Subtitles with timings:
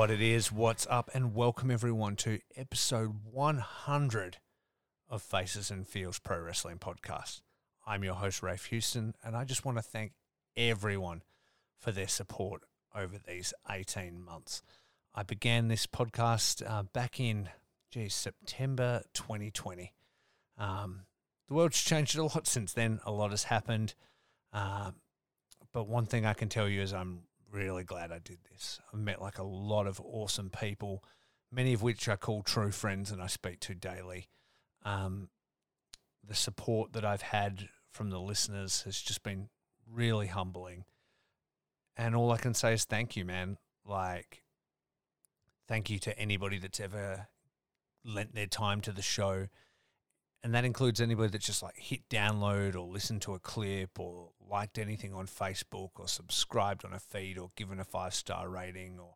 [0.00, 4.38] What it is, what's up, and welcome everyone to episode 100
[5.10, 7.42] of Faces and Feels Pro Wrestling Podcast.
[7.86, 10.12] I'm your host, Rafe Houston, and I just want to thank
[10.56, 11.20] everyone
[11.78, 12.62] for their support
[12.94, 14.62] over these 18 months.
[15.14, 17.50] I began this podcast uh, back in,
[17.90, 19.92] geez, September 2020.
[20.56, 21.02] Um,
[21.46, 23.00] the world's changed a lot since then.
[23.04, 23.92] A lot has happened.
[24.50, 24.92] Uh,
[25.74, 28.80] but one thing I can tell you is I'm really glad I did this.
[28.92, 31.04] I've met like a lot of awesome people,
[31.50, 34.28] many of which I call true friends and I speak to daily.
[34.84, 35.28] Um,
[36.26, 39.48] the support that I've had from the listeners has just been
[39.90, 40.84] really humbling.
[41.96, 43.58] And all I can say is thank you, man.
[43.84, 44.42] Like,
[45.66, 47.28] thank you to anybody that's ever
[48.04, 49.48] lent their time to the show.
[50.42, 54.30] And that includes anybody that just like hit download or listen to a clip or
[54.50, 58.98] liked anything on Facebook or subscribed on a feed or given a five star rating
[58.98, 59.14] or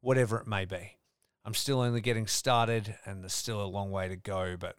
[0.00, 0.98] whatever it may be.
[1.44, 4.76] I'm still only getting started and there's still a long way to go, but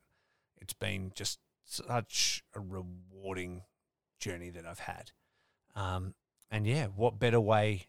[0.61, 3.63] it's been just such a rewarding
[4.19, 5.11] journey that I've had.
[5.75, 6.13] Um,
[6.51, 7.87] and yeah, what better way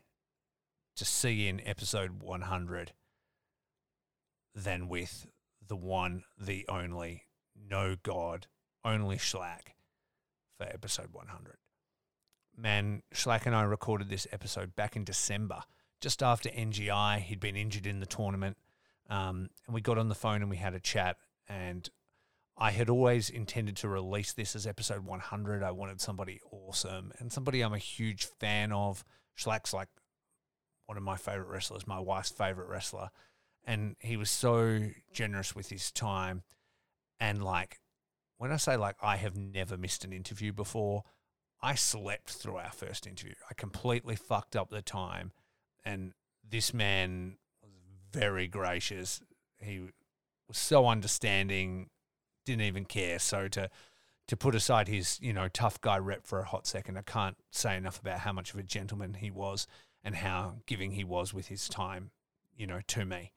[0.97, 2.93] to see in episode 100
[4.55, 5.27] than with
[5.67, 7.25] the one, the only,
[7.57, 8.47] no God,
[8.85, 9.75] only Schlak
[10.59, 11.57] for episode 100.
[12.61, 15.63] Man, Schlak and I recorded this episode back in December,
[16.01, 17.21] just after NGI.
[17.21, 18.59] He'd been injured in the tournament.
[19.09, 21.17] Um, and we got on the phone and we had a chat.
[21.49, 21.89] And
[22.59, 25.63] I had always intended to release this as episode 100.
[25.63, 29.05] I wanted somebody awesome and somebody I'm a huge fan of.
[29.39, 29.89] Schlak's like
[30.85, 33.09] one of my favorite wrestlers, my wife's favorite wrestler.
[33.65, 34.83] And he was so
[35.15, 36.43] generous with his time.
[37.19, 37.81] And like,
[38.37, 41.05] when I say like, I have never missed an interview before,
[41.63, 43.35] I slept through our first interview.
[43.51, 45.33] I completely fucked up the time.
[45.85, 46.13] And
[46.49, 47.73] this man was
[48.13, 49.21] very gracious.
[49.59, 49.81] He
[50.49, 51.91] was so understanding,
[52.45, 53.19] didn't even care.
[53.19, 53.71] So to
[54.29, 57.37] to put aside his, you know, tough guy rep for a hot second, I can't
[57.51, 59.67] say enough about how much of a gentleman he was
[60.05, 62.13] and how giving he was with his time,
[62.57, 63.33] you know, to me.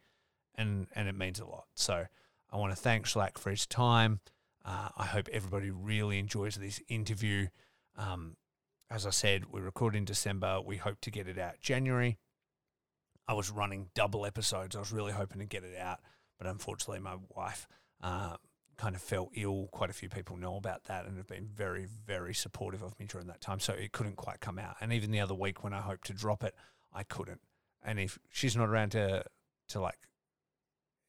[0.55, 1.66] And and it means a lot.
[1.75, 2.05] So
[2.51, 4.19] I want to thank Schlak for his time.
[4.63, 7.47] Uh, I hope everybody really enjoys this interview.
[7.98, 8.36] Um,
[8.90, 10.62] as I said, we recorded in December.
[10.62, 12.20] We hope to get it out January.
[13.28, 14.76] I was running double episodes.
[14.76, 16.00] I was really hoping to get it out,
[16.38, 17.68] but unfortunately, my wife
[18.02, 18.36] uh,
[18.78, 19.70] kind of fell ill.
[19.72, 23.06] Quite a few people know about that and have been very, very supportive of me
[23.06, 23.59] during that time.
[23.59, 24.76] So it couldn't quite come out.
[24.82, 26.53] And even the other week when I hoped to drop it,
[26.94, 27.42] I couldn't.
[27.82, 29.24] And if she's not around to
[29.70, 30.00] to like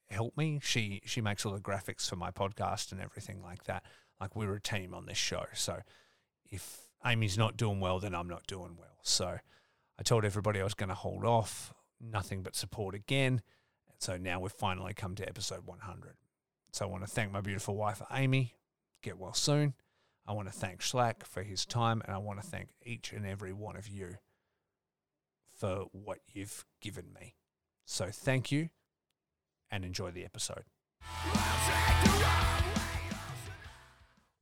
[0.09, 3.85] help me, she she makes all the graphics for my podcast and everything like that.
[4.21, 5.47] Like we're a team on this show.
[5.55, 5.81] So
[6.55, 8.99] if Amy's not doing well, then I'm not doing well.
[9.03, 9.39] So
[9.99, 13.43] I told everybody I was going to hold off, nothing but support again.
[13.89, 16.15] And so now we've finally come to episode 100.
[16.73, 18.55] So I want to thank my beautiful wife, Amy.
[19.03, 19.75] Get well soon.
[20.27, 23.27] I want to thank Schlak for his time, and I want to thank each and
[23.27, 24.17] every one of you
[25.55, 27.35] for what you've given me.
[27.85, 28.71] So thank you
[29.71, 30.65] and enjoy the episode.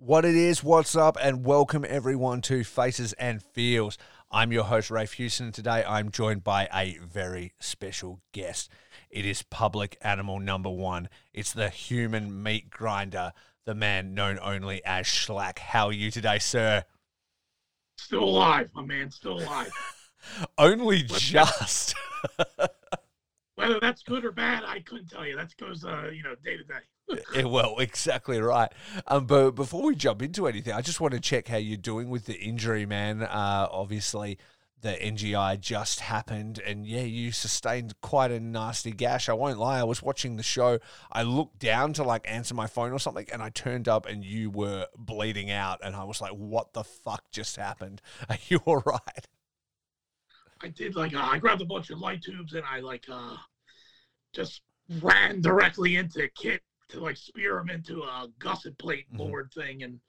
[0.05, 3.97] What it is, what's up, and welcome everyone to Faces and Feels.
[4.33, 5.47] I'm your host, Rafe Houston.
[5.47, 8.69] and Today I'm joined by a very special guest.
[9.11, 11.09] It is public animal number one.
[11.33, 13.33] It's the human meat grinder,
[13.65, 15.61] the man known only as Schlak.
[15.61, 16.83] How are you today, sir?
[17.97, 19.71] Still alive, my man, still alive.
[20.59, 21.95] only just.
[23.63, 25.37] Whether that's good or bad, I couldn't tell you.
[25.37, 27.23] That goes, uh, you know, day to day.
[27.37, 28.73] Yeah, well, exactly right.
[29.07, 32.11] Um, but before we jump into anything, I just want to check how you're doing
[32.11, 33.23] with the injury, man.
[33.23, 34.39] Uh, obviously,
[34.81, 39.29] the NGI just happened, and yeah, you sustained quite a nasty gash.
[39.29, 39.79] I won't lie.
[39.79, 40.81] I was watching the show.
[41.13, 44.25] I looked down to like answer my phone or something, and I turned up, and
[44.25, 48.03] you were bleeding out, and I was like, "What the fuck just happened?
[48.29, 49.27] Are you all right?"
[50.63, 53.37] I did like uh, I grabbed a bunch of light tubes and I like uh
[54.33, 54.63] just
[55.01, 59.17] ran directly into Kit to like spear him into a gusset plate Mhm.
[59.19, 60.01] board thing, and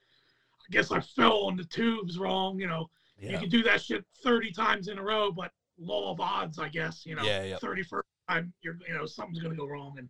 [0.60, 2.58] I guess I fell on the tubes wrong.
[2.58, 2.90] You know,
[3.32, 6.68] you can do that shit thirty times in a row, but law of odds, I
[6.68, 7.06] guess.
[7.06, 7.58] You know, Yeah, yeah.
[7.58, 10.08] thirty first time, you're you know something's gonna go wrong, and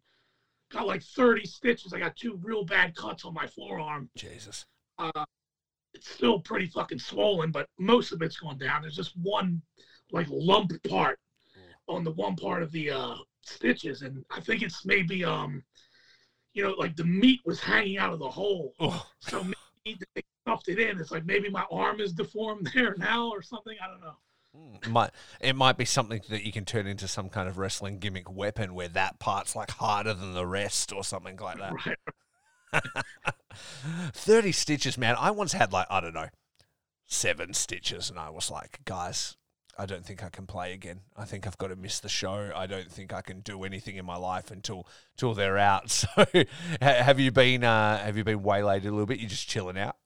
[0.70, 1.93] got like thirty stitches.
[1.93, 4.10] I got two real bad cuts on my forearm.
[4.17, 4.64] Jesus.
[4.99, 5.25] uh,
[5.93, 8.82] it's still pretty fucking swollen, but most of it's gone down.
[8.82, 9.60] There's just one
[10.10, 11.19] like lump part
[11.88, 13.17] on the one part of the uh,
[13.49, 15.62] stitches, and I think it's maybe um,
[16.52, 19.43] you know, like the meat was hanging out of the hole, Oh, so
[19.85, 20.99] maybe they stuffed it in.
[21.00, 23.76] It's like maybe my arm is deformed there now or something.
[23.82, 24.17] I don't know.
[24.85, 25.11] It might
[25.41, 28.75] it might be something that you can turn into some kind of wrestling gimmick weapon
[28.75, 31.73] where that part's like harder than the rest or something like that.
[31.85, 31.99] Right.
[34.12, 35.17] 30 stitches, man.
[35.19, 36.29] I once had like, I don't know,
[37.06, 39.37] seven stitches, and I was like, guys,
[39.78, 41.00] I don't think I can play again.
[41.16, 42.52] I think I've got to miss the show.
[42.54, 45.84] I don't think I can do anything in my life until until they're out.
[46.14, 46.26] So,
[46.80, 49.18] have you been uh, have you been waylaid a little bit?
[49.18, 49.96] You're just chilling out?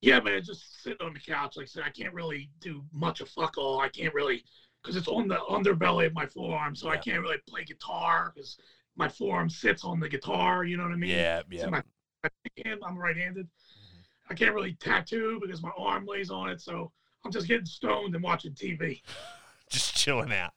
[0.00, 1.56] Yeah, man, just sitting on the couch.
[1.56, 3.80] Like I said, I can't really do much of fuck all.
[3.80, 4.44] I can't really
[4.82, 8.58] because it's on the underbelly of my forearm, so I can't really play guitar because
[8.96, 10.64] my forearm sits on the guitar.
[10.64, 11.10] You know what I mean?
[11.10, 11.64] Yeah, yeah.
[11.64, 11.82] in my.
[12.66, 13.48] I'm right-handed.
[14.30, 16.60] I can't really tattoo because my arm lays on it.
[16.60, 16.92] So
[17.28, 19.02] I'm just getting stoned and watching TV.
[19.70, 20.54] Just chilling out.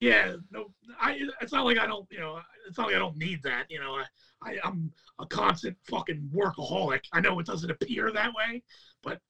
[0.00, 1.16] Yeah, no, I.
[1.40, 2.08] It's not like I don't.
[2.10, 3.66] You know, it's not like I don't need that.
[3.70, 4.04] You know, I,
[4.50, 4.90] I I'm
[5.20, 7.02] a constant fucking workaholic.
[7.12, 8.64] I know it doesn't appear that way,
[9.04, 9.20] but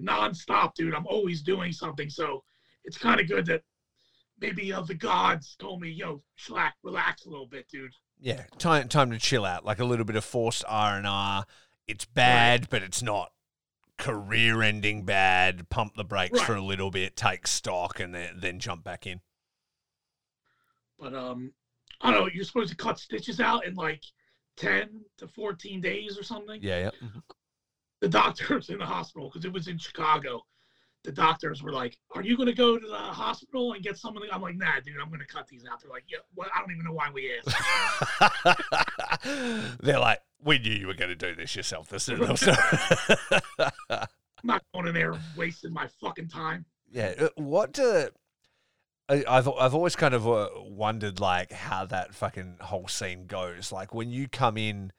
[0.00, 0.94] nonstop, dude.
[0.94, 2.08] I'm always doing something.
[2.08, 2.44] So
[2.84, 3.62] it's kind of good that
[4.40, 7.90] maybe uh, the gods told me, yo, Schlak, relax a little bit, dude.
[8.20, 9.64] Yeah, time time to chill out.
[9.64, 11.44] Like a little bit of forced R and R.
[11.88, 13.32] It's bad, but it's not
[14.00, 15.68] career-ending bad.
[15.70, 16.46] Pump the brakes Right.
[16.46, 19.20] for a little bit, take stock, and then then jump back in.
[20.98, 21.52] But um,
[22.00, 22.30] I don't know.
[22.32, 24.02] You're supposed to cut stitches out in like
[24.56, 26.60] ten to fourteen days or something.
[26.62, 27.08] Yeah, yeah.
[28.00, 30.42] the doctors in the hospital because it was in Chicago.
[31.04, 34.16] The doctors were like, "Are you going to go to the hospital and get some
[34.16, 36.18] of the?" I'm like, "Nah, dude, I'm going to cut these out." They're like, "Yeah,
[36.36, 37.56] well, I don't even know why we asked."
[39.80, 41.88] They're like, we knew you were going to do this yourself.
[41.88, 42.36] This is I'm
[44.44, 46.64] not going in there wasting my fucking time.
[46.90, 47.14] yeah.
[47.18, 48.08] uh, What do
[49.08, 53.72] I, I've I've always kind of uh, wondered like how that fucking whole scene goes.
[53.72, 54.92] Like when you come in,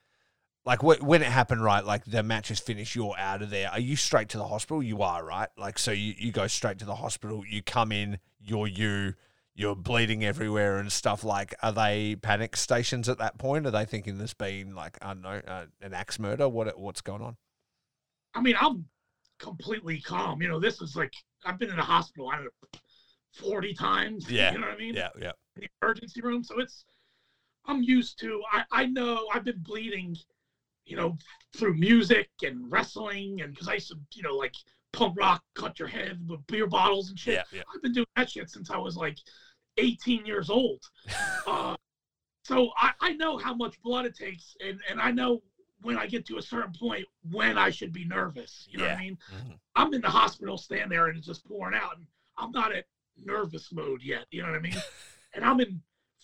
[0.66, 1.84] like wh- when it happened, right?
[1.84, 3.70] Like the match is finished, you're out of there.
[3.70, 4.82] Are you straight to the hospital?
[4.84, 5.50] You are, right?
[5.58, 7.44] Like so you you go straight to the hospital.
[7.48, 9.14] You come in, you're you.
[9.54, 11.26] You're bleeding everywhere and stuff.
[11.26, 13.68] Like, are they panic stations at that point?
[13.68, 16.48] Are they thinking there's been like I don't know uh, an axe murder?
[16.48, 17.36] What what's going on?
[18.34, 18.86] I mean, I'm
[19.40, 20.42] completely calm.
[20.42, 21.14] You know, this is like
[21.46, 22.30] I've been in the hospital.
[22.30, 22.80] I don't know,
[23.34, 24.26] 40 times.
[24.30, 24.96] Yeah, you know what I mean?
[24.96, 25.32] Yeah, yeah.
[25.58, 26.44] in the emergency room.
[26.44, 26.86] So it's
[27.66, 30.16] I'm used to I, I know I've been bleeding,
[30.86, 31.18] you know,
[31.56, 34.54] through music and wrestling and because I used to, you know, like
[34.94, 37.36] punk rock, cut your head with beer bottles and shit.
[37.36, 37.64] Yeah, yeah.
[37.74, 39.18] I've been doing that shit since I was like
[39.78, 40.82] 18 years old.
[41.48, 41.76] uh,
[42.44, 45.42] so I, I know how much blood it takes and, and I know
[45.84, 48.68] when I get to a certain point when I should be nervous.
[48.70, 49.18] You know what I mean?
[49.32, 49.60] Mhm.
[49.76, 52.06] I'm in the hospital standing there and it's just pouring out and
[52.38, 52.86] I'm not at
[53.24, 54.26] nervous mode yet.
[54.32, 54.76] You know what I mean?
[55.34, 55.82] and I'm in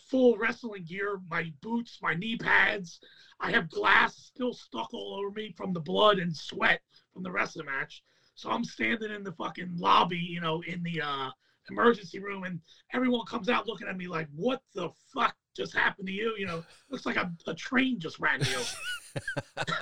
[0.10, 3.00] full wrestling gear, my boots, my knee pads.
[3.40, 6.82] I have glass still stuck all over me from the blood and sweat
[7.14, 8.04] from the rest of the match.
[8.36, 11.30] So I'm standing in the fucking lobby, you know, in the uh,
[11.70, 12.60] emergency room, and
[12.94, 16.46] everyone comes out looking at me like, "What the fuck just happened to you?" You
[16.46, 19.64] know, looks like a, a train just ran you.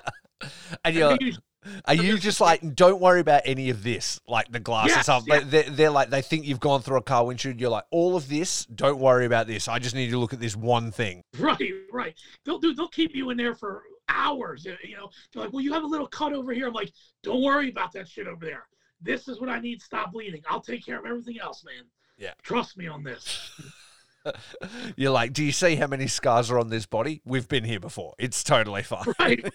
[0.83, 1.43] And they usually-
[1.85, 5.39] are you just like, don't worry about any of this, like the glass Yes, yeah.
[5.43, 7.59] They're, they're like, they think you've gone through a car windshield.
[7.59, 9.67] You're like, all of this, don't worry about this.
[9.67, 11.23] I just need to look at this one thing.
[11.39, 12.15] Right, right.
[12.43, 12.73] They'll do.
[12.73, 14.65] They'll keep you in there for hours.
[14.65, 16.91] You know, they're like, "Well, you have a little cut over here." I'm like,
[17.23, 18.67] "Don't worry about that shit over there.
[19.01, 19.81] This is what I need.
[19.81, 20.41] Stop bleeding.
[20.49, 21.85] I'll take care of everything else, man.
[22.17, 22.33] Yeah.
[22.43, 23.51] trust me on this."
[24.95, 27.21] You're like, do you see how many scars are on this body?
[27.25, 28.13] We've been here before.
[28.17, 29.13] It's totally fine.
[29.19, 29.45] Right.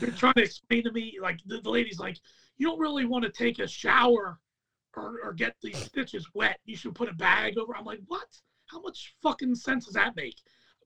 [0.00, 2.18] They're trying to explain to me, like the, the lady's like,
[2.58, 4.38] "You don't really want to take a shower
[4.96, 6.58] or, or get these stitches wet.
[6.64, 8.26] You should put a bag over." I'm like, "What?
[8.66, 10.36] How much fucking sense does that make?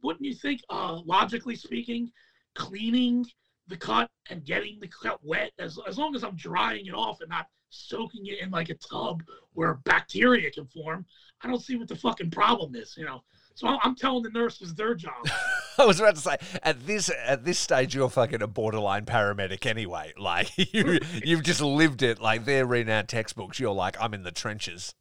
[0.03, 2.11] Wouldn't you think, uh, logically speaking,
[2.55, 3.25] cleaning
[3.67, 7.21] the cut and getting the cut wet, as as long as I'm drying it off
[7.21, 9.23] and not soaking it in like a tub
[9.53, 11.05] where bacteria can form,
[11.45, 13.23] I don't see what the fucking problem is, you know."
[13.57, 15.15] So I'm, telling the nurses their job.
[15.79, 19.65] I was about to say at this at this stage you're fucking a borderline paramedic
[19.65, 20.13] anyway.
[20.19, 22.21] Like you you've just lived it.
[22.21, 23.61] Like they're reading out textbooks.
[23.61, 24.95] You're like I'm in the trenches.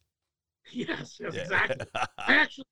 [0.72, 1.40] yes, yes, Yeah.
[1.42, 1.86] exactly.
[2.18, 2.64] I actually,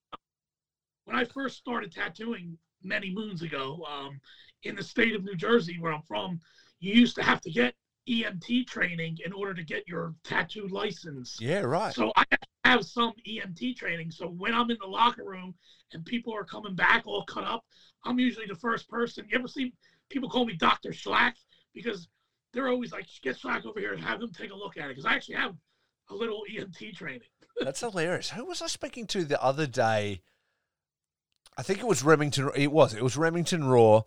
[1.05, 4.21] when I first started tattooing many moons ago, um,
[4.63, 6.39] in the state of New Jersey, where I'm from,
[6.79, 7.75] you used to have to get
[8.09, 11.37] EMT training in order to get your tattoo license.
[11.41, 11.93] yeah, right.
[11.95, 12.25] So I
[12.65, 14.11] have some EMT training.
[14.11, 15.55] So when I'm in the locker room
[15.93, 17.65] and people are coming back all cut up,
[18.05, 19.27] I'm usually the first person.
[19.31, 19.73] You ever see
[20.11, 20.91] people call me Dr.
[20.91, 21.35] Schlak?
[21.75, 22.09] Because
[22.53, 24.97] they're always like, get Schlak over here and have him take a look at it.
[24.97, 25.55] Because I actually have
[26.11, 27.21] a little EMT training.
[27.61, 28.31] That's hilarious.
[28.31, 30.23] Who was I speaking to the other day?
[31.57, 32.51] I think it was Remington.
[32.57, 32.95] It was.
[32.95, 34.03] It was Remington Raw.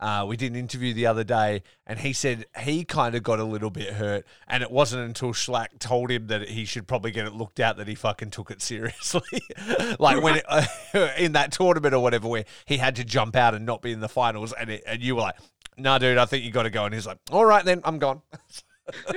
[0.00, 3.38] Uh, we did an interview the other day, and he said he kind of got
[3.38, 7.10] a little bit hurt, and it wasn't until Schlak told him that he should probably
[7.10, 9.20] get it looked at that he fucking took it seriously.
[9.98, 10.64] like when it, uh,
[11.18, 14.00] in that tournament or whatever, where he had to jump out and not be in
[14.00, 15.36] the finals, and it, and you were like,
[15.76, 17.82] "No, nah, dude, I think you got to go," and he's like, "All right, then,
[17.84, 18.22] I'm gone."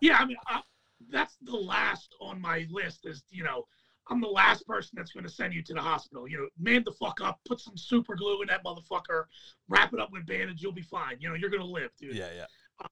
[0.00, 0.62] yeah, I mean, I,
[1.10, 3.04] that's the last on my list.
[3.04, 3.66] Is you know
[4.08, 6.28] I'm the last person that's going to send you to the hospital.
[6.28, 9.24] You know, man the fuck up, put some super glue in that motherfucker,
[9.68, 11.16] wrap it up with bandage, you'll be fine.
[11.18, 12.14] You know, you're going to live, dude.
[12.14, 12.46] Yeah, yeah.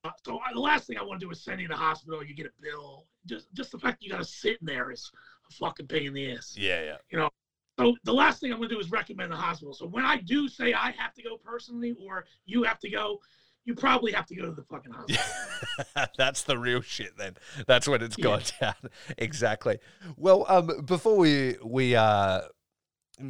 [0.05, 1.79] Uh, so I, the last thing I want to do is send you to the
[1.79, 2.25] hospital.
[2.25, 3.07] You get a bill.
[3.27, 5.11] Just, just the fact you got to sit in there is
[5.51, 6.55] a fucking pain in the ass.
[6.57, 6.97] Yeah, yeah.
[7.11, 7.31] You know,
[7.79, 9.75] so the last thing I'm going to do is recommend the hospital.
[9.75, 13.21] So when I do say I have to go personally, or you have to go,
[13.65, 16.07] you probably have to go to the fucking hospital.
[16.17, 17.37] That's the real shit then.
[17.67, 18.75] That's when it's gone down.
[19.17, 19.79] exactly.
[20.17, 22.43] Well, um, before we we uh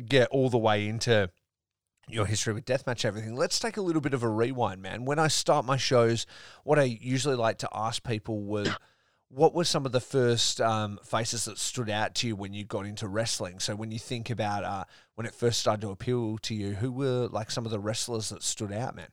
[0.06, 1.30] get all the way into
[2.08, 5.18] your history with deathmatch everything let's take a little bit of a rewind man when
[5.18, 6.26] i start my shows
[6.62, 8.68] what i usually like to ask people was
[9.28, 12.64] what were some of the first um, faces that stood out to you when you
[12.64, 16.38] got into wrestling so when you think about uh, when it first started to appeal
[16.38, 19.08] to you who were like some of the wrestlers that stood out man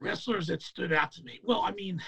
[0.00, 1.40] wrestlers that stood out to me.
[1.44, 2.00] Well, I mean,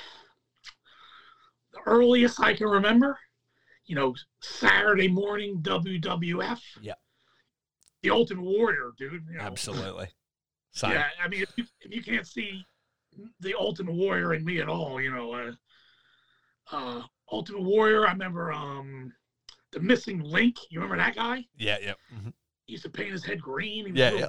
[1.73, 3.19] the earliest I can remember,
[3.87, 6.61] you know, Saturday morning WWF.
[6.81, 6.95] Yeah.
[8.03, 9.27] The Ultimate Warrior, dude.
[9.31, 9.45] You know.
[9.45, 10.09] Absolutely.
[10.73, 10.93] Same.
[10.93, 12.65] Yeah, I mean, if you, if you can't see
[13.41, 15.53] the Ultimate Warrior in me at all, you know, uh,
[16.73, 18.07] uh, Ultimate Warrior.
[18.07, 19.13] I remember um,
[19.73, 20.57] the Missing Link.
[20.71, 21.45] You remember that guy?
[21.59, 21.95] Yeah, yeah.
[22.15, 22.31] Mm-hmm.
[22.67, 23.95] He used to paint his head green.
[23.95, 24.29] yeah, yeah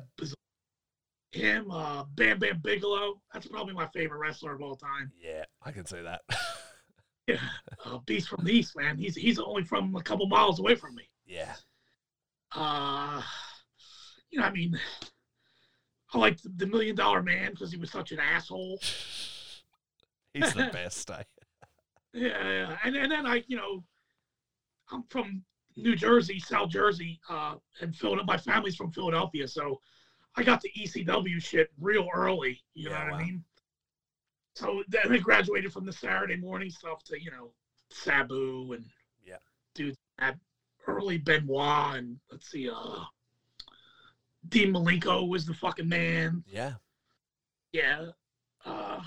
[1.32, 3.22] him, uh, Bam Bam Bigelow.
[3.34, 5.12] That's probably my favorite wrestler of all time.
[5.22, 6.22] Yeah, I can say that.
[7.28, 7.38] yeah,
[7.86, 8.98] uh, Beast from the East, man.
[8.98, 11.04] He's he's only from a couple miles away from me.
[11.26, 11.54] Yeah.
[12.54, 13.22] Uh,
[14.30, 14.78] you know, I mean,
[16.14, 18.80] I like the, the Million Dollar Man because he was such an asshole.
[20.34, 21.12] He's the best.
[21.12, 21.26] I.
[22.14, 23.84] yeah, yeah, and and then I, you know,
[24.92, 25.44] I'm from
[25.76, 28.26] New Jersey, South Jersey, uh, and Philadelphia.
[28.28, 29.80] My family's from Philadelphia, so
[30.36, 32.62] I got the ECW shit real early.
[32.74, 33.18] You yeah, know what wow.
[33.18, 33.44] I mean?
[34.56, 37.52] So then I graduated from the Saturday morning stuff to you know
[37.90, 38.86] Sabu and
[39.26, 39.38] yeah,
[39.76, 40.38] dude, that
[40.88, 43.04] early Benoit and let's see, uh,
[44.50, 46.44] Dean Malenko was the fucking man.
[46.48, 46.74] Yeah,
[47.72, 48.08] yeah,
[48.66, 49.02] uh,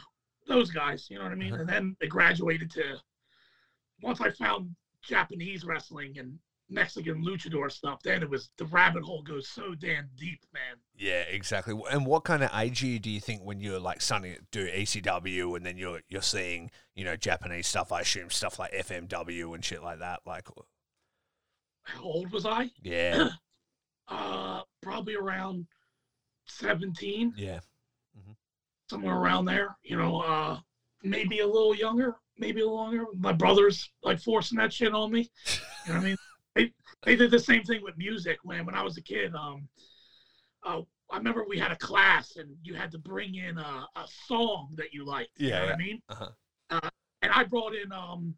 [0.46, 1.08] those guys.
[1.10, 1.52] You know what I mean?
[1.52, 1.62] Uh-huh.
[1.62, 2.96] And then they graduated to
[4.02, 6.38] once I found Japanese wrestling and
[6.70, 10.76] Mexican luchador stuff, then it was the rabbit hole goes so damn deep, man.
[10.96, 11.78] Yeah, exactly.
[11.90, 15.56] And what kind of age do you think when you're like starting to do ECW
[15.56, 17.92] and then you're you're seeing you know Japanese stuff?
[17.92, 20.20] I assume stuff like FMW and shit like that.
[20.26, 20.48] Like,
[21.82, 22.70] how old was I?
[22.82, 23.28] Yeah,
[24.08, 25.66] uh, probably around
[26.46, 27.34] seventeen.
[27.36, 27.60] Yeah,
[28.18, 28.32] mm-hmm.
[28.88, 29.76] somewhere around there.
[29.82, 30.58] You know, uh,
[31.02, 33.04] maybe a little younger, maybe a little longer.
[33.18, 35.30] My brother's like forcing that shit on me.
[35.86, 36.16] You know what I mean?
[36.54, 36.72] they,
[37.04, 39.34] they did the same thing with music when when I was a kid.
[39.34, 39.68] Um,
[40.64, 40.80] uh,
[41.10, 44.70] I remember we had a class and you had to bring in a, a song
[44.76, 45.30] that you liked.
[45.36, 45.66] You yeah, know yeah.
[45.66, 46.02] what I mean?
[46.08, 46.28] Uh-huh.
[46.70, 46.90] Uh,
[47.22, 48.34] and I brought in um,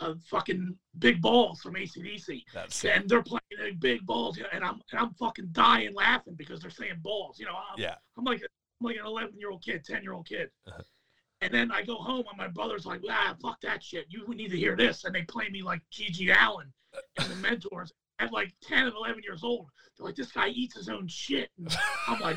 [0.00, 2.42] a fucking big balls from ACDC.
[2.52, 6.70] That's and they're playing big balls, and I'm and I'm fucking dying laughing because they're
[6.70, 7.38] saying balls.
[7.38, 7.94] You know, I'm, yeah.
[8.16, 10.50] I'm like I'm like an 11 year old kid, 10 year old kid.
[10.66, 10.82] Uh-huh.
[11.46, 14.06] And then I go home and my brother's like, ah, fuck that shit.
[14.08, 15.04] You need to hear this.
[15.04, 16.66] And they play me like GG Allin
[17.20, 19.68] and the mentors at like 10 and 11 years old.
[19.96, 21.50] They're like, this guy eats his own shit.
[21.56, 21.72] And
[22.08, 22.36] I'm like,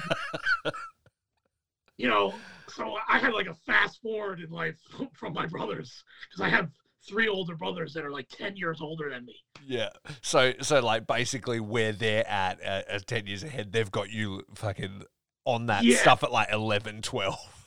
[1.97, 2.35] you know,
[2.67, 4.77] so I had like a fast forward in life
[5.13, 6.69] from my brothers because I have
[7.07, 9.37] three older brothers that are like 10 years older than me.
[9.65, 9.89] Yeah.
[10.21, 15.01] So, so like basically where they're at, uh, 10 years ahead, they've got you fucking
[15.45, 15.97] on that yeah.
[15.97, 17.58] stuff at like 11, 12.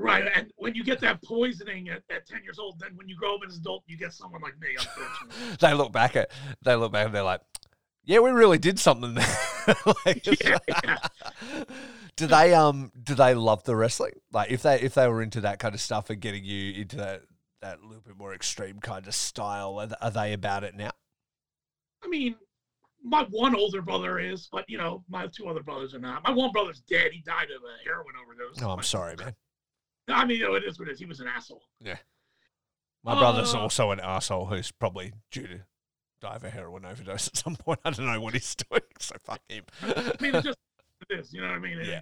[0.00, 3.16] Right, and when you get that poisoning at, at ten years old, then when you
[3.16, 4.68] grow up as an adult, you get someone like me.
[4.78, 6.30] Unfortunately, they look back at
[6.62, 7.42] they look back and they're like,
[8.04, 9.36] "Yeah, we really did something there."
[10.06, 10.96] like, yeah, yeah.
[12.16, 14.14] do they um do they love the wrestling?
[14.32, 16.96] Like if they if they were into that kind of stuff and getting you into
[16.96, 17.22] that
[17.60, 20.92] that little bit more extreme kind of style, are, are they about it now?
[22.02, 22.36] I mean,
[23.02, 26.24] my one older brother is, but you know, my two other brothers are not.
[26.24, 27.12] My one brother's dead.
[27.12, 28.62] He died of a heroin overdose.
[28.62, 29.34] Oh, I'm sorry, man.
[30.08, 30.98] I mean, you know, it is what it is.
[30.98, 31.62] He was an asshole.
[31.80, 31.96] Yeah.
[33.02, 35.60] My uh, brother's also an asshole who's probably due to
[36.20, 37.80] die of a heroin overdose at some point.
[37.84, 39.64] I don't know what he's doing, so fuck him.
[39.82, 40.58] I mean, it's just
[41.10, 41.32] it is.
[41.32, 41.78] You know what I mean?
[41.84, 42.00] Yeah.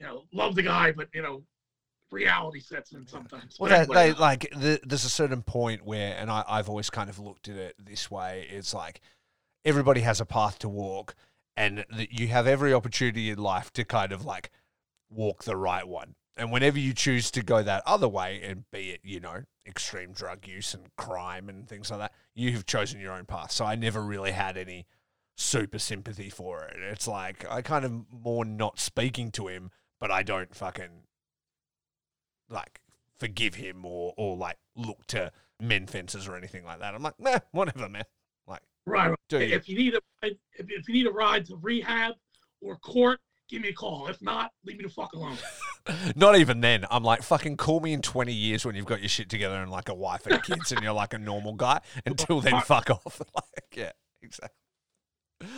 [0.00, 1.42] You know, love the guy, but you know,
[2.10, 3.56] reality sets in sometimes.
[3.58, 7.10] Well, they, they, like the, there's a certain point where, and I, I've always kind
[7.10, 8.46] of looked at it this way.
[8.50, 9.00] It's like
[9.64, 11.14] everybody has a path to walk,
[11.56, 14.50] and that you have every opportunity in life to kind of like
[15.10, 16.14] walk the right one.
[16.36, 20.12] And whenever you choose to go that other way, and be it, you know, extreme
[20.12, 23.52] drug use and crime and things like that, you have chosen your own path.
[23.52, 24.86] So I never really had any
[25.36, 26.76] super sympathy for it.
[26.80, 31.04] It's like I kind of more not speaking to him, but I don't fucking
[32.48, 32.80] like
[33.18, 36.94] forgive him or or like look to men fences or anything like that.
[36.94, 38.04] I'm like, nah, whatever, man.
[38.46, 39.10] Like, Right.
[39.10, 39.18] right.
[39.28, 39.54] do you?
[39.54, 42.14] If you need a if, if you need a ride to rehab
[42.60, 43.20] or court,
[43.54, 44.08] give me a call.
[44.08, 45.36] If not, leave me the fuck alone.
[46.16, 46.84] Not even then.
[46.90, 49.70] I'm like, fucking call me in 20 years when you've got your shit together and
[49.70, 51.80] like a wife and kids and you're like a normal guy.
[52.04, 53.22] Until then, fuck off.
[53.34, 53.92] like, yeah,
[54.22, 54.58] exactly.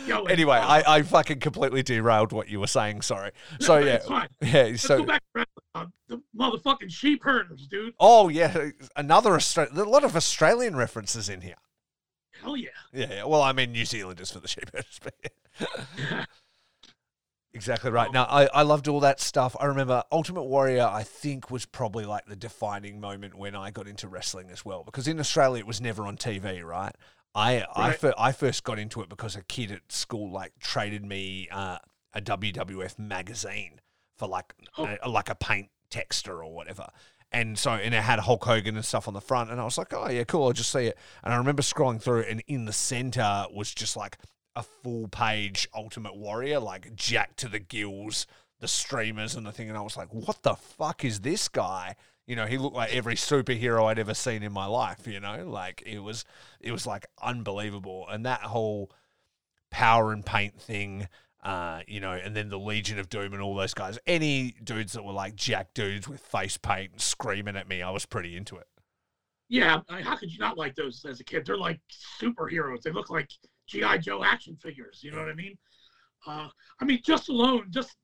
[0.05, 3.01] Yo, Anyway, I, I fucking completely derailed what you were saying.
[3.01, 3.31] Sorry.
[3.59, 3.99] So, yeah.
[4.41, 4.63] Yeah.
[4.63, 7.93] Let's So, go back to uh, the motherfucking sheep herders, dude.
[7.99, 8.69] oh, yeah.
[8.95, 11.55] Another Australian, a lot of Australian references in here.
[12.43, 12.69] Hell yeah.
[12.93, 13.23] Yeah, yeah.
[13.23, 16.25] Well, I mean, New Zealanders for the sheep herders, but yeah.
[17.57, 18.11] Exactly right.
[18.13, 19.55] Now, I, I loved all that stuff.
[19.59, 23.87] I remember Ultimate Warrior, I think, was probably like the defining moment when I got
[23.87, 24.83] into wrestling as well.
[24.83, 26.93] Because in Australia, it was never on TV, right?
[27.33, 31.03] I I, fir- I first got into it because a kid at school like traded
[31.03, 31.79] me uh,
[32.13, 33.81] a WWF magazine
[34.17, 34.95] for like Oh.
[35.01, 36.87] a, like a paint texture or whatever.
[37.31, 39.77] And so, and it had Hulk Hogan and stuff on the front, and I was
[39.77, 40.97] like, "Oh yeah, cool." I'll just see it.
[41.23, 44.17] And I remember scrolling through, and in the center was just like
[44.57, 48.25] a full page Ultimate Warrior, like Jack to the gills,
[48.59, 49.69] the streamers and the thing.
[49.69, 51.95] And I was like, what the fuck is this guy?
[52.25, 55.47] You know, he looked like every superhero I'd ever seen in my life, you know?
[55.47, 56.25] Like it was
[56.59, 58.07] it was like unbelievable.
[58.09, 58.91] And that whole
[59.69, 61.07] power and paint thing,
[61.43, 63.99] uh, you know, and then the Legion of Doom and all those guys.
[64.07, 68.07] Any dudes that were like jack dudes with face paint screaming at me, I was
[68.07, 68.67] pretty into it.
[69.49, 71.45] Yeah, I how could you not like those as a kid?
[71.45, 71.79] They're like
[72.19, 72.81] superheroes.
[72.81, 73.29] They look like
[73.67, 75.01] GI Joe action figures.
[75.03, 75.57] You know what I mean?
[76.25, 76.49] Uh,
[76.81, 77.95] I mean, just alone, just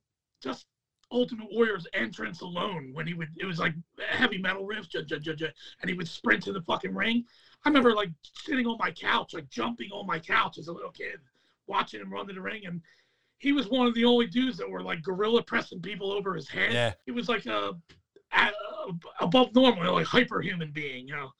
[0.41, 0.65] just
[1.11, 3.73] Ultimate Warrior's entrance alone, when he would, it was like
[4.09, 5.47] heavy metal riff, ju- ju- ju-
[5.81, 7.23] and he would sprint to the fucking ring.
[7.63, 10.91] I remember like sitting on my couch, like jumping on my couch as a little
[10.91, 11.19] kid,
[11.67, 12.81] watching him run to the ring, and
[13.37, 16.49] he was one of the only dudes that were like gorilla pressing people over his
[16.49, 16.73] head.
[16.73, 16.93] Yeah.
[17.05, 17.73] He was like a,
[18.33, 18.51] a
[19.19, 21.07] above normal, like hyper human being.
[21.07, 21.31] You know,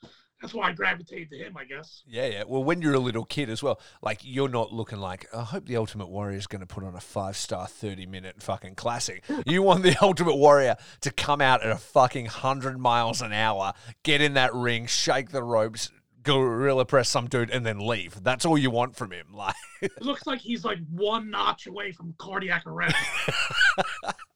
[0.43, 2.03] that's why I gravitated to him, I guess.
[2.05, 2.43] Yeah, yeah.
[2.45, 5.67] Well, when you're a little kid as well, like you're not looking like, I hope
[5.67, 9.23] the Ultimate Warrior is going to put on a five star, 30 minute fucking classic.
[9.45, 13.71] You want the Ultimate Warrior to come out at a fucking 100 miles an hour,
[14.03, 15.89] get in that ring, shake the ropes,
[16.23, 18.21] gorilla press some dude, and then leave.
[18.21, 19.27] That's all you want from him.
[19.33, 22.97] Like, It looks like he's like one notch away from cardiac arrest.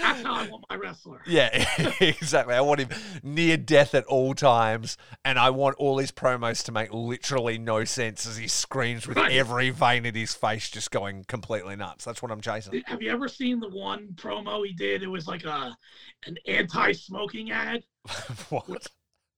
[0.00, 1.20] That's how I want my wrestler.
[1.26, 1.48] yeah,
[2.00, 2.54] exactly.
[2.54, 2.88] I want him
[3.22, 7.84] near death at all times, and I want all his promos to make literally no
[7.84, 9.32] sense as he screams with Right.
[9.32, 12.04] every vein in his face just going completely nuts.
[12.04, 12.82] That's what I'm chasing.
[12.86, 15.02] Have you ever seen the one promo he did?
[15.02, 15.76] It was like a
[16.26, 17.84] an anti-smoking ad.
[18.48, 18.86] what?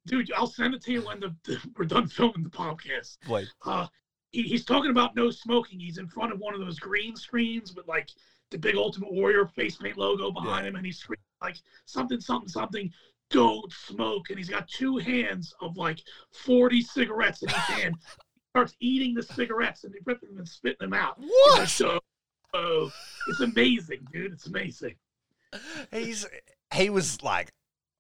[0.07, 3.19] Dude, I'll send it to you when the, the- we're done filming the podcast.
[3.25, 3.53] Please.
[3.65, 3.87] Uh,
[4.33, 5.79] he, he's talking about no smoking.
[5.81, 8.09] He's in front of one of those green screens with like
[8.51, 12.49] the big Ultimate Warrior face paint logo behind him, and he's screaming like something, something,
[12.49, 12.91] something.
[13.31, 14.31] Don't smoke.
[14.31, 16.01] And he's got two hands of like
[16.45, 17.95] 40 cigarettes in each hand.
[17.97, 21.15] He Starts eating the cigarettes and he's ripping them and spitting them out.
[21.19, 21.69] What?
[21.69, 22.01] "So,
[22.53, 22.91] oh,
[23.29, 24.33] it's amazing, dude.
[24.33, 24.97] It's amazing.
[25.93, 26.27] He's
[26.75, 27.53] he was like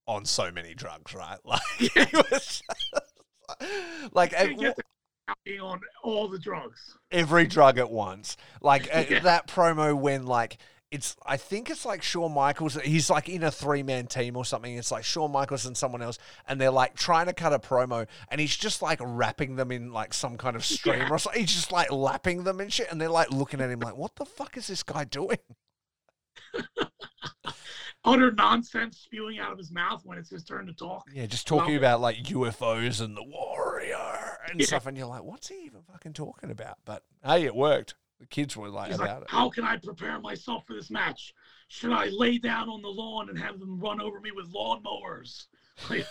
[0.06, 1.38] on so many drugs, right?
[1.44, 2.62] Like he was
[4.12, 4.76] like Can't
[5.30, 6.96] at- get the being on all the drugs.
[7.10, 8.36] every drug at once.
[8.60, 9.20] Like uh, Yeah.
[9.20, 10.58] that promo when like
[10.90, 12.74] it's I think it's like Shawn Michaels.
[12.82, 14.76] He's like in a three man team or something.
[14.76, 18.08] It's like Shawn Michaels and someone else, and they're like trying to cut a promo,
[18.28, 21.08] and he's just like wrapping them in like some kind of stream Yeah.
[21.10, 21.40] or something.
[21.42, 24.16] He's just like lapping them and shit, and they're like looking at him like, "What
[24.16, 25.38] the fuck is this guy doing?"
[28.04, 31.04] Utter nonsense spewing out of his mouth when it's his turn to talk.
[31.12, 34.66] Yeah, just talking about like UFOs and the warrior and Yeah.
[34.66, 37.94] stuff, and you're like, "What's he even fucking talking about?" But hey, it worked.
[38.18, 39.30] The kids were like He's about like, it.
[39.30, 41.32] how can I prepare myself for this match?
[41.68, 45.46] Should I lay down on the lawn and have them run over me with lawnmowers?
[45.88, 46.06] Like,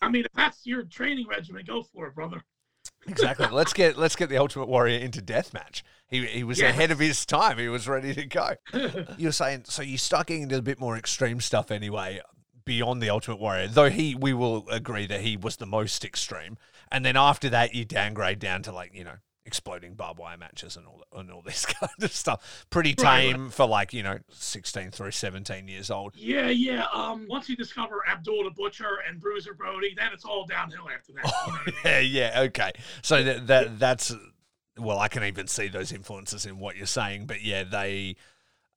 [0.00, 2.44] I mean, if that's your training regimen, go for it, brother.
[3.08, 3.46] Exactly.
[3.52, 5.82] let's get let's get the Ultimate Warrior into deathmatch.
[6.06, 6.68] He he was Yeah.
[6.68, 7.58] ahead of his time.
[7.58, 8.54] He was ready to go.
[9.18, 12.20] You're saying so you start getting into a bit more extreme stuff anyway
[12.64, 13.66] beyond the Ultimate Warrior.
[13.66, 16.58] Though he we will agree that he was the most extreme.
[16.92, 20.76] And then after that you downgrade down to like, you know, exploding barbed wire matches
[20.76, 22.64] and all and all this kind of stuff.
[22.70, 23.32] Pretty Right, right.
[23.32, 26.14] tame for like, you know, 16 through 17 years old.
[26.16, 26.84] yeah, yeah.
[26.92, 31.12] Um, once you discover Abdul the Butcher and Bruiser Brody, then it's all downhill after
[31.14, 31.24] that.
[31.24, 31.74] you know what I mean?
[31.84, 32.70] yeah, yeah, okay.
[33.02, 34.14] So that, that that's
[34.78, 38.16] well, I can even see those influences in what you're saying, but yeah, they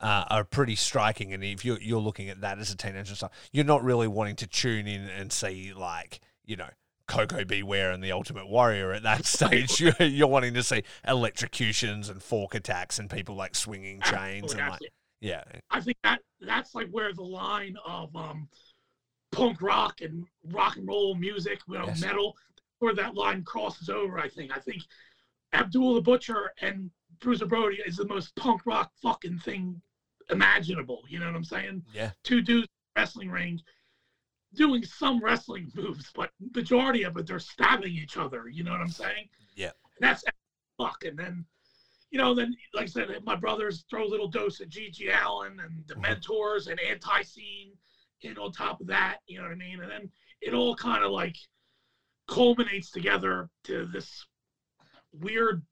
[0.02, 1.32] uh, are pretty striking.
[1.34, 3.14] And if you're you're looking at that as a teenager,
[3.54, 6.70] you're not really wanting to tune in and see like you know.
[7.08, 7.62] Koko B.
[7.64, 9.80] Ware and the Ultimate Warrior at that stage.
[9.80, 14.62] You're, you're wanting to see electrocutions and fork attacks and people like swinging chains Absolutely,
[14.62, 14.82] and like
[15.22, 18.48] yeah, I think that that's like where the line of um,
[19.32, 22.02] punk rock and rock and roll music, you know, Yes.
[22.02, 22.36] metal,
[22.80, 24.20] where that line crosses over.
[24.20, 24.56] I think.
[24.56, 24.82] I think
[25.54, 29.82] Abdul the Butcher and Bruiser Brody is the most punk rock fucking thing
[30.30, 31.04] imaginable.
[31.08, 31.84] You know what I'm saying?
[31.94, 33.62] yeah, Two dudes wrestling ring
[34.56, 38.48] doing some wrestling moves, but majority of it they're stabbing each other.
[38.48, 39.30] You know what I'm saying?
[39.56, 39.72] Yeah.
[40.00, 40.24] And that's
[40.78, 41.04] fuck.
[41.06, 41.46] And then,
[42.12, 45.10] you know, then like I said, my brothers throw a little dose of G.G.
[45.10, 46.02] Allin and the Mhm.
[46.02, 47.78] mentors and Anti-Seen
[48.22, 49.20] in on top of that.
[49.28, 49.82] You know what I mean?
[49.82, 51.38] And then it all kind of like
[52.28, 54.26] culminates together to this
[55.12, 55.64] weird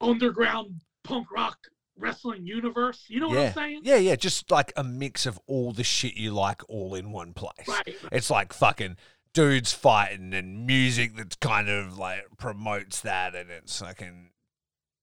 [0.00, 1.58] underground punk rock
[1.98, 3.04] wrestling universe.
[3.08, 3.80] You know what I'm saying?
[3.84, 4.16] yeah, yeah.
[4.16, 7.68] Just like a mix of all the shit you like, all in one place.
[7.68, 7.96] Right.
[8.10, 8.96] It's like fucking
[9.34, 14.30] dudes fighting and music that's kind of like promotes that, and it's fucking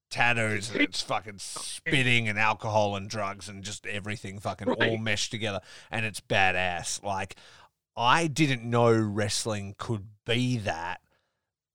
[0.09, 5.31] tattoos and it's fucking spitting and alcohol and drugs and just everything fucking all meshed
[5.31, 7.03] together, and it's badass.
[7.03, 7.35] Like
[7.95, 11.01] I didn't know wrestling could be that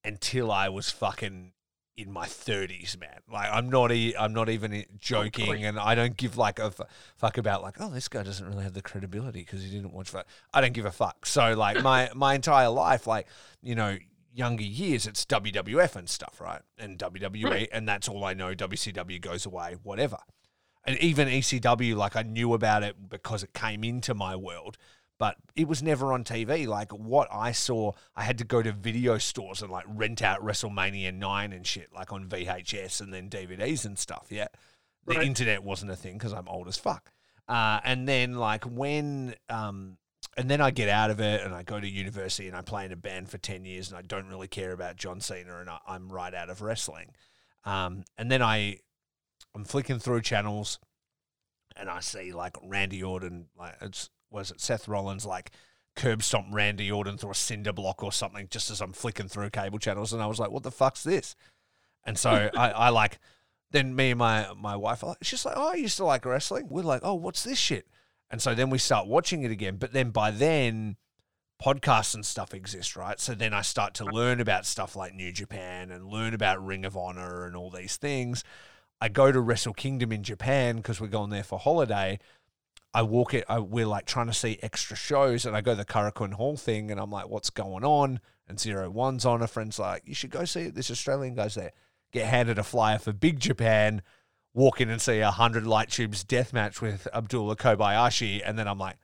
[0.04, 1.52] until I was fucking
[1.96, 3.20] in my 30s, man.
[3.30, 6.80] Like I'm not e- I'm not even joking and I don't give like a f-
[7.16, 10.10] fuck about like oh this guy doesn't really have the credibility because he didn't watch
[10.12, 10.26] that.
[10.52, 11.24] I don't give a fuck.
[11.26, 13.28] So like my my entire life like
[13.62, 13.96] you know
[14.32, 16.62] younger years it's WWF and stuff, right?
[16.78, 17.68] And WWE Right.
[17.70, 18.54] and that's all I know.
[18.54, 20.18] WCW goes away, whatever.
[20.86, 24.76] And even ECW like I knew about it because it came into my world
[25.18, 26.66] but it was never on TV.
[26.66, 30.40] Like what I saw, I had to go to video stores and like rent out
[30.44, 34.26] WrestleMania 9 and shit, like on VHS and then DVDs and stuff.
[34.30, 34.48] Yeah.
[35.06, 35.26] The Right.
[35.26, 37.12] internet wasn't a thing because I'm old as fuck.
[37.46, 39.98] Uh, and then, like, when, um,
[40.36, 42.86] and then I get out of it and I go to university and I play
[42.86, 45.68] in a band for 10 years and I don't really care about John Cena and
[45.68, 47.10] I, I'm right out of wrestling.
[47.66, 48.78] Um, and then I,
[49.54, 50.78] I'm flicking through channels
[51.76, 55.50] and I see like Randy Orton, like it's was it Seth Rollins like
[55.96, 59.50] curb stomp Randy Orton through a cinder block or something just as I'm flicking through
[59.50, 61.36] cable channels and I was like, what the fuck's this?
[62.04, 63.18] And so I, I like
[63.70, 66.24] then me and my my wife are like, she's like, oh, I used to like
[66.24, 66.68] wrestling.
[66.68, 67.86] We're like, oh, what's this shit?
[68.30, 69.76] And so then we start watching it again.
[69.76, 70.96] But then by then,
[71.62, 73.20] podcasts and stuff exist, right?
[73.20, 76.84] So then I start to learn about stuff like New Japan and learn about Ring
[76.84, 78.44] of Honor and all these things.
[79.00, 82.18] I go to Wrestle Kingdom in Japan because we're going there for holiday.
[82.94, 83.44] I walk it.
[83.48, 86.56] I, we're like trying to see extra shows, and I go to the Korakuen Hall
[86.56, 89.42] thing, and I'm like, "What's going on?" And Zero One's on.
[89.42, 90.74] A friend's like, "You should go see it.
[90.74, 91.72] This Australian guy's there."
[92.12, 94.00] Get handed a flyer for Big Japan.
[94.54, 98.68] Walk in and see a hundred light tubes death match with Abdullah Kobayashi, and then
[98.68, 98.96] I'm like,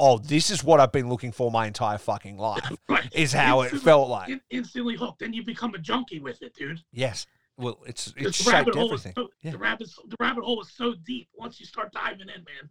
[0.00, 3.12] "Oh, this is what I've been looking for my entire fucking life." Right.
[3.14, 4.40] Is how it felt like.
[4.50, 5.18] instantly hooked.
[5.18, 6.80] Then you become a junkie with it, dude.
[6.92, 7.26] Yes.
[7.58, 9.12] Well, it's it's shaped everything.
[9.14, 9.52] So, Yeah.
[9.52, 11.28] The rabbit the rabbit hole is so deep.
[11.34, 12.70] Once you start diving in, man,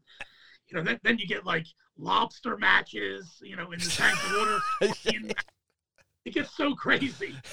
[0.68, 1.66] you know then, then you get like
[1.98, 3.40] lobster matches.
[3.42, 4.60] You know, in the tank of water.
[6.26, 7.36] it gets so crazy.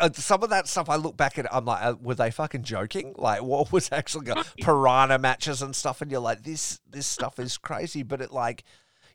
[0.00, 2.64] Uh, Some of that stuff I look back at, I'm like, uh, were they fucking
[2.64, 3.14] joking?
[3.16, 4.42] Like, what was actually going?
[4.60, 8.02] Piranha matches and stuff, and you're like, this this stuff is crazy.
[8.02, 8.64] But it like,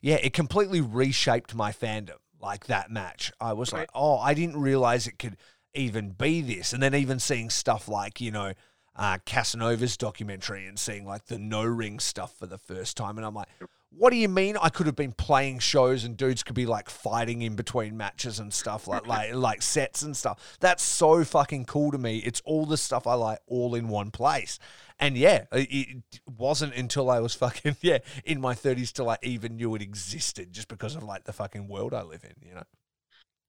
[0.02, 2.20] yeah, it completely reshaped my fandom.
[2.40, 5.36] Like that match, I was like, oh, I didn't realize it could
[5.74, 6.74] even be this.
[6.74, 8.54] And then even seeing stuff like, you know,
[8.96, 13.26] uh, Casanova's documentary and seeing like the no ring stuff for the first time, and
[13.26, 13.48] I'm like.
[13.96, 14.58] What do you mean?
[14.60, 18.40] I could have been playing shows and dudes could be like fighting in between matches
[18.40, 20.58] and stuff like like like sets and stuff.
[20.60, 22.18] That's so fucking cool to me.
[22.18, 24.58] It's all the stuff I like all in one place.
[25.00, 29.58] And yeah, it, wasn't until I was fucking yeah in my thirties till I even
[29.58, 32.48] knew it existed, just because of like the fucking world I live in.
[32.48, 32.64] You know?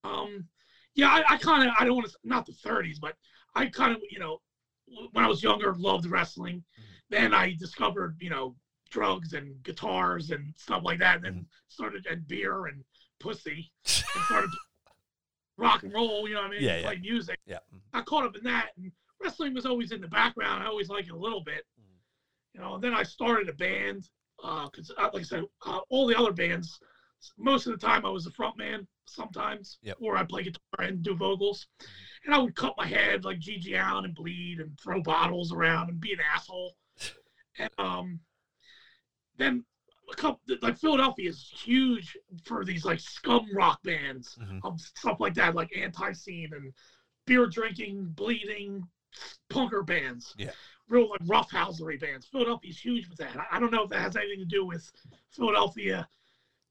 [0.04, 0.48] Um,
[0.94, 3.14] yeah, I, I kind of I don't want to not the 30s, but
[3.54, 4.40] I kind of you know
[5.12, 6.56] when I was younger loved wrestling.
[6.56, 6.82] Mm-hmm.
[7.10, 8.56] Then I discovered you know
[8.90, 11.16] drugs and guitars and stuff like that.
[11.16, 11.42] And then mm-hmm.
[11.68, 12.84] started and beer and
[13.20, 14.50] pussy and started
[15.56, 16.28] rock and roll.
[16.28, 16.62] You know what I mean?
[16.62, 16.82] Yeah, yeah.
[16.82, 17.38] Play music.
[17.46, 17.56] Yeah.
[17.56, 17.98] Mm-hmm.
[17.98, 18.90] I caught up in that, and
[19.22, 20.62] wrestling was always in the background.
[20.62, 21.64] I always liked it a little bit,
[22.54, 22.74] you know.
[22.74, 24.08] And then I started a band
[24.42, 26.78] uh, because, uh, like I said, uh, all the other bands,
[27.38, 28.86] most of the time I was the front man.
[29.06, 29.98] Sometimes, Yep.
[30.00, 31.66] or I play guitar and do vocals,
[32.24, 35.90] and I would cut my head like GG Allin and bleed and throw bottles around
[35.90, 36.76] and be an asshole.
[37.58, 38.20] And um,
[39.36, 39.64] then
[40.10, 44.60] a couple like Philadelphia is huge for these like scum rock bands Mhm.
[44.64, 46.72] of stuff like that, like Anti-Seen and
[47.26, 48.82] beer drinking, bleeding,
[49.50, 50.34] punker bands.
[50.36, 50.50] Yeah.
[50.88, 52.26] Real like roughhousery bands.
[52.26, 53.36] Philadelphia's huge with that.
[53.36, 54.90] I, I don't know if that has anything to do with
[55.30, 56.08] Philadelphia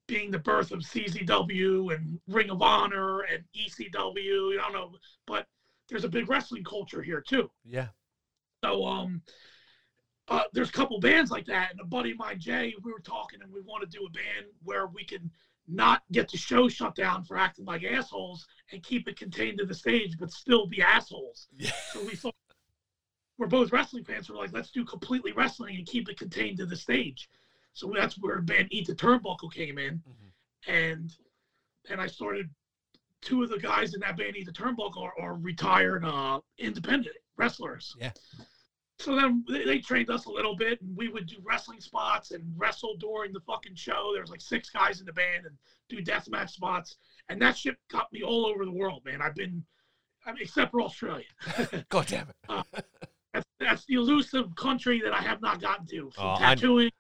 [0.08, 4.60] being the birth of CZW and Ring of Honor and ECW.
[4.60, 5.48] I don't know, but
[5.90, 7.50] there's a big wrestling culture here too.
[7.66, 7.88] Yeah.
[8.64, 9.22] So um,
[10.28, 13.00] uh, there's a couple bands like that, and a buddy of mine, Jay, we were
[13.00, 15.30] talking, and we want to do a band where we can
[15.68, 19.66] not get the show shut down for acting like assholes and keep it contained to
[19.66, 21.48] the stage, but still be assholes.
[21.58, 21.72] Yeah.
[21.94, 22.36] So we thought
[23.38, 24.30] we're both wrestling fans.
[24.30, 27.30] We're like, let's do completely wrestling and keep it contained to the stage.
[27.74, 30.32] So that's where band Eat the Turnbuckle came in, Mhm.
[30.68, 31.16] and
[31.90, 32.50] and I started.
[33.22, 37.16] Two of the guys in that band Eat the Turnbuckle are, are retired uh, independent
[37.38, 37.96] wrestlers.
[37.98, 38.12] Yeah.
[39.00, 42.32] So then they, they trained us a little bit, and we would do wrestling spots
[42.32, 44.12] and wrestle during the fucking show.
[44.14, 45.58] There was like six guys in the band and
[45.88, 46.98] do deathmatch spots,
[47.30, 49.22] and that shit got me all over the world, man.
[49.22, 49.64] I've been,
[50.26, 51.24] I mean, except for Australia.
[51.90, 52.36] God damn it.
[53.34, 56.92] That's that's the elusive country that I have not gotten to Oh, tattooing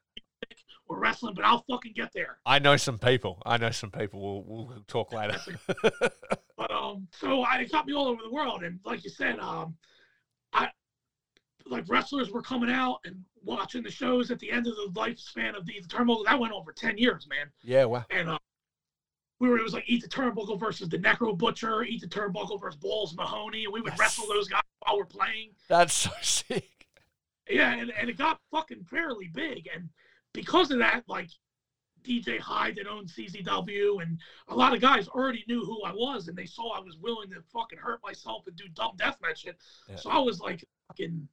[0.93, 2.37] or wrestling, but I'll fucking get there.
[2.45, 3.41] I know some people.
[3.45, 4.43] I know some people.
[4.45, 5.37] We'll, we'll talk later.
[6.55, 9.39] But um, so I it got me all over the world, and like you said,
[9.39, 9.75] um,
[10.53, 10.69] I
[11.65, 15.57] like wrestlers were coming out and watching the shows at the end of the lifespan
[15.57, 16.23] of the, the Turnbuckle.
[16.25, 17.47] That went over ten years, man.
[17.63, 18.05] yeah, well.
[18.11, 18.37] And uh,
[19.39, 22.61] we were it was like Eat the Turnbuckle versus the Necro Butcher, Eat the Turnbuckle
[22.61, 23.99] versus Balls Mahoney, and we would Yes.
[23.99, 25.49] wrestle those guys while we're playing.
[25.67, 26.69] That's so sick.
[27.49, 29.67] Yeah, and, and it got fucking fairly big.
[29.75, 29.89] And
[30.33, 31.29] because of that, like
[32.03, 34.19] DJ Hyde that owned CZW and
[34.49, 37.29] a lot of guys already knew who I was and they saw I was willing
[37.29, 39.57] to fucking hurt myself and do dumb deathmatch shit.
[39.89, 39.95] Yeah.
[39.95, 41.27] So I was like fucking,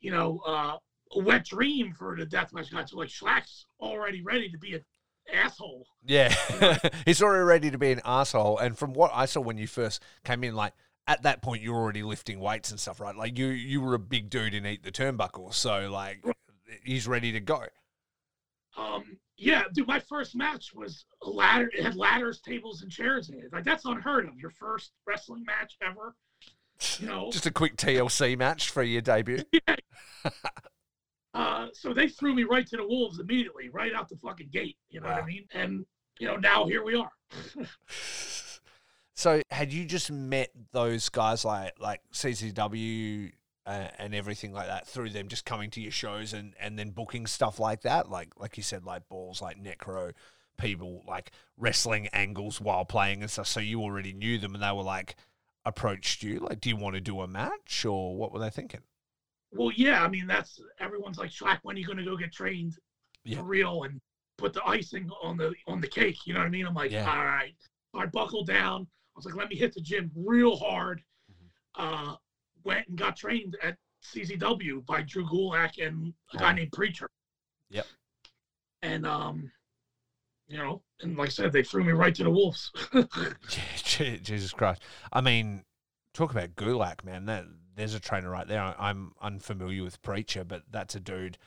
[0.00, 0.76] you know, uh,
[1.12, 2.90] a wet dream for the deathmatch guys.
[2.90, 4.84] So like Schlak's already ready to be an
[5.32, 5.86] asshole.
[6.04, 6.34] Yeah.
[7.04, 8.58] He's already ready to be an asshole.
[8.58, 10.72] And from what I saw when you first came in, like,
[11.06, 13.14] at that point, you're already lifting weights and stuff, right?
[13.14, 15.52] Like, you you were a big dude and eat the turnbuckle.
[15.52, 16.24] So, like,
[16.82, 17.64] he's ready to go.
[18.76, 21.70] Um, yeah, dude, my first match was a ladder.
[21.76, 23.52] It had ladders, tables, and chairs in it.
[23.52, 24.38] Like that's unheard of.
[24.38, 26.14] Your first wrestling match ever.
[26.98, 29.42] You know, Just a quick TLC match for your debut.
[29.52, 29.76] yeah.
[31.32, 34.76] Uh, so they threw me right to the wolves immediately, right out the fucking gate.
[34.90, 35.46] You know what I mean?
[35.52, 35.84] And
[36.18, 37.10] you know now here we are.
[39.16, 43.30] So, had you just met those guys like like CZW
[43.66, 46.90] uh, and everything like that through them just coming to your shows and and then
[46.90, 50.12] booking stuff like that, like like you said, like balls, like necro
[50.58, 53.46] people, like wrestling angles while playing and stuff.
[53.46, 55.16] So you already knew them, and they were like
[55.66, 58.80] approached you, like, do you want to do a match, or what were they thinking?
[59.50, 62.76] Well, yeah, I mean that's everyone's like, Schlak, when are you gonna go get trained
[63.24, 63.38] Yeah.
[63.38, 64.00] for real and
[64.36, 66.26] put the icing on the on the cake?
[66.26, 66.66] You know what I mean?
[66.66, 67.10] I'm like, Yeah.
[67.10, 67.54] all right.
[67.94, 68.82] I buckled down.
[68.82, 71.02] I was like, let me hit the gym real hard.
[71.30, 72.10] Mm-hmm.
[72.12, 72.16] Uh,
[72.64, 76.54] went and got trained at CZW by Drew Gulak and a guy Oh.
[76.54, 77.08] named Preacher.
[77.70, 77.86] Yep.
[78.82, 79.50] And um,
[80.48, 82.70] you know, and like I said, they threw me right to the wolves.
[83.82, 84.82] Je- Jesus Christ!
[85.12, 85.64] I mean,
[86.12, 87.24] talk about Gulak, man.
[87.26, 87.44] That
[87.76, 88.74] there's a trainer right there.
[88.78, 91.38] I'm unfamiliar with Preacher, but that's a dude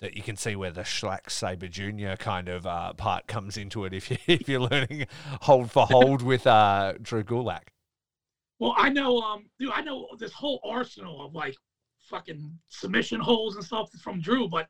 [0.00, 3.84] that you can see where the Schlak Saber Junior kind of uh, part comes into
[3.84, 3.92] it.
[3.92, 5.06] If you if you're learning
[5.42, 7.68] hold for hold with uh, Drew Gulak.
[8.58, 11.56] Well, I know, um, dude, I know this whole arsenal of like
[12.00, 14.68] fucking submission holes and stuff from Drew, but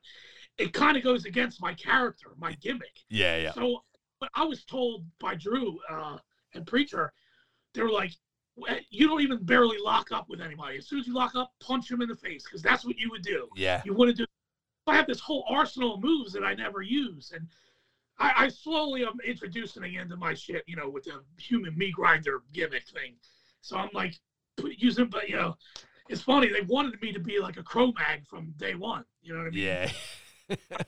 [0.57, 2.99] it kind of goes against my character, my gimmick.
[3.09, 3.83] Yeah, yeah, So,
[4.19, 6.17] but I was told by Drew uh,
[6.53, 7.13] and Preacher,
[7.73, 8.11] they were like,
[8.67, 10.77] "Eh, you don't even barely lock up with anybody.
[10.77, 13.09] As soon as you lock up, punch him in the face because that's what you
[13.09, 13.47] would do.
[13.55, 13.81] yeah.
[13.85, 14.25] You wouldn't do.
[14.85, 17.47] I have this whole arsenal of moves that I never use, and
[18.17, 21.93] I, I slowly am introducing it into my shit, you know, with the human meat
[21.93, 23.15] grinder gimmick thing.
[23.61, 24.15] So I'm like
[24.77, 25.55] using, but you know,
[26.09, 26.47] it's funny.
[26.47, 29.05] They wanted me to be like a Cro-Mag from day one.
[29.21, 29.63] You know what I mean?
[29.63, 29.91] Yeah,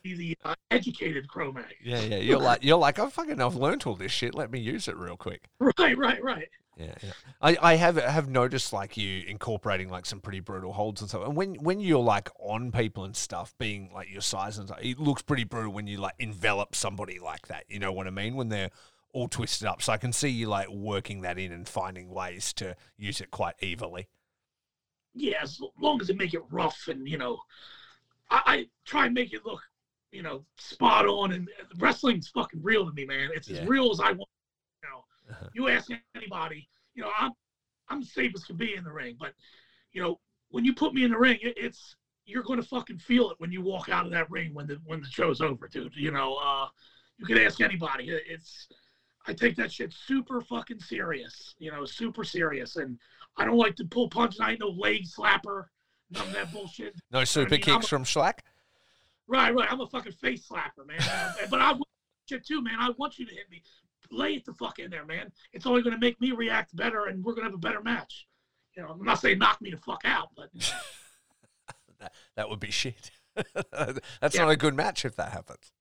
[0.02, 1.76] Be the uh, educated Cro-Mag.
[1.84, 2.18] yeah, yeah.
[2.18, 4.34] You're like you're like, oh fucking, I've learned all this shit.
[4.34, 5.44] Let me use it real quick.
[5.60, 6.50] Right, right, right.
[6.78, 7.12] Yeah, yeah.
[7.42, 11.26] I, I have have noticed like you incorporating like some pretty brutal holds and stuff.
[11.26, 14.80] And when when you're like on people and stuff, being like your size and stuff,
[14.82, 17.66] it looks pretty brutal when you like envelop somebody like that.
[17.68, 18.36] You know what I mean?
[18.36, 18.72] When they're
[19.14, 19.82] all twisted up.
[19.82, 23.32] So I can see you like working that in and finding ways to use it
[23.32, 24.08] quite evilly.
[25.14, 27.40] Yeah, as long as they make it rough and you know,
[28.30, 29.62] I, I try and make it look,
[30.12, 31.34] you know, spot on.
[31.34, 33.30] And wrestling's fucking real to me, man.
[33.34, 33.62] It's Yeah.
[33.62, 34.30] as real as I want.
[34.84, 35.48] You know, Uh-huh.
[35.54, 37.32] you ask anybody, you know, I'm
[37.90, 39.34] I'm safe as can be in the ring, but
[39.92, 40.20] you know,
[40.50, 43.36] when you put me in the ring, it, it's you're going to fucking feel it
[43.40, 45.94] when you walk out of that ring when the when the show's over, dude.
[45.98, 46.68] You know, uh,
[47.18, 48.08] you can ask anybody.
[48.10, 48.70] It- It's
[49.28, 51.56] I take that shit super fucking serious.
[51.60, 52.98] You know, super serious, and
[53.38, 54.40] I don't like to pull punches.
[54.40, 55.66] I ain't no leg slapper.
[56.10, 56.96] None of that bullshit.
[57.12, 58.40] No super I'm kicks a- from Schlak.
[59.28, 59.72] Right, right.
[59.72, 61.00] I'm a fucking face slapper, man.
[61.50, 61.84] but I want
[62.28, 62.76] shit too, man.
[62.80, 63.62] I want you to hit me.
[64.12, 65.32] Lay it the fuck in there, man.
[65.54, 67.82] It's only going to make me react better, and we're going to have a better
[67.82, 68.28] match.
[68.76, 70.50] You know, I'm not saying knock me the fuck out, but
[72.00, 73.12] That, that would be shit.
[73.72, 74.42] That's Yeah.
[74.44, 75.72] not a good match if that happens.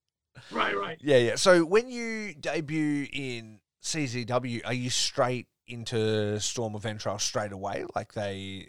[0.50, 0.98] Right, right.
[1.00, 1.34] Yeah, yeah.
[1.36, 7.84] So when you debut in CZW, are you straight into Storm of Entrails straight away?
[7.94, 8.68] Like they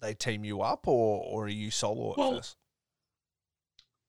[0.00, 2.56] they team you up, or or are you solo at Well, first?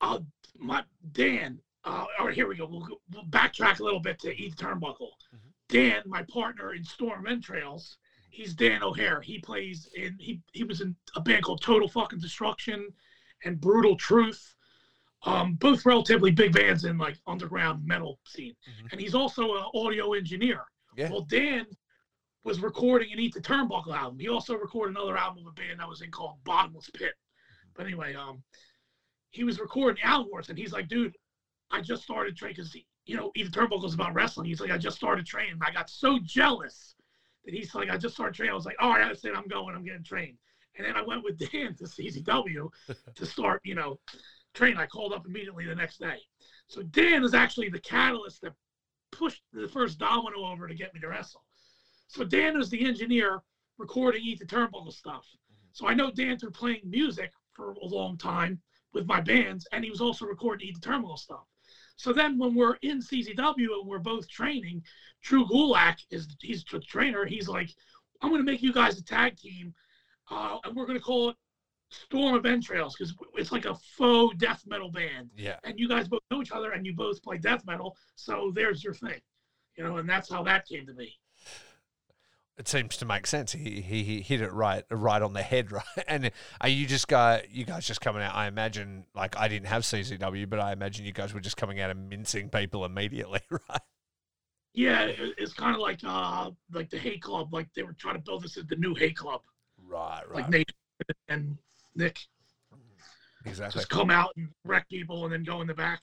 [0.02, 0.20] Uh,
[0.58, 1.60] my Dan.
[1.84, 2.66] Uh, all right, here we go.
[2.66, 5.10] We'll, go- we'll backtrack a little bit to the Turnbuckle.
[5.34, 5.52] Mhm.
[5.70, 7.98] Dan, my partner in Storm Entrails,
[8.30, 9.22] he's Dan O'Hare.
[9.22, 12.88] He plays in he he was in a band called Total Fucking Destruction
[13.44, 14.56] and Brutal Truth.
[15.26, 18.56] Um, both relatively big bands in like underground metal scene.
[18.70, 18.92] Mhm.
[18.92, 20.64] And he's also an audio engineer.
[20.96, 21.10] Yeah.
[21.10, 21.66] Well, Dan
[22.44, 24.20] was recording an Eat the Turnbuckle album.
[24.20, 27.14] He also recorded another album of a band I was in called Bottomless Pit.
[27.74, 28.44] But anyway, um,
[29.32, 31.18] he was recording with and he's like, dude,
[31.72, 34.48] I just started training because you know, Eat the Turnbuckle is about wrestling.
[34.48, 35.58] He's like, I just started training.
[35.62, 36.96] I got so jealous
[37.46, 38.52] that he's like, I just started training.
[38.52, 40.38] I was like, all right, I said, I'm going, I'm getting trained.
[40.78, 42.70] And then I went with Dan to CZW
[43.16, 44.00] to start, you know,
[44.56, 44.78] training.
[44.78, 46.18] I called up immediately the next day.
[46.68, 48.54] So Dan is actually the catalyst that
[49.12, 51.44] pushed the first domino over to get me to wrestle.
[52.08, 53.42] So Dan was the engineer
[53.78, 55.26] recording Eat the Turnbuckle stuff.
[55.72, 58.60] So I know Dan through playing music for a long time
[58.94, 61.44] with my bands, and he was also recording Eat the Turnbuckle stuff.
[61.98, 64.82] So then when we're in CZW and we're both training,
[65.22, 67.26] Drew Gulak is he's the trainer.
[67.26, 67.70] He's like,
[68.22, 69.74] I'm going to make you guys a tag team,
[70.30, 71.36] uh, and we're going to call it
[71.90, 75.58] Storm of Entrails because it's like a faux death metal band Yeah.
[75.64, 78.84] and you guys both know each other and you both play death metal so there's
[78.84, 79.20] your thing
[79.78, 81.18] you know and that's how that came to be
[82.58, 83.52] It seems to make sense.
[83.52, 85.84] He, he he hit it right right on the head, right?
[86.08, 88.34] And are you just guy you guys just coming out?
[88.34, 91.82] I imagine like I didn't have CZW, but I imagine you guys were just coming
[91.82, 93.82] out and mincing people immediately, right?
[94.78, 98.22] yeah it's kind of like uh like the H8 Club like they were trying to
[98.22, 99.42] build this as the new H8 Club
[99.88, 100.22] right?
[100.30, 100.72] Right, like nate
[101.30, 101.58] and
[101.96, 102.20] nick
[103.46, 103.80] exactly.
[103.80, 106.02] just come out and wreck people and then go in the back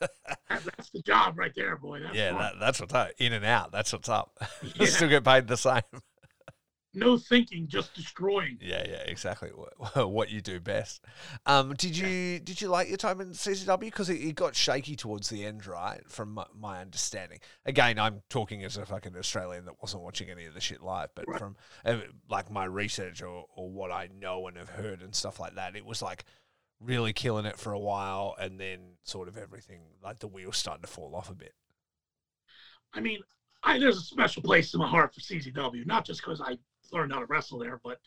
[0.00, 3.10] that, that's the job right there boy that's yeah, that, that's what's up.
[3.18, 3.72] In and out.
[3.72, 4.38] That's what's up.
[4.74, 4.86] Yeah.
[4.86, 5.82] Still get paid the same.
[6.92, 9.50] No thinking just destroying Yeah, yeah, exactly.
[9.50, 11.04] What, what you do best.
[11.46, 13.78] Um, did you did you like your time in CZW?
[13.80, 16.00] Because it, it got shaky towards the end, right?
[16.08, 17.38] From my, my understanding.
[17.64, 21.10] Again, I'm talking as a fucking Australian that wasn't watching any of the shit live,
[21.14, 21.38] but Right.
[21.38, 21.98] from uh,
[22.28, 25.76] like my research or, or what I know and have heard and stuff like that,
[25.76, 26.24] it was like
[26.80, 30.82] really killing it for a while, and then sort of everything like the wheels starting
[30.82, 31.54] to fall off a bit.
[32.92, 33.20] I mean,
[33.62, 36.56] I there's a special place in my heart for CZW, not just because I
[36.92, 37.98] learned how to wrestle there, but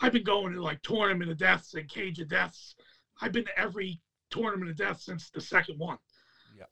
[0.00, 2.74] I've been going to like tournament of deaths and cage of deaths.
[3.20, 5.98] I've been to every tournament of death since the second one.
[6.56, 6.70] Yep.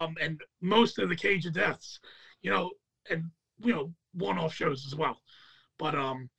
[0.00, 2.00] Um, and most of the cage of deaths,
[2.42, 2.70] you know,
[3.10, 3.24] and
[3.58, 5.20] you know, one-off shows as well.
[5.78, 6.30] But um,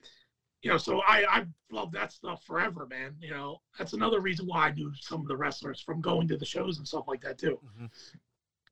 [0.62, 3.16] you know, so I I love that stuff forever, man.
[3.20, 6.38] You know, that's another reason why I knew some of the wrestlers from going to
[6.38, 7.60] the shows and stuff like that too.
[7.80, 7.90] Mhm.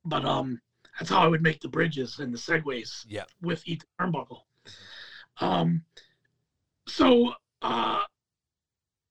[0.04, 0.60] But um,
[0.98, 3.24] that's how I would make the bridges and the segues Yeah.
[3.40, 4.42] with each turnbuckle.
[5.40, 5.82] Um,
[6.86, 8.02] so uh,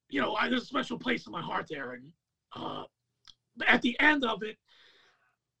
[0.08, 2.12] you know, I, there's a special place in my heart there, and
[2.54, 2.84] uh,
[3.66, 4.56] at the end of it,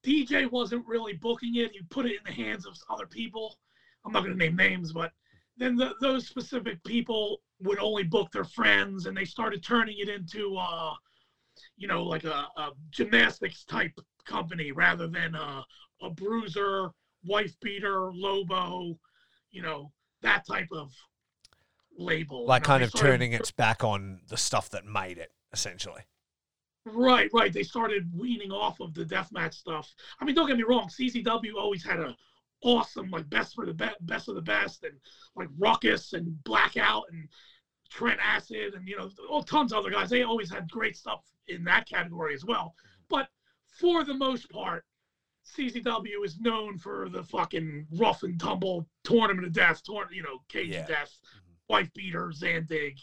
[0.06, 1.72] DJ wasn't really booking it.
[1.72, 3.58] He put it in the hands of other people.
[4.04, 5.12] I'm not going to name names, but
[5.56, 10.08] then the, those specific people would only book their friends, and they started turning it
[10.08, 10.92] into, uh,
[11.76, 13.92] you know, like a, a gymnastics type
[14.24, 15.64] company rather than a,
[16.02, 16.90] a bruiser,
[17.24, 18.98] wife beater, Lobo,
[19.50, 19.90] you know,
[20.24, 20.92] that type of
[21.96, 22.44] label.
[22.46, 25.32] Like You know, kind of started- turning its back on the stuff that made it,
[25.52, 26.02] essentially.
[26.86, 27.52] Right, right.
[27.52, 29.94] They started weaning off of the deathmatch stuff.
[30.20, 30.88] I mean, don't get me wrong.
[30.88, 32.14] CZW always had a
[32.62, 34.94] awesome, like best for the be- best of the best, and
[35.34, 37.28] like Ruckus and Blackout and
[37.90, 40.10] Trent Acid and you know all tons of other guys.
[40.10, 42.74] They always had great stuff in that category as well.
[42.76, 43.04] Mm-hmm.
[43.08, 43.28] But
[43.78, 44.84] for the most part,
[45.44, 50.38] CZW is known for the fucking rough and tumble tournament of death, tour- you know,
[50.48, 50.80] cage Yeah.
[50.82, 51.54] of death, Mhm.
[51.68, 52.98] wife beater, Zandig,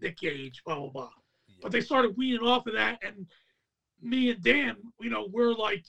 [0.00, 1.10] Nick Gage, blah blah blah
[1.46, 1.56] Yeah.
[1.62, 3.26] but they started weaning off of that and
[4.00, 5.84] me and dan you know we're like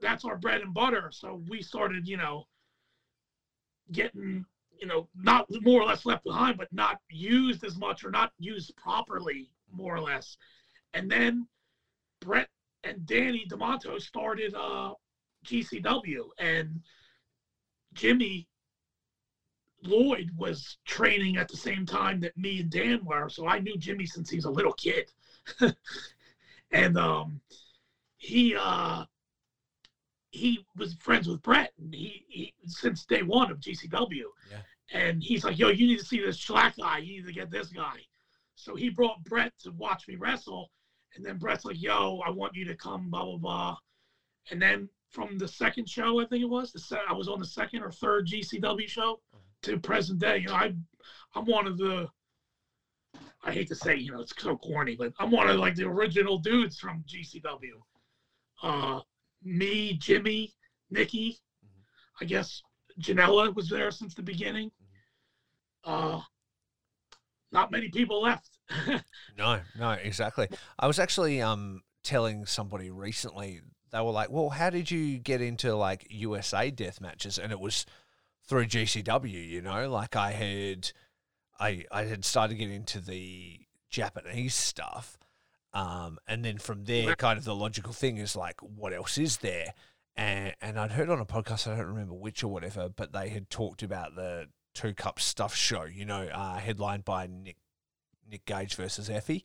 [0.00, 2.44] that's our bread and butter so we started you know
[3.92, 4.44] getting
[4.80, 8.32] you know not more or less left behind but not used as much or not
[8.38, 10.36] used properly more or less
[10.94, 11.46] and then
[12.20, 12.48] brett
[12.84, 14.92] and danny demonto started uh
[15.46, 16.80] gcw and
[17.92, 18.46] jimmy
[19.86, 23.76] Lloyd was training at the same time that me and Dan were, so I knew
[23.76, 25.10] Jimmy since he was a little kid.
[26.70, 27.40] and um,
[28.16, 29.04] he uh,
[30.30, 34.24] he was friends with Brett, and he, he since day one of GCW.
[34.50, 34.58] Yeah.
[34.92, 36.98] And he's like, "Yo, you need to see this Schlak guy.
[36.98, 37.98] You need to get this guy."
[38.56, 40.70] So he brought Brett to watch me wrestle,
[41.16, 43.76] and then Brett's like, "Yo, I want you to come." Blah blah blah.
[44.50, 47.38] And then from the second show, I think it was the se- I was on
[47.38, 49.20] the second or third GCW show
[49.62, 50.38] to present day.
[50.38, 50.72] You know, I
[51.34, 52.08] I'm one of the
[53.42, 55.84] I hate to say, you know, it's so corny, but I'm one of like the
[55.84, 57.80] original dudes from GCW.
[58.62, 59.00] Uh,
[59.42, 60.50] me, Jimmy,
[60.90, 61.36] Nikki,
[62.20, 62.62] I guess
[63.00, 64.70] Janela was there since the beginning.
[65.84, 66.20] Uh,
[67.52, 68.53] not many people left.
[69.36, 70.48] No, no, exactly.
[70.78, 73.60] I was actually um telling somebody recently.
[73.90, 77.60] They were like, "Well, how did you get into like USA death matches?" And it
[77.60, 77.84] was
[78.46, 79.48] through GCW.
[79.48, 80.92] You know, like I had,
[81.58, 83.60] I I had started getting into the
[83.90, 85.18] Japanese stuff,
[85.72, 89.38] um, and then from there, kind of the logical thing is like, what else is
[89.38, 89.74] there?
[90.16, 93.28] And and I'd heard on a podcast, I don't remember which or whatever, but they
[93.30, 95.84] had talked about the Two Cup Stuff show.
[95.84, 97.56] You know, uh, headlined by Nick
[98.30, 99.44] Nick Gage versus Effy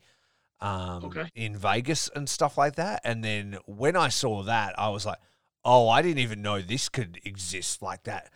[0.61, 1.29] um, Okay.
[1.35, 3.01] in Vegas and stuff like that.
[3.03, 5.19] And then when I saw that, I was like,
[5.63, 8.31] oh, I didn't even know this could exist like that.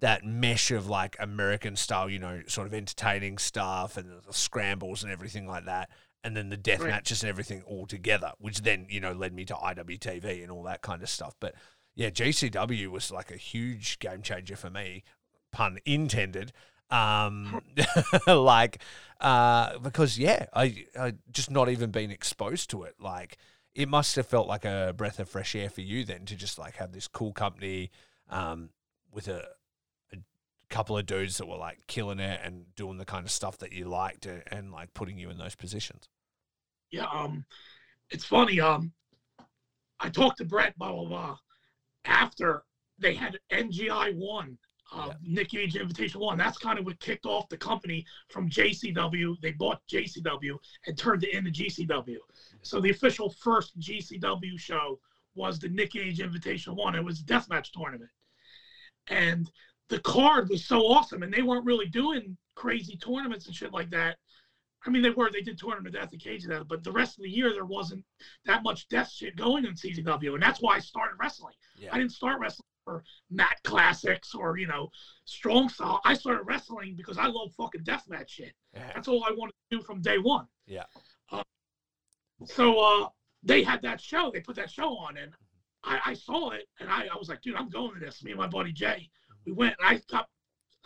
[0.00, 5.02] That mesh of like American style, you know, sort of entertaining stuff and the scrambles
[5.02, 5.90] and everything like that.
[6.24, 6.90] And then the death Right.
[6.90, 10.62] matches and everything all together, which then, you know, led me to IWTV and all
[10.64, 11.34] that kind of stuff.
[11.40, 11.54] But
[11.94, 15.02] yeah, GCW was like a huge game changer for me,
[15.52, 16.52] pun intended.
[16.90, 17.60] Um,
[18.26, 18.78] like,
[19.20, 22.94] uh, because yeah, I, I just not even been exposed to it.
[23.00, 23.38] Like,
[23.74, 26.58] it must have felt like a breath of fresh air for you then to just
[26.58, 27.90] like have this cool company,
[28.30, 28.70] um,
[29.12, 29.44] with a,
[30.12, 30.18] a
[30.70, 33.72] couple of dudes that were like killing it and doing the kind of stuff that
[33.72, 36.08] you liked and, and like putting you in those positions.
[36.90, 37.44] yeah, um,
[38.10, 38.60] it's funny.
[38.60, 38.92] Um,
[40.00, 41.38] I talked to Brett, blah blah blah,
[42.04, 42.64] after
[42.98, 44.58] they had NGI one,
[44.92, 45.14] uh, Yeah.
[45.22, 46.38] Nick Gage Invitation one.
[46.38, 49.40] That's kind of what kicked off the company from JCW.
[49.40, 52.16] They bought JCW and turned it into GCW.
[52.62, 54.98] So the official first GCW show
[55.34, 56.94] was the Nick Gage Invitation one.
[56.94, 58.10] It was a deathmatch tournament,
[59.08, 59.50] and
[59.88, 61.22] the card was so awesome.
[61.22, 64.16] And they weren't really doing crazy tournaments and shit like that.
[64.86, 65.30] I mean, they were.
[65.30, 68.04] They did tournament death occasionally, but the rest of the year there wasn't
[68.46, 71.54] that much death shit going in CZW, and that's why I started wrestling.
[71.76, 71.90] Yeah.
[71.92, 74.88] I didn't start wrestling for mat classics or you know
[75.26, 76.00] strong style.
[76.04, 78.52] I started wrestling because I love fucking deathmatch shit.
[78.72, 78.90] Yeah.
[78.94, 80.46] That's all I wanted to do from day one.
[80.66, 80.84] Yeah.
[81.30, 81.42] Uh,
[82.46, 83.08] so uh,
[83.42, 84.30] they had that show.
[84.32, 85.32] They put that show on, and
[85.84, 88.24] I, I saw it, and I, I was like, dude, I'm going to this.
[88.24, 89.10] Me and my buddy Jay,
[89.44, 90.26] we went, and I got,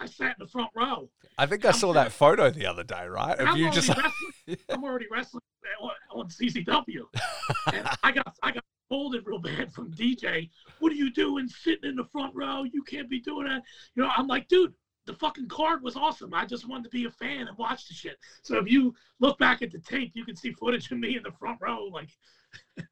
[0.00, 1.08] I sat in the front row.
[1.38, 3.38] I think I I'm saw that photo the other day, right?
[3.38, 4.00] Of I'm you already just.
[4.70, 5.42] I'm already wrestling
[5.80, 7.02] on, on CZW.
[7.72, 10.48] and I got I got scolded real bad from DJ.
[10.78, 12.64] What are you doing sitting in the front row?
[12.64, 13.62] You can't be doing that.
[13.94, 14.72] You know, I'm like, dude,
[15.06, 16.32] the fucking card was awesome.
[16.34, 18.16] I just wanted to be a fan and watch the shit.
[18.42, 21.22] So if you look back at the tape, you can see footage of me in
[21.22, 22.10] the front row, like
[22.76, 22.86] and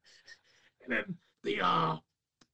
[0.89, 1.95] then the uh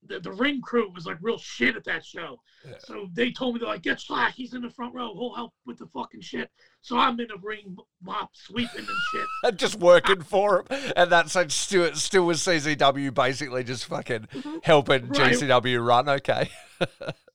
[0.08, 2.40] the, the ring crew was like real shit at that show.
[2.66, 2.74] Yeah.
[2.80, 5.54] So they told me they're like, get Schlak, he's in the front row, he'll help
[5.66, 6.50] with the fucking shit.
[6.82, 9.58] So I'm in the ring mop sweeping and shit.
[9.58, 14.58] just working for him, and that's like Stuart still with CZW, basically just fucking mm-hmm.
[14.64, 15.34] helping Right.
[15.34, 16.10] GCW run.
[16.10, 16.50] Okay,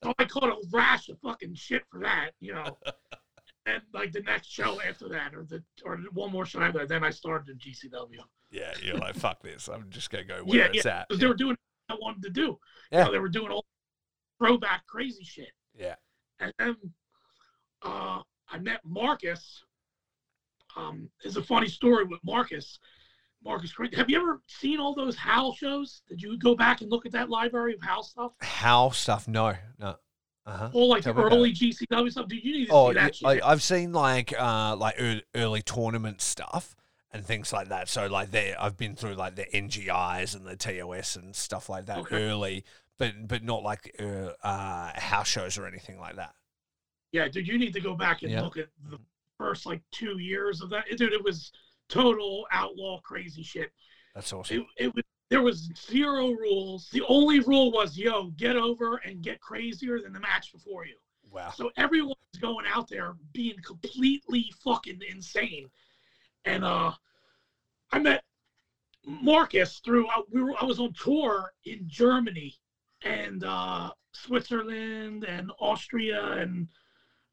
[0.02, 2.78] So I caught a rash of fucking shit for that, you know.
[3.66, 6.88] and like the next show after that, or the or one more show after that,
[6.88, 8.18] then I started in GCW.
[8.50, 9.68] yeah, you're like fuck this.
[9.68, 11.08] I'm just gonna go where Yeah, it's at.
[11.08, 11.56] Because they were doing
[11.88, 12.58] I wanted to do.
[12.90, 13.00] Yeah.
[13.00, 13.64] You know, they were doing all
[14.38, 15.50] throwback crazy shit.
[15.74, 15.94] Yeah.
[16.40, 16.76] And then
[17.82, 18.20] uh,
[18.50, 19.62] I met Marcus.
[20.76, 22.78] Um, there's a funny story with Marcus.
[23.44, 26.02] Marcus, have you ever seen all those Hal shows?
[26.08, 28.32] Did you go back and look at that library of Hal stuff?
[28.40, 29.26] How stuff?
[29.26, 29.96] No, no.
[30.44, 30.70] Uh huh.
[30.72, 32.28] All like Tell early GCW stuff.
[32.28, 33.42] Dude, you need to Oh, see that yeah, shit.
[33.44, 36.74] I, I've seen like uh like ear- early tournament stuff
[37.12, 37.88] and things like that.
[37.88, 41.86] So like there, I've been through like the NGIs and the TOS and stuff like
[41.86, 42.16] that Okay.
[42.28, 42.64] early,
[42.98, 46.34] but but not like uh, uh house shows or anything like that.
[47.12, 48.42] Yeah, dude, you need to go back and Yeah.
[48.42, 48.98] look at the
[49.38, 50.84] first like two years of that.
[50.96, 51.52] Dude, it was
[51.88, 53.70] total outlaw crazy shit.
[54.14, 54.66] That's awesome.
[54.76, 56.88] It, it was there was zero rules.
[56.92, 60.96] The only rule was yo, get over and get crazier than the match before you.
[61.30, 61.50] Wow.
[61.54, 65.70] So everyone was going out there being completely fucking insane.
[66.44, 66.92] And uh
[67.92, 68.24] I met
[69.04, 72.58] Marcus through I, we were I was on tour in Germany
[73.02, 76.68] and uh Switzerland and Austria and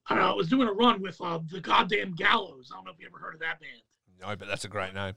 [0.07, 2.71] I was doing a run with uh, the goddamn Gallows.
[2.71, 3.81] I don't know if you ever heard of that band.
[4.19, 5.13] No, but that's a great name.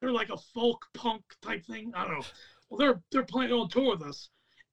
[0.00, 1.92] They're like a folk punk type thing.
[1.94, 2.26] I don't know.
[2.68, 4.28] Well, they're they're playing on tour with us,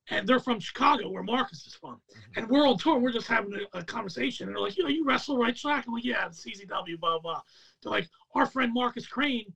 [0.10, 1.96] and they're from Chicago, where Marcus is from.
[1.96, 2.40] Mm-hmm.
[2.40, 4.48] And we're on tour, we're just having a, a conversation.
[4.48, 5.86] And they're like, you know, you wrestle, right, Schlak?
[5.88, 7.42] I'm like, yeah, it's CZW, blah, blah.
[7.82, 9.52] They're like, our friend Marcus Crane,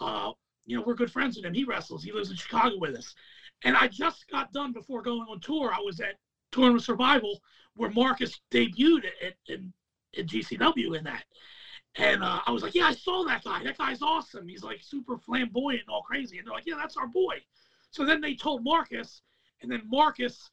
[0.00, 0.32] uh,
[0.66, 1.54] you know, we're good friends with him.
[1.54, 2.02] He wrestles.
[2.02, 3.14] He lives in Chicago with us.
[3.64, 5.72] And I just got done before going on tour.
[5.72, 6.16] I was at
[6.52, 7.40] Tournament Survival,
[7.74, 9.72] where Marcus debuted at, at, in,
[10.18, 11.24] at GCW in that.
[11.96, 13.62] And uh, I was like, yeah, I saw that guy.
[13.62, 14.48] That guy's awesome.
[14.48, 16.38] He's like super flamboyant and all crazy.
[16.38, 17.36] And they're like, yeah, that's our boy.
[17.90, 19.22] So then they told Marcus,
[19.64, 20.50] and then Marcus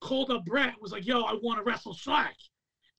[0.00, 2.34] called up Brett was like, yo, I want to wrestle Schlak.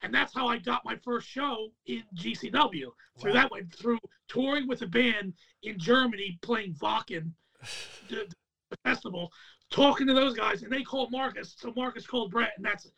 [0.02, 2.88] And that's how I got my first show in GCW.
[3.20, 3.34] Through Wow.
[3.34, 7.32] that way, through touring with a band in Germany, playing Wacken,
[8.10, 8.28] the,
[8.72, 9.32] the festival,
[9.70, 11.54] talking to those guys, and they called Marcus.
[11.58, 12.90] So Marcus called Brett, and that's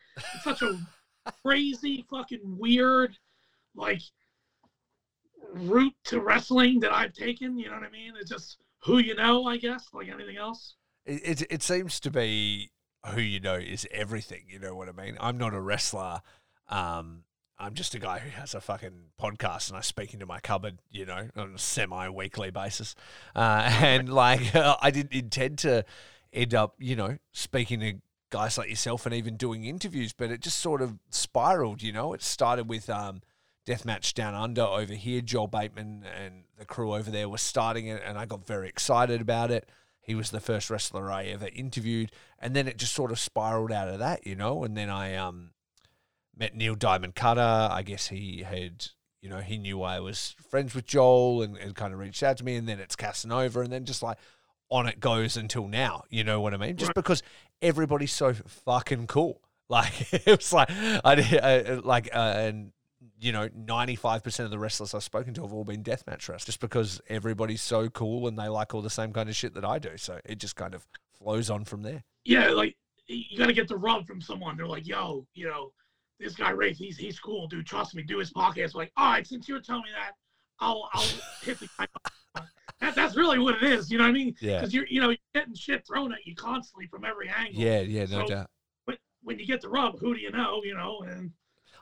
[0.42, 0.78] such a
[1.44, 3.14] crazy, fucking weird,
[3.74, 4.00] like
[5.52, 7.58] route to wrestling that I've taken.
[7.58, 8.14] You know what I mean?
[8.18, 10.76] It's just who you know, I guess, like anything else.
[11.06, 12.70] It, it it seems to be
[13.06, 14.44] who you know is everything.
[14.48, 15.16] You know what I mean?
[15.20, 16.22] I'm not a wrestler.
[16.68, 17.24] Um,
[17.58, 20.78] I'm just a guy who has a fucking podcast and I speak into my cupboard,
[20.90, 22.94] you know, on a semi-weekly basis.
[23.34, 25.84] Uh, and like, I didn't intend to
[26.32, 27.94] end up, you know, speaking to
[28.30, 31.82] guys like yourself and even doing interviews, but it just sort of spiraled.
[31.82, 33.20] You know, it started with um,
[33.66, 35.20] Deathmatch Down Under over here.
[35.20, 39.20] Joel Bateman and the crew over there were starting it, and I got very excited
[39.20, 39.68] about it.
[40.04, 43.72] He was the first wrestler I ever interviewed, and then it just sort of spiraled
[43.72, 44.62] out of that, you know.
[44.64, 45.50] And then I um,
[46.36, 47.40] met Neil Diamond Cutter.
[47.40, 48.86] I guess he had,
[49.22, 52.36] you know, he knew I was friends with Joel and, and kind of reached out
[52.38, 52.56] to me.
[52.56, 54.18] And then it's Casanova, and then just like
[54.70, 56.04] on it goes until now.
[56.10, 56.76] You know what I mean?
[56.76, 57.22] Just because
[57.62, 59.40] everybody's so fucking cool.
[59.66, 62.72] Like it was like I uh, like uh, and
[63.20, 66.60] you know, 95% of the wrestlers I've spoken to have all been deathmatch wrestlers just
[66.60, 69.78] because everybody's so cool and they like all the same kind of shit that I
[69.78, 69.96] do.
[69.96, 70.86] So it just kind of
[71.18, 72.02] flows on from there.
[72.24, 74.56] Yeah, like you got to get the rub from someone.
[74.56, 75.72] They're like, yo, you know,
[76.18, 77.66] this guy Rafe, he's he's cool, dude.
[77.66, 78.74] Trust me, do his podcast.
[78.74, 80.12] Like, all right, since you're telling me that,
[80.60, 81.06] I'll I'll
[81.42, 81.84] hit the guy.
[81.84, 82.12] up."
[82.80, 83.88] That, that's really what it is.
[83.90, 84.34] You know what I mean?
[84.40, 84.58] Yeah.
[84.58, 87.62] Because you're you know you're getting shit thrown at you constantly from every angle.
[87.62, 88.50] Yeah, yeah, no So- doubt.
[88.84, 90.60] But when you get the rub, who do you know?
[90.64, 91.30] You know, and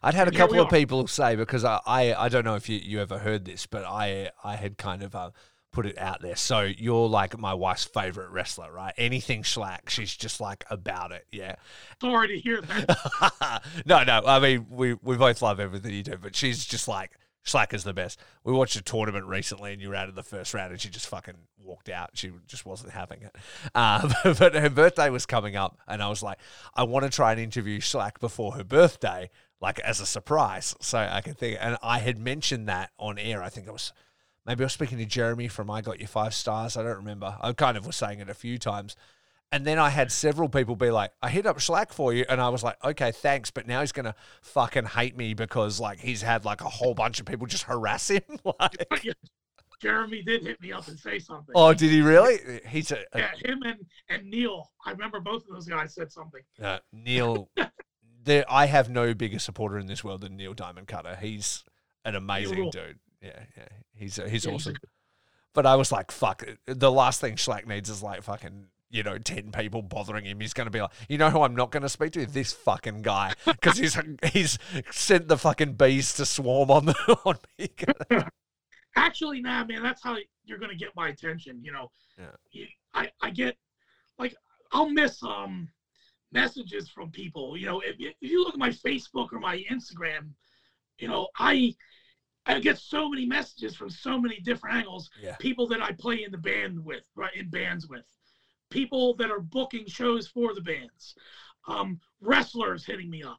[0.02, 2.78] I'd had a couple of people say because I, I, I don't know if you,
[2.78, 5.30] you ever heard this, but I I had kind of uh,
[5.72, 6.36] put it out there.
[6.36, 8.94] So you're like my wife's favorite wrestler, right?
[8.96, 11.26] Anything Schlak, she's just like about it.
[11.32, 11.56] Yeah.
[12.00, 13.62] sorry to hear that.
[13.86, 14.22] no, no.
[14.26, 17.12] I mean, we we both love everything you do, but she's just like
[17.44, 18.20] Schlak is the best.
[18.44, 20.88] We watched a tournament recently, and you were out of the first round, and she
[20.88, 22.10] just fucking walked out.
[22.14, 23.36] She just wasn't having it.
[23.74, 26.38] Um, but her birthday was coming up, and I was like,
[26.74, 29.30] I want to try and interview Schlak before her birthday,
[29.62, 31.56] like as a surprise, so I can think.
[31.60, 33.42] And I had mentioned that on air.
[33.42, 33.92] I think it was.
[34.44, 36.76] Maybe I was speaking to Jeremy from I Got Your Five Stars.
[36.76, 37.36] I don't remember.
[37.40, 38.96] I kind of was saying it a few times.
[39.52, 42.24] And then I had several people be like, I hit up Schlak for you.
[42.28, 43.50] And I was like, okay, thanks.
[43.52, 46.94] But now he's going to fucking hate me because like he's had like a whole
[46.94, 48.22] bunch of people just harass him.
[48.60, 48.88] like,
[49.80, 51.52] Jeremy did hit me up and say something.
[51.54, 52.60] oh, did he really?
[52.66, 54.70] He's a, a- yeah, him and and Neil.
[54.86, 56.40] I remember both of those guys said something.
[56.62, 57.48] uh, Neil.
[58.24, 61.16] there, I have no bigger supporter in this world than Neil Diamond Cutter.
[61.20, 61.64] He's
[62.04, 62.98] an amazing dude.
[63.20, 63.68] Yeah, yeah.
[63.94, 64.76] He's uh, he's Yeah, awesome.
[64.76, 64.86] a-
[65.54, 66.44] But I was like, fuck.
[66.66, 70.40] The last thing Schlak needs is like fucking, you know, 10 people bothering him.
[70.40, 72.26] He's going to be like, you know who I'm not going to speak to?
[72.26, 73.34] This fucking guy.
[73.44, 73.98] Because he's
[74.32, 74.58] he's
[74.90, 77.68] sent the fucking bees to swarm on, the, on me.
[78.96, 81.60] Actually, nah, man, that's how you're gonna get my attention.
[81.62, 82.64] You know, Yeah.
[82.92, 83.56] I I get
[84.18, 84.34] like
[84.72, 85.68] I'll miss um
[86.32, 87.56] messages from people.
[87.56, 90.30] You know, if you, if you look at my Facebook or my Instagram,
[90.98, 91.74] you know, I
[92.46, 95.10] I get so many messages from so many different angles.
[95.20, 95.36] yeah.
[95.38, 98.04] People that I play in the band with, right, in bands with,
[98.70, 101.14] people that are booking shows for the bands,
[101.68, 103.38] um, wrestlers hitting me up,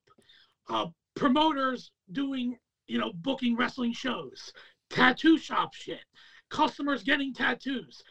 [0.70, 0.86] uh,
[1.16, 2.56] promoters doing,
[2.88, 4.54] you know, booking wrestling shows,
[4.90, 6.04] tattoo shop shit,
[6.50, 8.02] customers getting tattoos,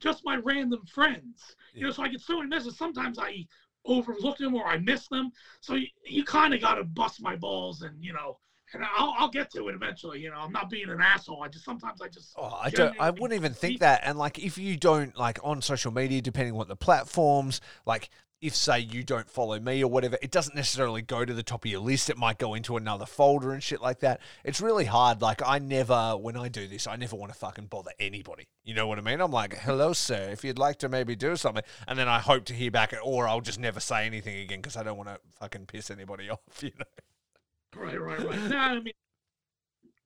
[0.00, 1.54] just my random friends.
[1.74, 2.76] You know, so I get so many messages.
[2.76, 3.46] Sometimes I
[3.84, 5.30] overlook them or I miss them.
[5.60, 8.38] So you, you kind of got to bust my balls and, you know,
[8.72, 10.20] and I'll, I'll get to it eventually.
[10.20, 11.42] You know, I'm not being an asshole.
[11.42, 12.94] I just sometimes I just Oh, I don't.
[13.00, 14.02] I wouldn't even think that.
[14.04, 18.10] And like, if you don't like on social media, depending on what the platforms, like,
[18.40, 21.64] if say you don't follow me or whatever, it doesn't necessarily go to the top
[21.64, 22.08] of your list.
[22.08, 24.20] It might go into another folder and shit like that.
[24.44, 25.20] It's really hard.
[25.20, 28.48] Like, I never, when I do this, I never want to fucking bother anybody.
[28.64, 29.20] You know what I mean?
[29.20, 30.30] I'm like, hello, sir.
[30.32, 33.28] If you'd like to maybe do something, and then I hope to hear back, or
[33.28, 36.40] I'll just never say anything again because I don't want to fucking piss anybody off.
[36.62, 37.80] You know?
[37.80, 38.50] Right, right, right.
[38.50, 38.94] nah, I mean,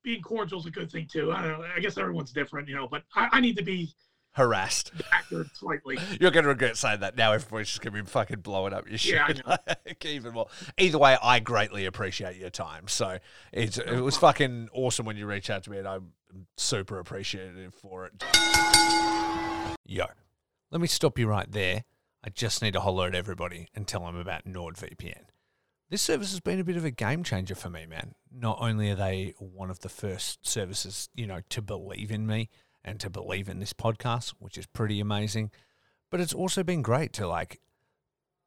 [0.03, 1.33] being cordial is a good thing too.
[1.33, 1.67] I don't know.
[1.75, 2.89] I guess everyone's different, you know.
[2.89, 3.95] But I, I need to be
[4.35, 4.91] Harassed.
[5.55, 5.97] slightly.
[6.21, 7.33] You're going to regret saying that now.
[7.33, 9.43] Everybody's just going to be fucking blowing up your shit.
[9.47, 10.49] Yeah, I Even more.
[10.77, 12.89] Either way, I greatly appreciate your time.
[12.89, 13.19] So
[13.53, 16.13] it's, it was fucking awesome when you reached out to me, and I'm
[16.57, 18.25] super appreciative for it.
[19.87, 20.07] Yo,
[20.73, 21.85] let me stop you right there.
[22.25, 25.27] I just need to holler at everybody and tell them about NordVPN.
[25.91, 28.15] This service has been a bit of a game changer for me, man.
[28.33, 32.49] Not only are they one of the first services, you know, to believe in me
[32.85, 35.51] and to believe in this podcast, which is pretty amazing,
[36.11, 37.61] but it's also been great to like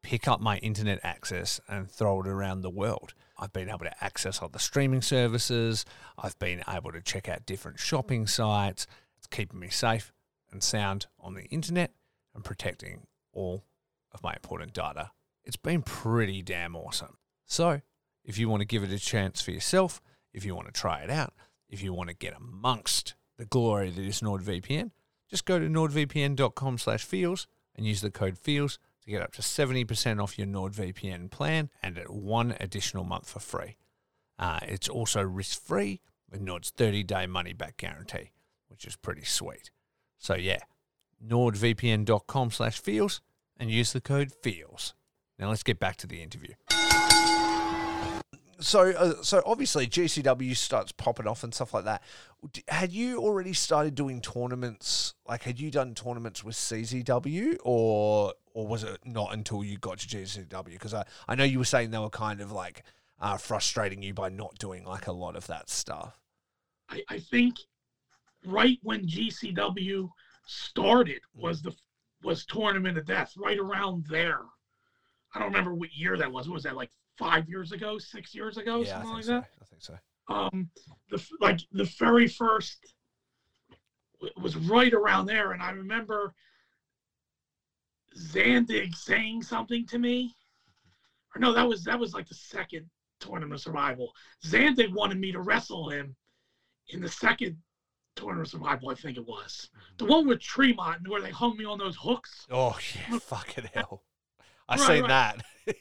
[0.03, 3.13] pick up my internet access and throw it around the world.
[3.37, 5.85] I've been able to access other streaming services.
[6.17, 8.87] I've been able to check out different shopping sites.
[9.17, 10.13] It's keeping me safe
[10.51, 11.91] and sound on the internet
[12.33, 13.65] and protecting all
[14.13, 15.11] of my important data.
[15.43, 17.17] It's been pretty damn awesome.
[17.45, 17.81] So,
[18.23, 20.01] if you want to give it a chance for yourself,
[20.33, 21.33] if you want to try it out,
[21.69, 24.91] if you want to get amongst the glory that is NordVPN,
[25.29, 29.41] just go to nordvpn.com slash feels and use the code feels to get up to
[29.41, 33.77] 70% off your NordVPN plan and at one additional month for free.
[34.39, 38.31] Uh, it's also risk-free with Nord's 30-day money-back guarantee,
[38.67, 39.71] which is pretty sweet.
[40.17, 40.59] So yeah,
[41.25, 43.21] nordvpn.com slash feels
[43.57, 44.93] and use the code feels.
[45.39, 46.53] Now let's get back to the interview.
[48.59, 52.01] So, uh, so obviously GCW starts popping off and stuff like that.
[52.67, 55.13] Had you already started doing tournaments?
[55.27, 59.99] Like, had you done tournaments with CZW, or or was it not until you got
[59.99, 60.65] to GCW?
[60.71, 62.83] Because I, I know you were saying they were kind of like
[63.19, 66.19] uh, frustrating you by not doing like a lot of that stuff.
[66.89, 67.55] I, I think
[68.45, 70.09] right when GCW
[70.47, 71.41] started Mm.
[71.43, 71.75] was the
[72.23, 74.41] was Tournament of Death, right around there.
[75.35, 76.47] I don't remember what year that was.
[76.47, 79.31] What was that like five years ago, six years ago, yeah, something like so.
[79.31, 79.49] that?
[79.61, 79.97] I think so.
[80.29, 80.69] um
[81.09, 82.93] the like the very first
[84.41, 86.33] was right around there and i remember
[88.17, 90.33] zandig saying something to me
[91.35, 92.89] or no that was that was like the second
[93.19, 94.11] tournament of survival
[94.43, 96.15] zandig wanted me to wrestle him
[96.89, 97.55] in the second
[98.15, 101.63] tournament of survival i think it was the one with tremont where they hung me
[101.65, 104.03] on those hooks Oh yeah, fucking hell!
[104.67, 105.07] I Right, seen right.
[105.09, 105.43] that.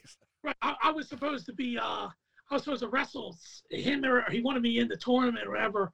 [0.47, 0.57] Right.
[0.63, 2.09] I, I was supposed to be uh
[2.51, 3.37] I was supposed to wrestle
[3.71, 5.93] him or he wanted me in the tournament or whatever.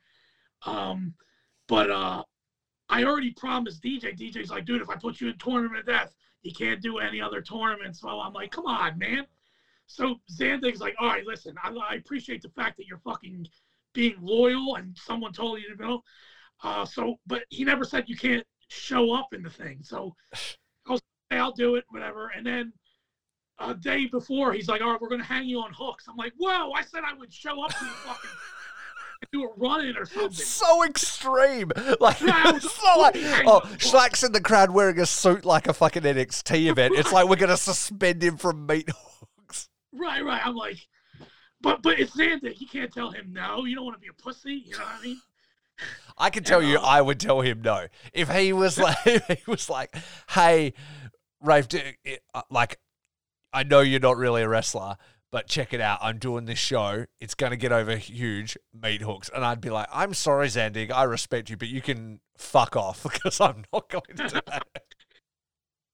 [0.66, 1.14] Um
[1.68, 2.22] but uh
[2.90, 4.12] I already promised DJ.
[4.18, 7.20] DJ's like, dude, if I put you in tournament of death, you can't do any
[7.22, 8.00] other tournaments.
[8.02, 9.26] So I'm like, come on, man.
[9.86, 13.46] So Zandig's like, all right, listen, I, I appreciate the fact that you're fucking
[13.94, 16.02] being loyal and someone told you to know.
[16.62, 19.80] Uh so but he never said you can't show up in the thing.
[19.82, 20.14] So
[20.86, 21.00] I was
[21.30, 22.28] I'll do it, whatever.
[22.36, 22.74] And then
[23.58, 26.32] a day before, he's like, "All right, we're gonna hang you on hooks." I'm like,
[26.38, 28.30] "Whoa!" I said I would show up to the fucking
[29.32, 30.32] do a run-in or something.
[30.32, 31.70] so extreme.
[32.00, 33.14] Like, Yeah, I was it's not like,
[33.46, 33.60] oh.
[33.78, 36.94] Schlak's in the crowd wearing a suit like a fucking NXT event.
[36.96, 39.68] It's like we're gonna suspend him from meat hooks.
[39.92, 40.44] Right, right.
[40.44, 40.78] I'm like,
[41.60, 42.60] but but it's Zandig.
[42.60, 43.64] You can't tell him no.
[43.64, 44.64] You don't want to be a pussy.
[44.66, 45.20] You know what I mean?
[46.18, 49.42] I can tell you, uh, I would tell him no if he was like, he
[49.46, 49.94] was like,
[50.30, 50.74] hey,
[51.40, 52.78] Rafe, do, it- like,
[53.52, 54.96] I know you're not really a wrestler.
[55.30, 55.98] But check it out.
[56.02, 57.06] I'm doing this show.
[57.18, 59.30] It's going to get over huge meat hooks.
[59.34, 60.90] And I'd be like, I'm sorry, Zandig.
[60.92, 64.62] I respect you, but you can fuck off because I'm not going to do that.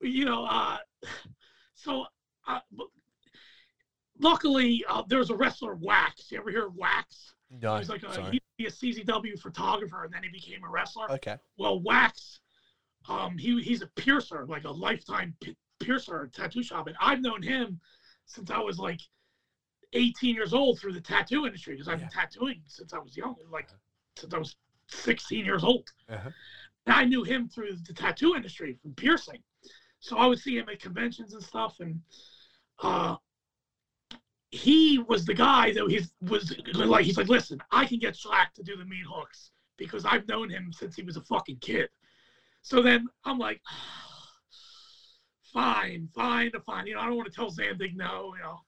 [0.01, 0.45] You know.
[0.45, 0.79] uh
[1.75, 2.05] So,
[2.49, 2.59] uh,
[4.21, 6.31] luckily, uh, there was a wrestler, Wax.
[6.31, 7.35] You ever hear of Wax?
[7.51, 8.41] No, He was like a, sorry.
[8.59, 11.11] he used to be a CZW photographer, and then he became a wrestler.
[11.13, 11.37] Okay.
[11.59, 12.41] Well, Wax,
[13.09, 17.43] um, he he's a piercer, like a lifetime p- piercer tattoo shop, and I've known
[17.43, 17.81] him
[18.27, 19.01] since I was like
[19.93, 23.37] 18 years old through the tattoo industry because I've been tattooing since I was young,
[23.51, 23.69] like
[24.17, 24.57] since I was
[24.89, 25.89] 16 years old.
[26.09, 26.31] Uh-huh.
[26.87, 29.43] And I knew him through the tattoo industry from piercing,
[30.01, 32.01] so I would see him at conventions and stuff, and
[32.83, 33.17] uh,
[34.51, 38.53] he was the guy that he was like, he's like, listen, I can get Schlak
[38.55, 41.89] to do the meat hooks because I've known him since he was a fucking kid.
[42.63, 43.61] So then I'm like,
[45.63, 46.87] fine, fine, fine.
[46.87, 48.61] You know, I don't want to tell Zandig no, you know.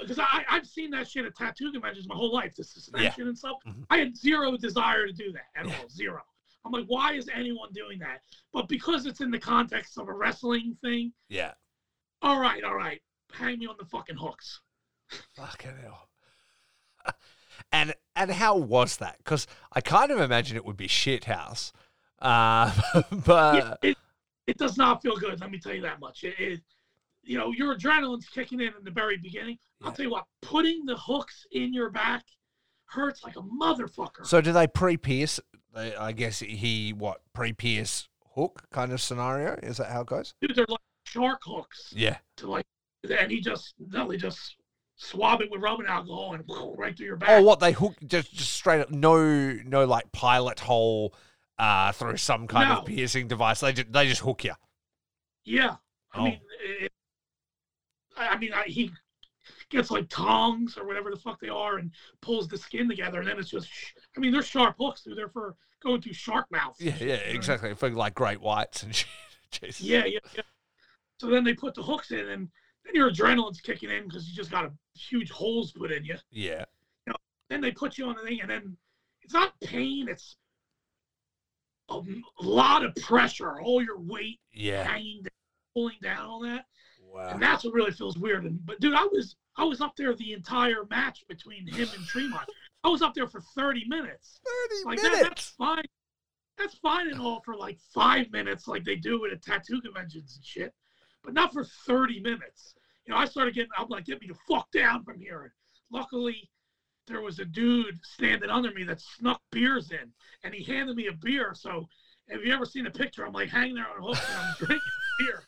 [0.00, 3.38] Because I I've seen that shit at tattoo conventions my whole life, the suspension and
[3.38, 3.56] stuff.
[3.66, 3.84] Mhm.
[3.88, 5.78] I had zero desire to do that at Yeah.
[5.80, 6.22] all, zero.
[6.64, 8.20] I'm like, why is anyone doing that?
[8.52, 11.54] But because it's in the context of a wrestling thing, Yeah.
[12.20, 13.00] all right, all right,
[13.32, 14.60] hang me on the fucking hooks.
[15.36, 16.08] Fucking hell.
[17.72, 19.18] And and how was that?
[19.18, 21.72] Because I kind of imagine it would be shit house.
[22.18, 22.72] Uh,
[23.24, 23.98] but yeah, it,
[24.50, 25.40] it does not feel good.
[25.40, 26.24] Let me tell you that much.
[26.24, 26.60] It, it
[27.22, 29.58] you know, your adrenaline's kicking in in the very beginning.
[29.82, 32.24] I'll tell you what, putting the hooks in your back
[32.86, 34.24] hurts like a motherfucker.
[34.24, 35.38] So do they pre-pierce?
[35.74, 39.54] I guess he what pre-pierce hook kind of scenario.
[39.62, 40.34] Is that how it goes?
[40.40, 42.16] Dude, they're like shark hooks Yeah.
[42.38, 42.66] to like,
[43.08, 44.56] and he just, no, they just
[44.96, 46.44] swab it with rubbing alcohol and
[46.76, 47.30] right through your oh, back.
[47.30, 48.90] Oh, what they hook just just straight up?
[48.90, 51.14] No, no, like pilot hole
[51.60, 52.78] uh, through some kind No.
[52.78, 53.60] of piercing device.
[53.60, 54.54] They just they just hook you.
[55.44, 55.76] Yeah.
[56.12, 56.24] I Oh.
[56.24, 56.92] mean, it,
[58.16, 58.90] I mean, I, he
[59.70, 63.28] gets like tongs or whatever the fuck they are and pulls the skin together, and
[63.28, 65.02] then it's just, sh- I mean, they're sharp hooks.
[65.02, 65.16] Dude.
[65.16, 66.80] They're for going through shark mouths.
[66.80, 67.74] Yeah, yeah, You exactly.
[67.74, 69.06] For like great whites and shit.
[69.52, 69.80] Jesus.
[69.80, 70.42] Yeah, yeah, yeah.
[71.20, 72.48] So then they put the hooks in, and
[72.84, 76.16] then your adrenaline's kicking in because you just got a huge holes put in you.
[76.30, 76.64] Yeah.
[77.48, 78.76] Then they put you on the thing, and then
[79.22, 80.36] it's not pain; it's
[81.90, 83.60] a m- lot of pressure.
[83.60, 84.84] All your weight Yeah.
[84.84, 85.30] hanging, down,
[85.74, 86.64] pulling down on that.
[87.02, 87.30] Wow.
[87.30, 88.44] and that's what really feels weird.
[88.44, 92.06] And but dude, I was I was up there the entire match between him and
[92.06, 92.48] Tremont.
[92.84, 94.40] I was up there for thirty minutes.
[94.46, 95.82] Thirty Like that, that's fine.
[96.56, 100.36] That's fine and all for like five minutes, like they do at a tattoo conventions
[100.36, 100.72] and shit,
[101.24, 102.74] but not for thirty minutes.
[103.06, 103.70] You know, I started getting.
[103.76, 105.42] I'm like, get me the fuck down from here.
[105.42, 105.50] And
[105.90, 106.48] luckily,
[107.10, 110.12] there was a dude standing under me that snuck beers in,
[110.44, 111.52] and he handed me a beer.
[111.54, 111.88] So,
[112.28, 113.26] have you ever seen a picture?
[113.26, 114.80] I'm like hanging there on a hook and I'm drinking
[115.18, 115.42] beer.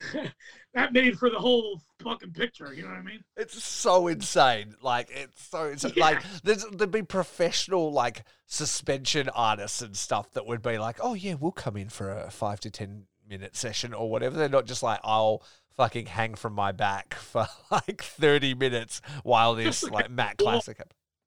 [0.74, 2.72] that made for the whole fucking picture.
[2.72, 3.22] You know what I mean?
[3.36, 4.74] It's so insane.
[4.82, 5.92] Like it's so insane.
[5.96, 11.14] Like there's there'd be professional like suspension artists and stuff that would be like, oh
[11.14, 14.36] yeah, we'll come in for a five to ten minute session or whatever.
[14.36, 15.42] They're not just like I'll
[15.78, 20.36] fucking hang from my back for like thirty minutes while this like Matt.
[20.36, 20.78] Classic.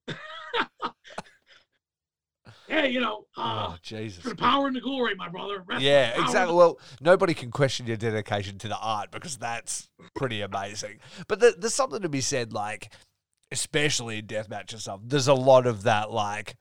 [2.69, 4.23] Yeah, you know, uh, oh Jesus.
[4.23, 5.61] for the power and the glory, my brother.
[5.77, 6.55] Yeah, exactly.
[6.55, 10.99] Well, nobody can question your dedication to the art because that's pretty amazing.
[11.27, 12.93] But there, there's something to be said, like,
[13.51, 16.55] especially in deathmatch and stuff, there's a lot of that, like,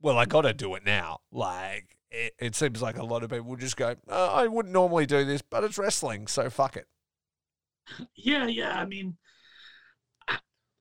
[0.00, 1.18] well, I got to do it now.
[1.32, 5.04] Like, it, it seems like a lot of people just go, oh, I wouldn't normally
[5.04, 6.86] do this, but it's wrestling, so fuck it.
[8.16, 8.78] Yeah, yeah.
[8.78, 9.16] I mean,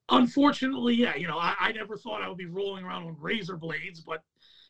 [0.09, 1.15] unfortunately, yeah.
[1.15, 4.23] You know, I, I never thought I would be rolling around on razor blades, but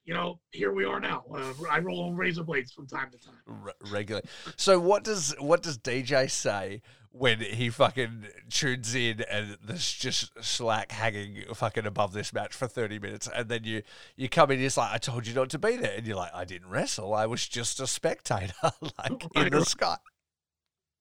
[0.06, 1.24] you know, here we are now.
[1.34, 3.36] Uh, I roll on razor blades from time to time.
[3.66, 4.28] R- regularly.
[4.58, 6.82] So what does what does DJ say
[7.12, 12.68] when he fucking tunes in and there's just Schlak hanging fucking above this match for
[12.68, 13.84] 30 minutes and then you
[14.18, 16.34] you come in he's like I told you not to be there and you're like
[16.34, 18.54] I didn't wrestle I was just a spectator
[18.98, 19.68] like in the Right.
[19.68, 19.98] sky.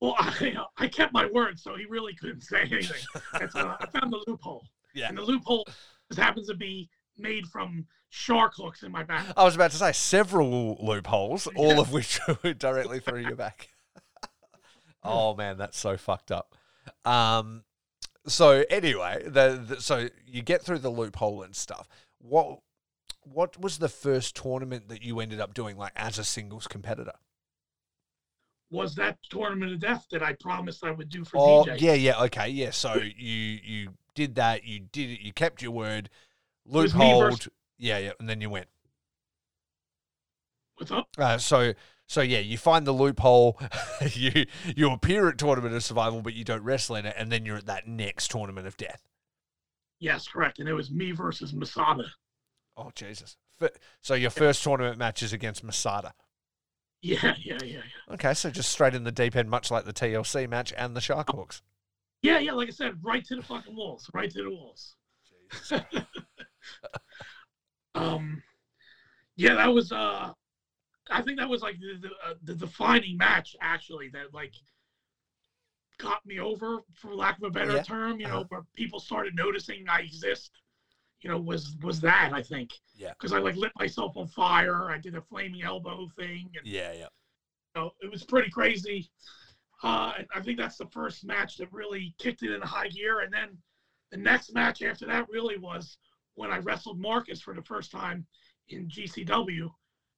[0.02, 2.96] Well, I, I kept my word, so he really couldn't say anything.
[3.38, 5.08] That's, uh, I found the loophole, Yeah.
[5.08, 5.64] and the loophole
[6.10, 9.26] just happens to be made from shark hooks in my back.
[9.36, 11.80] I was about to say several loopholes all Yeah.
[11.80, 13.68] of which were directly through your back.
[15.04, 16.56] oh man, that's so fucked up.
[17.04, 17.62] Um
[18.26, 21.88] so anyway, the, the so you get through the loophole and stuff.
[22.18, 22.58] What
[23.22, 27.14] what was the first tournament that you ended up doing like as a singles competitor?
[28.72, 31.78] Was that tournament of death that I promised I would do for Oh DJ?
[31.78, 32.70] yeah, yeah, okay, yeah.
[32.70, 36.08] So you you did that, you did it, you kept your word,
[36.64, 37.20] Loophole.
[37.20, 37.48] versus-
[37.78, 38.68] yeah, yeah, and then you went.
[40.76, 41.06] What's up?
[41.18, 41.74] Uh, so
[42.06, 43.60] so yeah, you find the loophole,
[44.14, 47.44] you you appear at tournament of survival, but you don't wrestle in it, and then
[47.44, 49.02] you're at that next tournament of death.
[50.00, 50.58] Yes, correct.
[50.60, 52.04] And it was me versus Masada.
[52.78, 53.36] Oh Jesus!
[54.00, 56.14] So your first tournament match is against Masada.
[57.02, 58.14] Yeah, yeah, yeah, yeah.
[58.14, 61.00] Okay, so just straight in the deep end, much like the TLC match and the
[61.00, 61.62] shark hooks.
[62.22, 64.94] Yeah, yeah, like I said, right to the fucking walls, right to the walls.
[67.94, 68.42] um,
[69.36, 70.32] yeah, that was uh,
[71.10, 74.52] I think that was like the the, uh, the defining match actually that like
[75.98, 77.82] got me over, for lack of a better Yeah.
[77.82, 78.20] term.
[78.20, 78.44] You know, Uh-huh.
[78.48, 80.50] where people started noticing I exist.
[81.22, 82.70] You know, was was that I think.
[82.94, 83.10] Yeah.
[83.10, 84.90] Because I like lit myself on fire.
[84.90, 87.08] I did a flaming elbow thing, and Yeah, yeah.
[87.74, 89.10] you know, it was pretty crazy.
[89.82, 93.20] Uh, and I think that's the first match that really kicked it in high gear.
[93.20, 93.58] And then
[94.12, 95.96] the next match after that really was
[96.34, 98.26] when I wrestled Marcus for the first time
[98.68, 99.68] in GCW.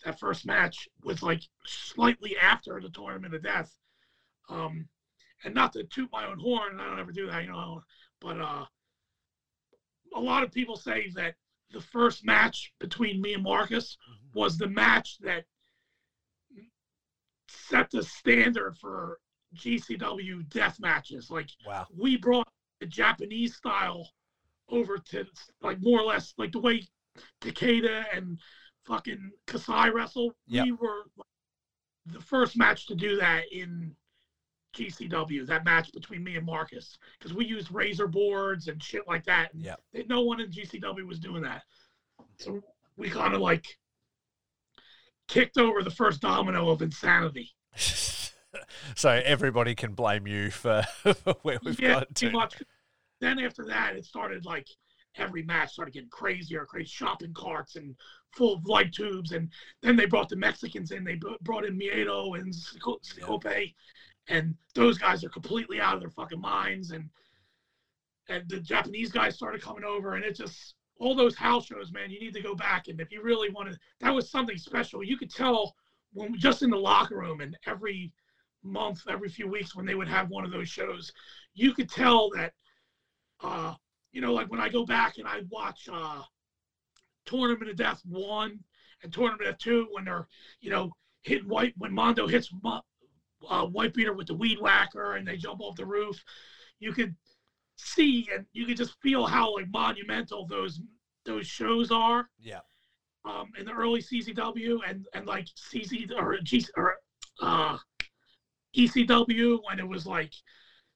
[0.05, 3.73] That first match was like slightly after the tournament of death.
[4.51, 4.87] Um,
[5.45, 7.83] and not to toot my own horn, I don't ever do that, you know,
[8.21, 8.65] but uh,
[10.15, 11.35] a lot of people say that
[11.73, 14.39] the first match between me and Marcus mm-hmm.
[14.39, 15.45] was the match that
[17.49, 19.19] set the standard for
[19.57, 21.31] GCW death matches.
[21.31, 21.87] Like Wow.
[21.97, 22.49] we brought
[22.81, 24.09] the Japanese style
[24.69, 25.27] over to
[25.63, 26.83] like more or less like the way
[27.41, 28.39] Takeda and
[28.87, 30.35] fucking Kasai wrestle.
[30.47, 30.65] Yep.
[30.65, 31.05] We were
[32.07, 33.95] the first match to do that in
[34.75, 39.25] GCW, that match between me and Marcus, because we used razor boards and shit like
[39.25, 39.53] that.
[39.55, 39.81] And Yep.
[40.09, 41.63] no one in GCW was doing that.
[42.39, 42.61] So
[42.97, 43.67] we kind of like
[45.29, 47.51] kicked over the first domino of insanity.
[48.95, 50.83] so everybody can blame you for
[51.43, 52.31] where we've yeah, got to.
[52.31, 52.63] much.
[53.21, 54.69] Then after that, it started like
[55.17, 57.95] every match started getting crazier, crazy shopping carts and
[58.37, 59.33] full of light tubes.
[59.33, 59.49] And
[59.83, 61.05] then they brought the Mexicans in.
[61.05, 63.45] They br- brought in Miedo and Sco- Scope,
[64.29, 66.91] and those guys are completely out of their fucking minds.
[66.91, 67.09] And
[68.29, 72.11] and the Japanese guys started coming over, and it just all those house shows, man.
[72.11, 75.05] You need to go back, and if you really wanted, that was something special.
[75.05, 75.75] You could tell
[76.13, 78.13] when just in the locker room, and every
[78.63, 81.13] month, every few weeks, when they would have one of those shows,
[81.55, 82.53] you could tell that
[83.43, 83.75] uh,
[84.13, 86.23] you know, like when I go back and I watch uh,
[87.27, 88.61] Tournament of Death one
[89.03, 90.29] and Tournament of two, when they're,
[90.61, 90.91] you know,
[91.23, 92.51] hitting white when Mondo hits
[93.49, 96.23] Uh, Wifebeater with the weed whacker and they jump off the roof,
[96.81, 97.15] you could
[97.77, 100.81] see and you could just feel how like monumental those
[101.25, 102.61] those shows are Yeah.
[103.25, 106.95] um, in the early CZW and and like CZ or G or
[107.43, 107.77] uh,
[108.77, 110.33] ECW when it was like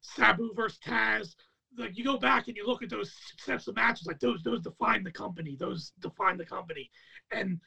[0.01, 1.34] Sabu versus Taz.
[1.76, 4.61] Like you go back and you look at those sets of matches, like those those
[4.62, 5.57] define the company.
[5.59, 6.90] Those define the company,
[7.30, 7.59] and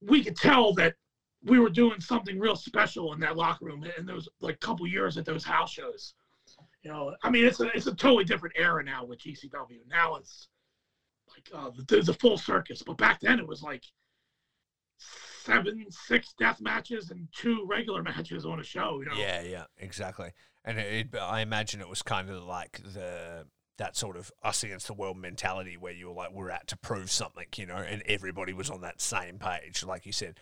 [0.00, 0.94] we could tell that
[1.42, 5.16] we were doing something real special in that locker room in those like couple years
[5.16, 6.14] at those house shows.
[6.82, 9.80] You know, I mean, it's a it's a totally different era now with GCW.
[9.88, 10.48] Now it's
[11.28, 13.84] like uh, there's a full circus, but back then it was like
[15.44, 19.00] seven, six death matches and two regular matches on a show.
[19.00, 20.32] You know, Yeah, yeah, exactly.
[20.64, 23.46] And it, it, I imagine it was kind of like the
[23.78, 26.76] that sort of us against the world mentality where you were like, we're out to
[26.76, 29.82] prove something, you know, and everybody was on that same page.
[29.82, 30.38] Like you said,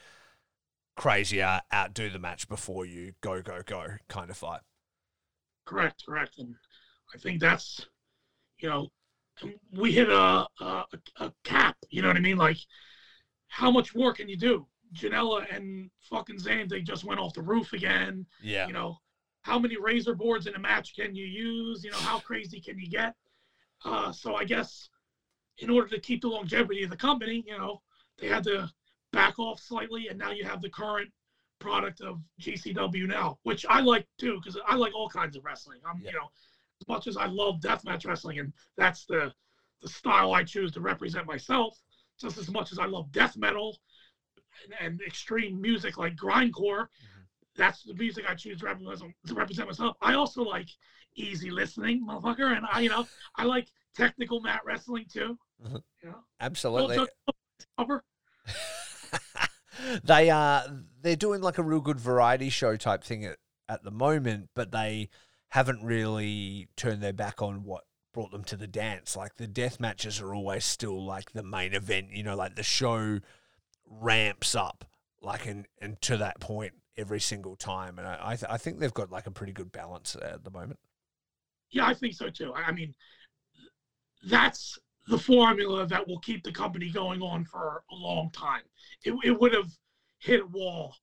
[0.98, 4.60] crazier, outdo the match before you, go, go, go kind of fight.
[5.64, 6.54] correct, correct, and
[7.14, 7.86] I think that's
[8.58, 8.88] you know
[9.72, 10.84] we hit a a,
[11.20, 11.76] a cap.
[11.90, 12.36] You know what I mean?
[12.38, 12.58] Like
[13.48, 14.66] how much more can you do?
[14.94, 18.26] Janela and fucking Zayn, they just went off the roof again.
[18.40, 18.66] Yeah.
[18.66, 18.98] you know
[19.42, 22.78] how many razor boards in a match can you use you know how crazy can
[22.78, 23.14] you get
[23.84, 24.90] uh, so i guess
[25.58, 27.80] in order to keep the longevity of the company you know
[28.18, 28.68] they had to
[29.18, 31.10] back off slightly and now you have the current
[31.58, 35.80] product of gcw now which i like too because i like all kinds of wrestling
[35.84, 36.10] i'm Yeah.
[36.10, 36.28] you know
[36.80, 39.32] as much as i love deathmatch wrestling and that's the
[39.82, 41.76] the style i choose to represent myself
[42.20, 43.76] just as much as i love death metal
[44.62, 46.86] and, and extreme music like grindcore
[47.56, 49.96] that's the music I choose to represent, to represent myself.
[50.00, 50.68] I also like
[51.16, 53.04] easy listening, motherfucker, and I, you know,
[53.34, 53.66] I like
[53.96, 55.36] technical mat wrestling too.
[55.60, 55.82] Mhm.
[56.04, 57.04] You know, Absolutely.
[57.76, 58.04] Cover.
[60.04, 60.64] they are
[61.02, 63.36] they're doing like a real good variety show type thing at,
[63.68, 65.08] at the moment, but they
[65.48, 69.16] haven't really turned their back on what brought them to the dance.
[69.16, 72.62] Like the death matches are always still like the main event, you know, like the
[72.62, 73.20] show
[73.86, 74.84] ramps up
[75.22, 77.98] like and and to that point every single time.
[77.98, 80.50] And I I, th- I think they've got like a pretty good balance at the
[80.50, 80.78] moment.
[81.70, 82.52] Yeah, I think so too.
[82.54, 82.94] I mean,
[84.28, 84.78] that's
[85.08, 88.62] the formula that will keep the company going on for a long time.
[89.04, 89.70] It, it would have
[90.18, 90.94] hit a wall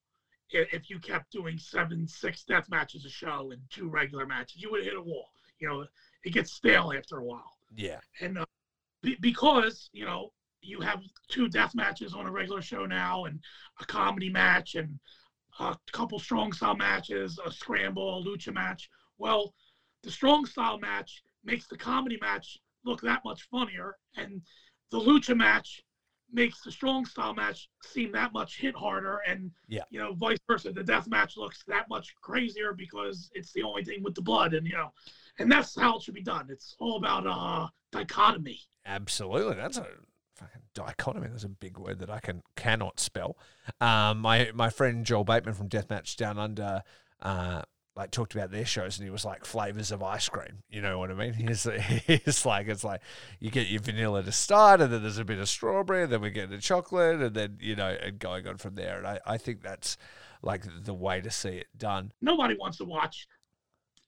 [0.51, 4.62] if you kept doing seven, six death matches a show and two regular matches.
[4.62, 5.28] You would have hit a wall.
[5.60, 5.86] You know,
[6.24, 7.51] it gets stale after a while.
[7.76, 7.99] Yeah.
[8.22, 8.45] and uh,
[9.01, 10.32] be- because you know
[10.62, 13.39] you have two death matches on a regular show now and
[13.82, 14.99] a comedy match and
[15.60, 19.53] a couple strong style matches a scramble a lucha match well
[20.03, 24.42] the strong style match makes the comedy match look that much funnier and
[24.92, 25.82] the lucha match
[26.32, 29.84] makes the strong style match seem that much hit harder and Yeah.
[29.90, 33.84] you know vice versa the death match looks that much crazier because it's the only
[33.84, 34.92] thing with the blood and you know
[35.40, 39.88] and that's how it should be done it's all about uh dichotomy Absolutely, that's a
[40.36, 41.28] fucking dichotomy.
[41.28, 43.36] That's a big word that I can cannot spell.
[43.82, 46.84] Um, my my friend Joel Bateman from Deathmatch Down Under,
[47.20, 47.64] uh,
[47.96, 50.64] like talked about their shows, and he was like flavors of ice cream.
[50.70, 51.34] You know what I mean?
[51.48, 51.64] He's
[52.08, 53.02] he's like it's like
[53.39, 56.22] you get your vanilla to start, and then there's a bit of strawberry, and then
[56.22, 58.98] we get the chocolate, and then you know, and going on from there.
[58.98, 59.98] And I I think that's
[60.41, 62.12] like the way to see it done.
[62.22, 63.28] nobody wants to watch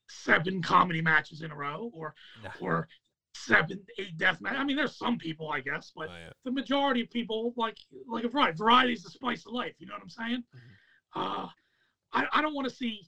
[0.09, 2.13] seven comedy matches in a row or
[2.43, 2.49] No.
[2.61, 2.87] or
[3.35, 6.29] seven eight death match i mean there's some people i guess but Oh, yeah.
[6.43, 7.77] the majority of people like
[8.07, 8.57] like a variety.
[8.57, 9.73] Variety is the spice of life.
[9.79, 10.43] You know what I'm saying?
[10.55, 11.21] Mm-hmm.
[11.21, 11.47] Uh,
[12.13, 13.01] I, I don't want to see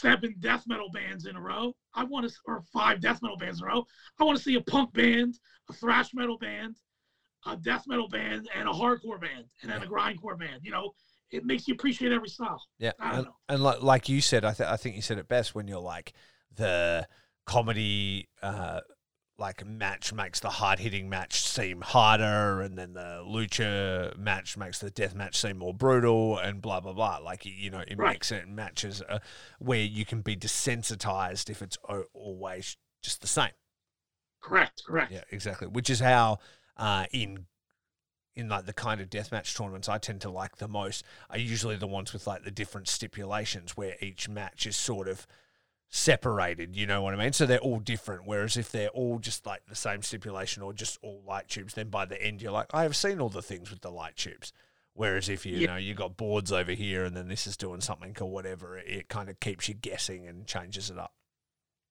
[0.00, 1.72] seven death metal bands in a row.
[1.94, 3.84] I want to or five death metal bands in a row.
[4.18, 6.76] I want to see a punk band, a thrash metal band,
[7.46, 10.60] a death metal band, and a hardcore band, and then a grindcore band.
[10.62, 10.92] You know,
[11.30, 12.62] it makes you appreciate every style.
[12.78, 13.34] Yeah, I don't and, know.
[13.48, 15.78] and like like you said, I th- I think you said it best when you're
[15.80, 16.12] like
[16.54, 17.06] the
[17.46, 18.80] comedy uh
[19.38, 24.78] like match makes the hard hitting match seem harder, and then the lucha match makes
[24.78, 27.18] the death match seem more brutal, and blah blah blah.
[27.18, 28.14] Like you know, it Right.
[28.14, 29.18] makes it matches uh,
[29.58, 33.50] where you can be desensitized if it's o- always just the same.
[34.40, 35.12] Correct, correct.
[35.12, 35.66] Yeah, exactly.
[35.68, 36.38] Which is how
[36.76, 37.46] uh, in
[38.34, 41.76] in like the kind of deathmatch tournaments I tend to like the most are usually
[41.76, 45.26] the ones with like the different stipulations where each match is sort of
[45.94, 46.74] separated.
[46.74, 47.32] You know what I mean?
[47.32, 48.22] So they're all different.
[48.26, 51.88] Whereas if they're all just like the same stipulation or just all light tubes, then
[51.88, 54.52] by the end you're like, I have seen all the things with the light tubes.
[54.94, 55.66] Whereas if you, Yeah.
[55.68, 58.88] know you got boards over here and then this is doing something or whatever, it,
[58.88, 61.14] it kind of keeps you guessing and changes it up.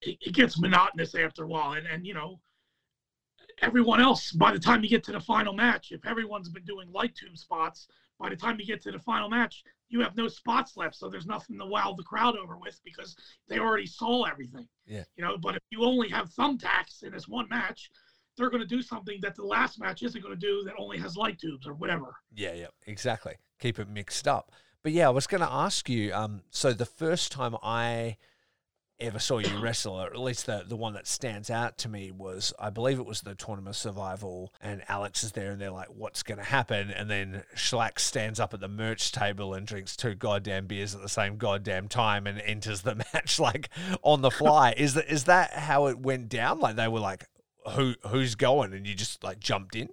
[0.02, 2.42] It, it gets monotonous after a while, and and you know,
[3.62, 4.34] everyone else.
[4.34, 7.38] By the time you get to the final match, if everyone's been doing light tube
[7.38, 7.88] spots,
[8.20, 11.10] by the time you get to the final match, you have no spots left, so
[11.10, 13.16] there's nothing to wow the crowd over with because
[13.48, 14.68] they already saw everything.
[14.86, 15.04] Yeah.
[15.16, 17.90] You know, but if you only have thumbtacks in this one match,
[18.36, 20.98] they're going to do something that the last match isn't going to do that only
[20.98, 22.16] has light tubes or whatever.
[22.34, 23.36] Yeah, yeah, exactly.
[23.60, 24.52] Keep it mixed up.
[24.82, 26.14] But yeah, I was going to ask you.
[26.14, 28.18] Um, so the first time I
[29.00, 32.12] ever saw you wrestle, or at least the the one that stands out to me
[32.12, 35.90] was, I believe it was the tournament survival, and Alex is there, and they're like,
[35.90, 39.96] "What's going to happen?" And then Schlak stands up at the merch table and drinks
[39.96, 43.70] two goddamn beers at the same goddamn time and enters the match like
[44.02, 44.74] on the fly.
[44.78, 46.60] is that is that how it went down?
[46.60, 47.26] Like they were like,
[47.76, 49.90] "Who who's going?" And you just like jumped in.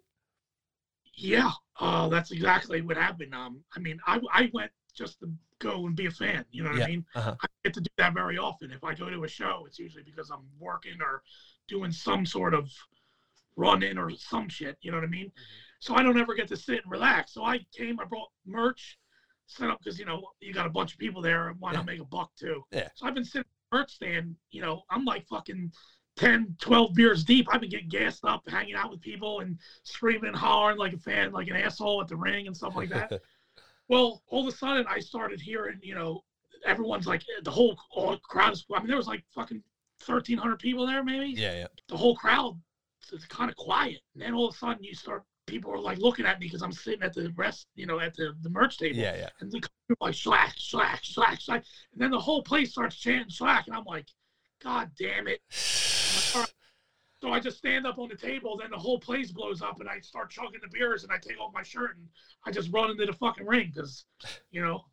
[1.14, 3.34] Yeah, uh, that's exactly what happened.
[3.34, 6.44] Um, I mean, I I went just to go and be a fan.
[6.52, 7.06] You know what Yeah, I mean?
[7.14, 7.34] uh-huh.
[7.42, 8.70] I get to do that very often.
[8.70, 11.22] If I go to a show, it's usually because I'm working or
[11.68, 12.68] doing some sort of
[13.56, 14.76] run in or some shit.
[14.82, 15.32] You know what I mean?
[15.80, 17.32] So I don't ever get to sit and relax.
[17.34, 18.98] So I came, I brought merch,
[19.46, 21.78] set up because you know you got a bunch of people there and why Yeah.
[21.78, 22.62] not make a buck too?
[22.70, 22.88] Yeah.
[22.94, 24.36] So I've been sitting at the merch stand.
[24.50, 25.72] You know, I'm like fucking
[26.16, 27.48] 10, 12 beers deep.
[27.50, 30.98] I've been getting gassed up, hanging out with people and screaming and hollering like a
[30.98, 33.12] fan, like an asshole at the ring and stuff like that.
[33.90, 36.22] Well, all of a sudden, I started hearing, you know,
[36.64, 39.64] everyone's like, eh, the whole all crowd is, I mean, there was like fucking
[40.06, 41.32] 1,300 people there, maybe.
[41.32, 41.66] yeah, yeah.
[41.88, 42.56] The whole crowd
[43.12, 43.98] is kind of quiet.
[44.14, 46.62] And then all of a sudden, you start, people are like looking at me because
[46.62, 48.96] I'm sitting at the rest, you know, at the, the merch table.
[48.96, 49.28] Yeah, yeah.
[49.40, 49.60] And they're
[50.00, 51.64] like, Schlak, Schlak, Schlak, Schlak.
[51.92, 53.66] And then the whole place starts chanting Schlak.
[53.66, 54.06] And I'm like,
[54.62, 55.40] God damn it.
[57.20, 59.88] So I just stand up on the table, then the whole place blows up, and
[59.88, 62.06] I start chugging the beers, and I take off my shirt, and
[62.46, 64.06] I just run into the fucking ring because,
[64.50, 64.84] you know,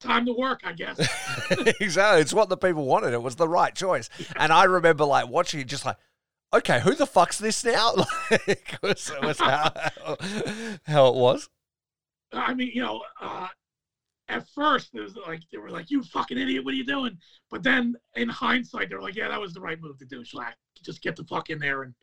[0.00, 0.98] time to work, I guess.
[1.80, 2.20] exactly.
[2.20, 3.14] It's what the people wanted.
[3.14, 4.08] It was the right choice.
[4.36, 5.96] And I remember like watching it just like,
[6.54, 7.94] okay, who the fuck's this now?
[8.30, 9.72] Like, it was, it was how,
[10.84, 11.48] how it was.
[12.32, 13.48] I mean, you know, uh,
[14.28, 17.18] at first it was like they were like, "You fucking idiot, what are you doing?"
[17.50, 20.22] But then in hindsight, they were like, "Yeah, that was the right move to do,
[20.22, 20.54] Schlak.
[20.82, 21.94] Just get the fuck in there and,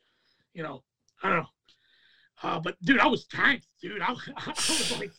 [0.53, 0.83] you know,
[1.21, 1.49] I don't know."
[2.41, 4.01] Uh, but dude, I was tanked, dude.
[4.01, 5.11] I, I was like,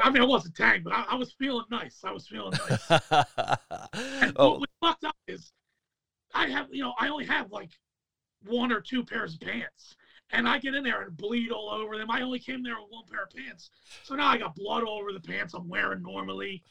[0.00, 2.00] I mean, I wasn't tanked, but I, I was feeling nice.
[2.04, 2.90] I was feeling nice.
[4.22, 5.52] And oh, what was fucked up is
[6.34, 7.70] I have, you know, I only have like
[8.46, 9.96] one or two pairs of pants.
[10.32, 12.10] And I get in there and bleed all over them.
[12.10, 13.70] I only came there with one pair of pants.
[14.04, 16.62] So now I got blood all over the pants I'm wearing normally.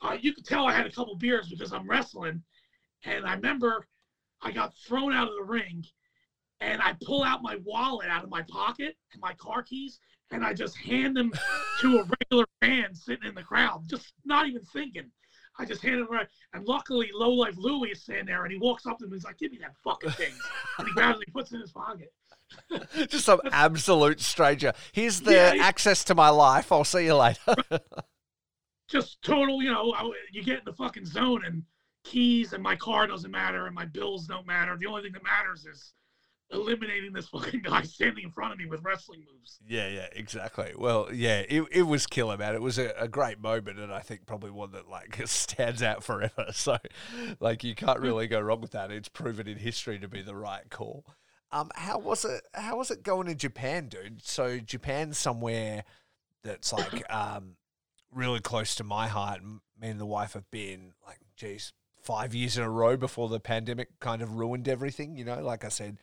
[0.00, 2.42] Uh, you could tell I had a couple beers because I'm wrestling.
[3.04, 3.86] And I remember
[4.40, 5.84] I got thrown out of the ring
[6.60, 10.00] and I pull out my wallet out of my pocket and my car keys
[10.30, 11.32] and I just hand them
[11.80, 15.10] to a regular fan sitting in the crowd, just not even thinking.
[15.58, 16.28] I just handed him right.
[16.54, 19.16] And luckily, Low Life Louie is standing there and he walks up to me.
[19.16, 20.32] He's like, Give me that fucking thing.
[20.78, 22.12] and he grabs he puts it in his pocket.
[23.08, 24.72] just some absolute stranger.
[24.92, 26.72] Here's the Yeah, access to my life.
[26.72, 27.56] I'll see you later.
[28.88, 29.94] Just total, you know,
[30.32, 31.62] you get in the fucking zone and
[32.02, 34.76] keys and my car doesn't matter and my bills don't matter.
[34.76, 35.92] The only thing that matters is
[36.50, 39.58] eliminating this fucking guy standing in front of me with wrestling moves.
[39.66, 40.72] yeah, yeah, exactly.
[40.76, 42.54] Well, yeah, it, it was killer, man.
[42.54, 46.02] It was a, a great moment, and I think probably one that like stands out
[46.02, 46.46] forever.
[46.52, 46.78] So,
[47.38, 48.90] like, you can't really go wrong with that.
[48.90, 51.04] It's proven in history to be the right call.
[51.52, 52.42] Um, how was it?
[52.54, 54.24] How was it going in Japan, dude?
[54.24, 55.84] So Japan's somewhere
[56.42, 57.56] that's like um
[58.12, 59.42] really close to my heart.
[59.42, 61.72] Me and the wife have been like, geez,
[62.02, 65.16] five years in a row before the pandemic kind of ruined everything.
[65.16, 65.98] You know, like I said,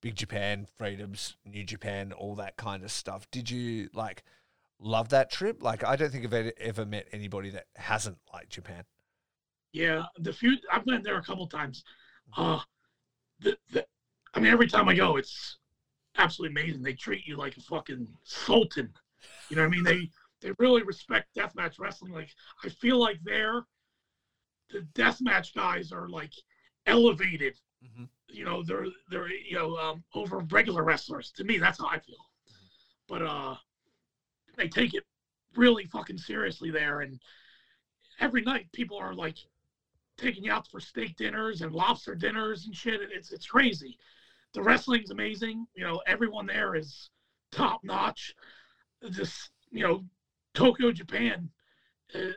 [0.00, 3.30] Big Japan, freedoms, New Japan, all that kind of stuff.
[3.30, 4.22] Did you like
[4.78, 5.62] love that trip?
[5.62, 8.84] Like, I don't think I've ever, met anybody that hasn't liked Japan.
[9.72, 11.84] Yeah, the few I've been there a couple times.
[12.36, 12.60] Uh,
[13.40, 13.86] the, the
[14.34, 15.56] I mean, every time I go, it's
[16.16, 16.82] absolutely amazing.
[16.82, 18.92] They treat you like a fucking sultan.
[19.48, 19.84] You know what I mean?
[19.84, 20.08] They
[20.40, 22.12] they really respect deathmatch wrestling.
[22.12, 22.30] Like
[22.64, 23.62] I feel like they're
[24.70, 26.32] the deathmatch guys are like
[26.86, 27.56] elevated.
[27.84, 28.08] Mhm.
[28.28, 31.30] You know, they're they're you know um, over regular wrestlers.
[31.32, 32.24] To me, that's how I feel.
[33.08, 33.56] But uh,
[34.56, 35.04] they take it
[35.56, 37.18] really fucking seriously there, and
[38.20, 39.36] every night people are like
[40.18, 43.00] taking you out for steak dinners and lobster dinners and shit.
[43.00, 43.98] and It's it's crazy.
[44.54, 45.66] The wrestling's amazing.
[45.74, 47.10] You know, everyone there is
[47.52, 48.34] top notch.
[49.00, 50.04] This you know,
[50.54, 51.48] Tokyo, Japan,
[52.14, 52.32] uh,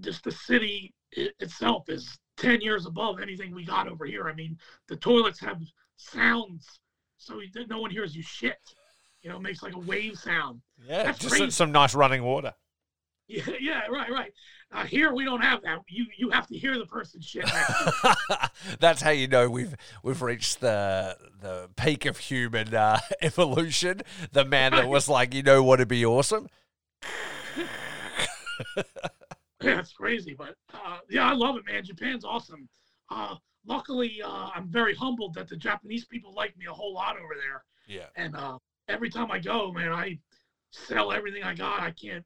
[0.00, 4.28] just the city i- itself is 10 years above anything we got over here.
[4.28, 4.58] I mean,
[4.88, 5.62] the toilets have
[5.96, 6.80] sounds
[7.16, 8.58] so no one hears you shit.
[9.22, 10.60] You know, it makes like a wave sound.
[10.86, 11.50] Yeah, That's just crazy.
[11.50, 12.52] some nice running water.
[13.26, 14.32] Yeah, yeah, right, right.
[14.72, 15.78] Uh, here we don't have that.
[15.88, 17.46] You you have to hear the person shit.
[17.46, 18.36] next to you.
[18.80, 24.02] That's how you know we've we've reached the the peak of human uh, evolution.
[24.32, 26.48] The man that was like, you know what it'd be awesome?
[29.62, 31.84] yeah, it's crazy, but uh, yeah, I love it, man.
[31.84, 32.68] Japan's awesome.
[33.10, 37.16] Uh, luckily, uh, I'm very humbled that the Japanese people like me a whole lot
[37.16, 37.64] over there.
[37.86, 38.06] Yeah.
[38.16, 38.58] And uh,
[38.88, 40.18] every time I go, man, I
[40.70, 41.80] sell everything I got.
[41.80, 42.24] I can't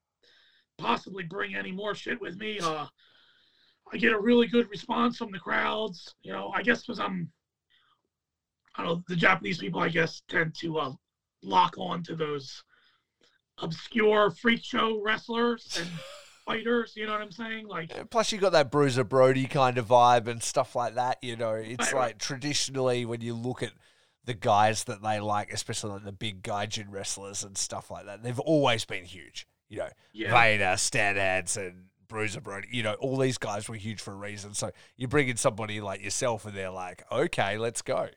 [0.79, 2.59] possibly bring any more shit with me.
[2.61, 2.87] Uh,
[3.93, 6.15] I get a really good response from the crowds.
[6.23, 7.31] You know, I guess because I'm,
[8.77, 10.93] I don't know, the Japanese people, I guess, tend to uh,
[11.43, 12.63] lock on to those
[13.59, 15.89] obscure freak show wrestlers and
[16.47, 16.93] fighters.
[16.97, 17.67] You know what I'm saying?
[17.67, 21.19] Like, Yeah, Plus, you got that Bruiser Brody kind of vibe and stuff like that.
[21.23, 22.01] You know, it's Right, right.
[22.09, 23.73] like traditionally when you look at
[24.25, 28.23] the guys that they like, especially like the big gaijin wrestlers and stuff like that,
[28.23, 29.47] they've always been huge.
[29.69, 32.69] You know, yeah, Vader, Stan Hansen, Bruiser Brody.
[32.71, 34.55] You know, all these guys were huge for a reason.
[34.55, 38.09] So you bring in somebody like yourself, and they're like, "Okay, let's go."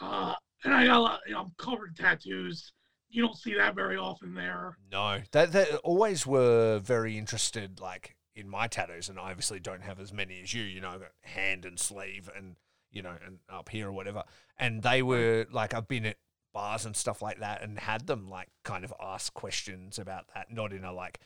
[0.00, 0.34] Uh,
[0.64, 2.72] and I got a lot, you know, I'm covered in tattoos.
[3.10, 4.76] You don't see that very often there.
[4.90, 9.82] No, they, they always were very interested, like in my tattoos, and I obviously don't
[9.82, 10.62] have as many as you.
[10.62, 12.56] You know, hand and sleeve, and
[12.90, 14.24] you know, and up here or whatever.
[14.58, 16.16] And they were like, I've been at
[16.52, 20.52] bars and stuff like that, and had them like kind of ask questions about that,
[20.52, 21.20] not in a like.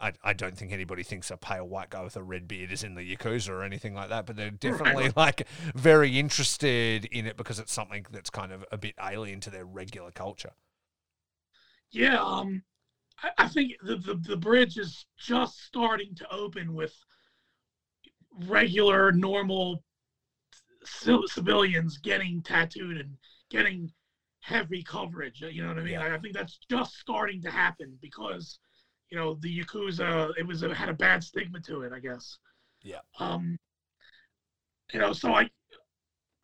[0.00, 2.84] I, I don't think anybody thinks a pale white guy with a red beard is
[2.84, 7.36] in the Yakuza or anything like that, but they're definitely like very interested in it
[7.36, 10.52] because it's something that's kind of a bit alien to their regular culture.
[11.90, 12.62] Yeah, um,
[13.22, 16.94] I, I think the, the the bridge is just starting to open with
[18.46, 19.82] regular, normal
[20.84, 23.16] ci- civilians getting tattooed and
[23.50, 23.90] getting
[24.40, 25.40] heavy coverage.
[25.40, 25.92] You know what I mean?
[25.94, 26.04] Yeah.
[26.04, 28.58] I, I think that's just starting to happen because,
[29.10, 31.92] you know, the yakuza it was a, had a bad stigma to it.
[31.92, 32.38] I guess.
[32.82, 33.00] Yeah.
[33.18, 33.58] Um.
[34.92, 35.48] You know, so I.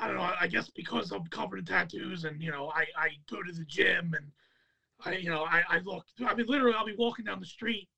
[0.00, 0.28] I don't know.
[0.40, 3.64] I guess because I'm covered in tattoos, and you know, I, I go to the
[3.64, 4.26] gym, and
[5.04, 6.04] I you know I, I look.
[6.26, 7.88] I mean, literally, I'll be walking down the street,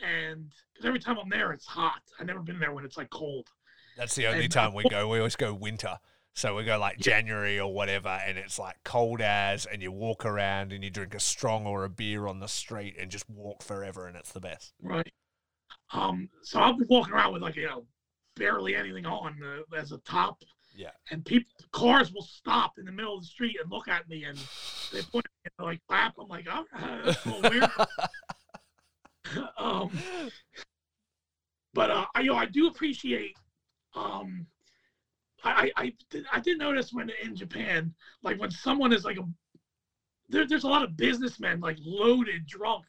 [0.00, 2.00] and because every time I'm there, it's hot.
[2.20, 3.48] I've never been there when it's like cold.
[3.96, 5.08] That's the only And- time we go.
[5.08, 5.98] We always go winter.
[6.34, 10.24] So we go like January or whatever, and it's like cold as, and you walk
[10.24, 13.62] around and you drink a strong or a beer on the street and just walk
[13.62, 14.72] forever, and it's the best.
[14.82, 15.12] Right.
[15.92, 16.28] Um.
[16.42, 17.84] So I'll be walking around with like you know
[18.36, 20.38] barely anything on uh, as a top,
[20.74, 20.92] Yeah.
[21.10, 24.24] and people cars will stop in the middle of the street and look at me,
[24.24, 24.38] and
[24.92, 26.14] they point at me like clap.
[26.18, 26.64] I'm like, oh,
[27.04, 27.68] that's weird.
[29.58, 29.90] um.
[31.74, 33.36] but uh, I, you know, I do appreciate.
[33.94, 34.46] Um,
[35.44, 35.92] I, I,
[36.32, 39.22] I did, notice when in Japan, like when someone is like a,
[40.28, 42.84] there, there's a lot of businessmen like loaded, drunk,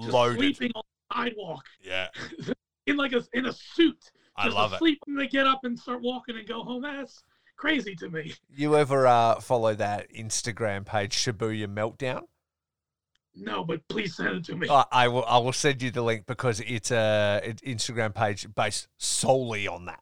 [0.00, 0.38] just Loaded.
[0.38, 2.08] sleeping on the sidewalk Yeah.
[2.86, 3.98] in like a in a suit,
[4.36, 4.76] I just love it.
[4.76, 6.82] asleep when they get up and start walking and go home.
[6.82, 7.22] That's
[7.56, 8.34] crazy to me.
[8.54, 12.22] You ever uh, follow that Instagram page, Shibuya Meltdown?
[13.34, 14.68] No, but please send it to me.
[14.68, 15.24] I, I will.
[15.24, 19.86] I will send you the link because it's a an Instagram page based solely on
[19.86, 20.00] that.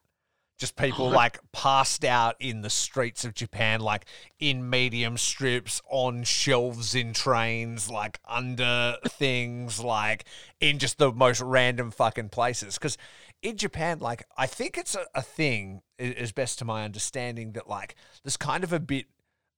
[0.61, 4.05] Just people Oh, like passed out in the streets of Japan, like
[4.39, 10.27] in medium strips, on shelves in trains, like under things, like
[10.61, 12.75] in just the most random fucking places.
[12.77, 12.99] Because
[13.43, 17.69] in Japan, like I think it's a, a thing, as best to my understanding, that
[17.69, 19.07] like there's kind of a bit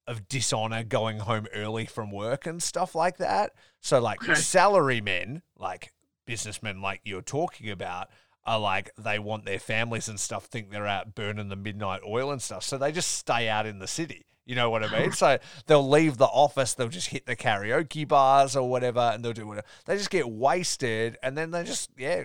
[0.07, 3.51] of dishonor going home early from work and stuff like that.
[3.81, 4.33] So like Okay.
[4.33, 5.91] salary men, like
[6.25, 8.09] businessmen like you're talking about,
[8.45, 12.31] are like they want their families and stuff think they're out burning the midnight oil
[12.31, 12.63] and stuff.
[12.63, 14.25] So they just stay out in the city.
[14.45, 15.11] You know what I mean?
[15.13, 15.37] so
[15.67, 19.47] they'll leave the office, they'll just hit the karaoke bars or whatever, and they'll do
[19.47, 19.67] whatever.
[19.85, 22.23] They just get wasted and then they just, yeah,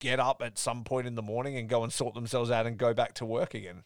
[0.00, 2.76] get up at some point in the morning and go and sort themselves out and
[2.76, 3.82] go back to work again.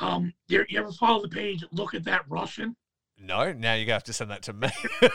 [0.00, 1.64] Um, you, you ever follow the page?
[1.72, 2.76] Look at that Russian.
[3.20, 4.68] No, now you're gonna have to send that to me.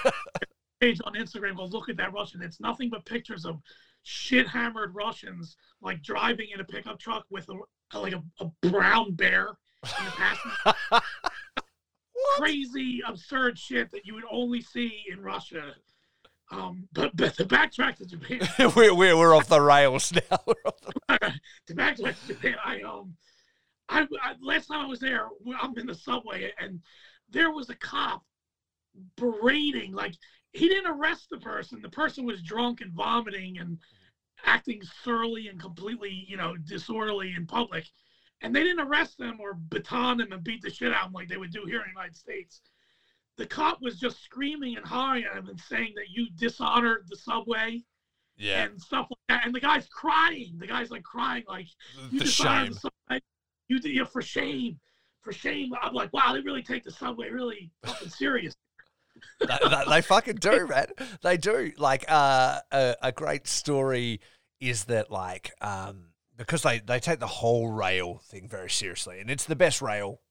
[0.84, 3.62] page on Instagram called "Look at That Russian." It's nothing but pictures of
[4.04, 9.14] shit hammered Russians like driving in a pickup truck with a, like a, a brown
[9.14, 9.50] bear
[9.84, 11.02] in the passenger.
[12.38, 15.74] Crazy, absurd shit that you would only see in Russia.
[16.52, 18.42] Um, but but to backtrack to Japan,
[18.76, 20.40] we're, we're we're off the rails now.
[21.08, 21.34] The-
[21.68, 23.16] to backtrack to Japan, I um,
[23.90, 25.28] I, I last time I was there,
[25.62, 26.80] I'm in the subway and
[27.30, 28.24] there was a cop
[29.18, 30.14] berating like
[30.54, 31.82] he didn't arrest the person.
[31.82, 33.78] The person was drunk and vomiting and
[34.46, 37.86] acting surly and completely, you know, disorderly in public.
[38.42, 41.14] And they didn't arrest them or baton him and beat the shit out of him
[41.14, 42.62] like they would do here in the United States.
[43.38, 47.16] The cop was just screaming and hollering at him and saying that you dishonored the
[47.16, 47.82] subway
[48.38, 49.46] yeah, and stuff like that.
[49.46, 50.56] And the guy's crying.
[50.60, 51.68] The guy's like crying, like
[52.12, 52.74] you the dishonored shame.
[52.74, 53.22] the subway.
[53.70, 54.80] You did you for shame.
[55.22, 55.72] For shame.
[55.82, 58.54] I'm like, wow, they really take the subway really fucking serious.
[59.40, 60.88] They, they- they fucking do, man.
[61.22, 61.72] They do.
[61.78, 64.20] Like uh, a, a great story
[64.60, 66.06] is that like um,
[66.38, 70.22] because they they take the whole rail thing very seriously, and it's the best rail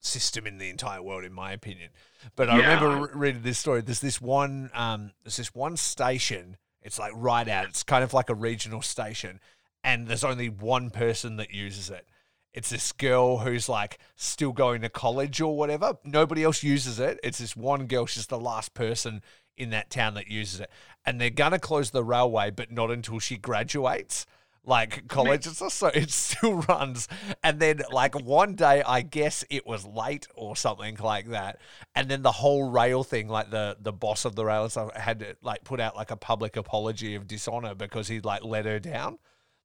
[0.00, 1.90] system in the entire world, in my opinion.
[2.36, 2.74] But I Yeah.
[2.74, 3.80] remember re- reading this story.
[3.80, 6.56] There's this one um, there's this one station.
[6.82, 7.66] It's like right out.
[7.68, 9.40] It's kind of like a regional station,
[9.82, 12.06] and there's only one person that uses it.
[12.54, 15.94] It's this girl who's like still going to college or whatever.
[16.04, 17.20] Nobody else uses it.
[17.22, 18.06] It's this one girl.
[18.06, 19.22] She's the last person
[19.56, 20.70] in that town that uses it.
[21.04, 24.26] And they're going to close the railway, but not until she graduates.
[24.64, 25.72] Like college and stuff.
[25.72, 27.08] So it still runs.
[27.42, 31.58] And then, like, one day, I guess it was late or something like that.
[31.94, 34.94] And then the whole rail thing, like, the, the boss of the rail and stuff
[34.94, 38.66] had to, like, put out, like, a public apology of dishonor because he'd, like, let
[38.66, 39.18] her down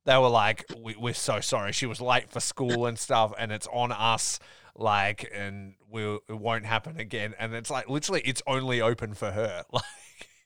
[0.05, 1.71] they were like, we, "We're so sorry.
[1.71, 4.39] She was late for school and stuff, and it's on us."
[4.75, 7.35] Like, and we it won't happen again.
[7.37, 9.63] And it's like literally, it's only open for her.
[9.71, 9.83] Like,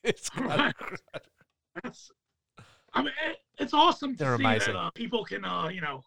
[0.04, 0.30] it's
[1.82, 2.10] That's,
[2.94, 4.74] I mean, it, it's awesome They're amazing.
[4.74, 6.02] that uh, people can, uh, you know,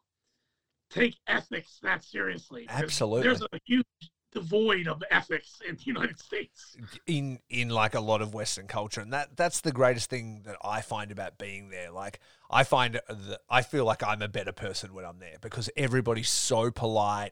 [0.89, 2.65] take ethics that seriously.
[2.69, 3.23] Absolutely.
[3.23, 3.85] There's a huge
[4.31, 6.77] devoid of ethics in the United States.
[7.05, 10.57] in in like a lot of Western culture, and that that's the greatest thing that
[10.63, 11.91] I find about being there.
[11.91, 15.69] Like, I find that I feel like I'm a better person when I'm there because
[15.75, 17.31] everybody's so polite.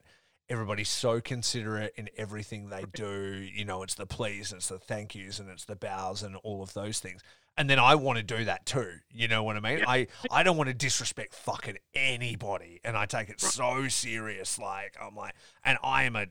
[0.50, 3.48] Everybody's so considerate in everything they do.
[3.54, 6.64] You know, it's the please, it's the thank yous, and it's the bows, and all
[6.64, 7.22] of those things.
[7.56, 8.94] And then I want to do that too.
[9.14, 9.84] You know what I mean?
[9.86, 14.58] I I don't want to disrespect fucking anybody, and I take it so serious.
[14.58, 16.28] Like I'm like, and I am a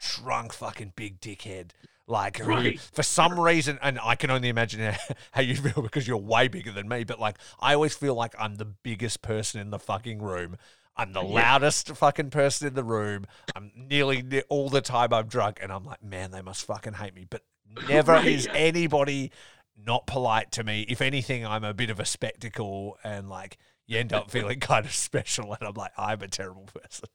[0.00, 1.70] drunk fucking big dickhead.
[2.06, 2.80] Like Right.
[2.80, 6.48] for some reason, and I can only imagine how- how you feel because you're way
[6.48, 7.04] bigger than me.
[7.04, 10.56] But like, I always feel like I'm the biggest person in the fucking room.
[10.96, 11.52] I'm the Yeah.
[11.52, 13.26] loudest fucking person in the room.
[13.54, 17.14] I'm nearly all the time I'm drunk, and I'm like, man, they must fucking hate
[17.14, 17.26] me.
[17.30, 17.42] But
[17.88, 19.30] never Right, is anybody
[19.76, 20.82] not polite to me.
[20.88, 23.56] If anything, I'm a bit of a spectacle, and like
[23.86, 25.52] you end up feeling kind of special.
[25.54, 27.08] And I'm like, I'm a terrible person.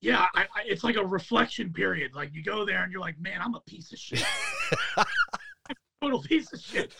[0.00, 2.14] Yeah, I, I, it's like a reflection period.
[2.14, 4.24] Like you go there and you're like, man, I'm a piece of shit.
[6.02, 6.94] Total piece of shit.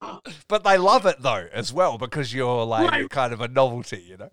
[0.00, 0.18] Uh,
[0.48, 3.08] But they love it though as well because you're like Right.
[3.10, 4.30] kind of a novelty, you know.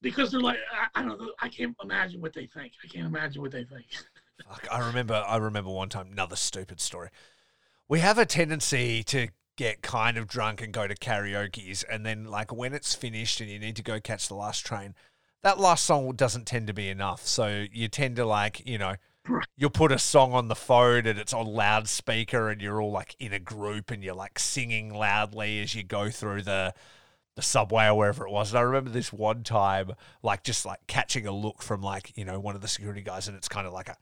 [0.00, 0.58] because they're like,
[0.94, 1.32] I, I don't know.
[1.40, 2.72] I can't imagine what they think.
[2.84, 3.86] I can't imagine what they think.
[4.48, 5.14] Fuck, I remember.
[5.26, 6.08] I remember one time.
[6.12, 7.08] Another stupid story.
[7.88, 12.24] We have a tendency to get kind of drunk and go to karaoke's, and then
[12.26, 14.94] like when it's finished and you need to go catch the last train,
[15.46, 17.24] that last song doesn't tend to be enough.
[17.24, 18.96] So you tend to like you know.
[19.56, 23.16] You'll put a song on the phone and it's on loudspeaker and you're all like
[23.18, 26.72] in a group and you're like singing loudly as you go through the
[27.34, 28.50] the subway or wherever it was.
[28.50, 29.90] And I remember this one time,
[30.22, 33.26] like just like catching a look from like, you know, one of the security guys
[33.26, 33.96] and it's kind of like a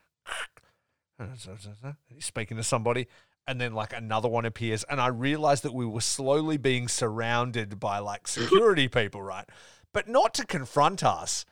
[2.09, 3.07] he's speaking to somebody
[3.47, 7.79] and then like another one appears and i realized that we were slowly being surrounded
[7.79, 9.49] by like security people right
[9.95, 11.47] but not to confront us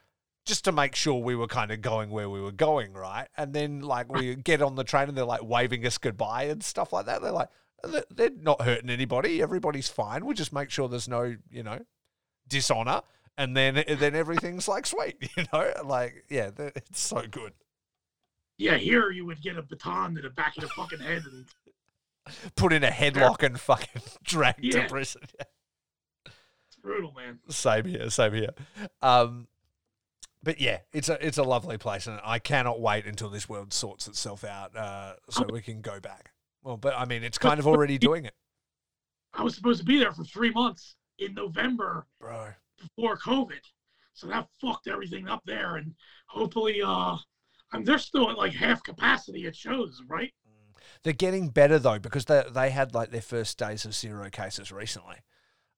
[0.44, 3.28] just to make sure we were kind of going where we were going right?
[3.36, 6.62] And then like we get on the train and they're like waving us goodbye and
[6.62, 7.22] stuff like that.
[7.22, 7.48] They're like
[7.84, 9.40] "They're- they're not hurting anybody.
[9.40, 10.26] Everybody's fine.
[10.26, 11.78] We'll just make sure there's no you know
[12.48, 13.02] dishonor.
[13.38, 15.72] And then eh, then everything's like sweet you know?
[15.84, 17.52] Like yeah it's so good.
[18.58, 21.46] Yeah, here you would get a baton to the back of the fucking head and
[22.56, 24.82] put in a headlock and fucking dragged Yeah.
[24.82, 25.22] to prison.
[25.24, 25.46] it's
[26.82, 27.38] brutal, man.
[27.48, 28.50] same here, same here.
[29.00, 29.48] Um,
[30.42, 33.72] but yeah, it's a it's a lovely place, and I cannot wait until this world
[33.72, 36.32] sorts itself out, uh, so we can go back.
[36.62, 38.34] Well, but I mean, it's kind of already doing it,
[39.34, 42.48] I was supposed to be there for three months in November bro.
[42.78, 43.60] before COVID.
[44.14, 45.76] So that fucked everything up there.
[45.76, 45.94] And
[46.26, 47.16] hopefully, uh,
[47.72, 50.32] I mean, they're still at like half capacity at shows, right?
[51.02, 54.70] They're getting better though because they they had like their first days of zero cases
[54.70, 55.16] recently.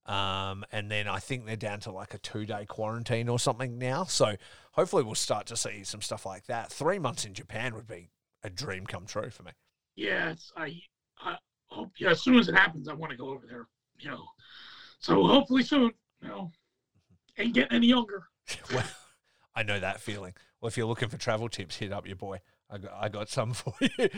[0.07, 3.79] Um, and then I think they're down to like a two day quarantine or something
[3.79, 4.05] now.
[4.05, 4.37] So
[4.73, 6.71] hopefully we'll start to see some stuff like that.
[6.71, 8.11] Three months in Japan would be
[8.43, 9.53] a dream come true for me.
[9.97, 10.81] Yeah, it's, I
[11.21, 11.37] I
[11.67, 12.11] hope yeah.
[12.11, 13.67] As soon as it happens, I want to go over there.
[13.99, 14.25] You know,
[14.99, 15.93] so hopefully soon.
[16.21, 16.53] You know,
[17.39, 18.25] ain't getting any younger.
[18.73, 18.85] well,
[19.55, 20.35] I know that feeling.
[20.61, 22.41] Well, if you're looking for travel tips, hit up your boy.
[22.71, 24.09] I got, I got some for you.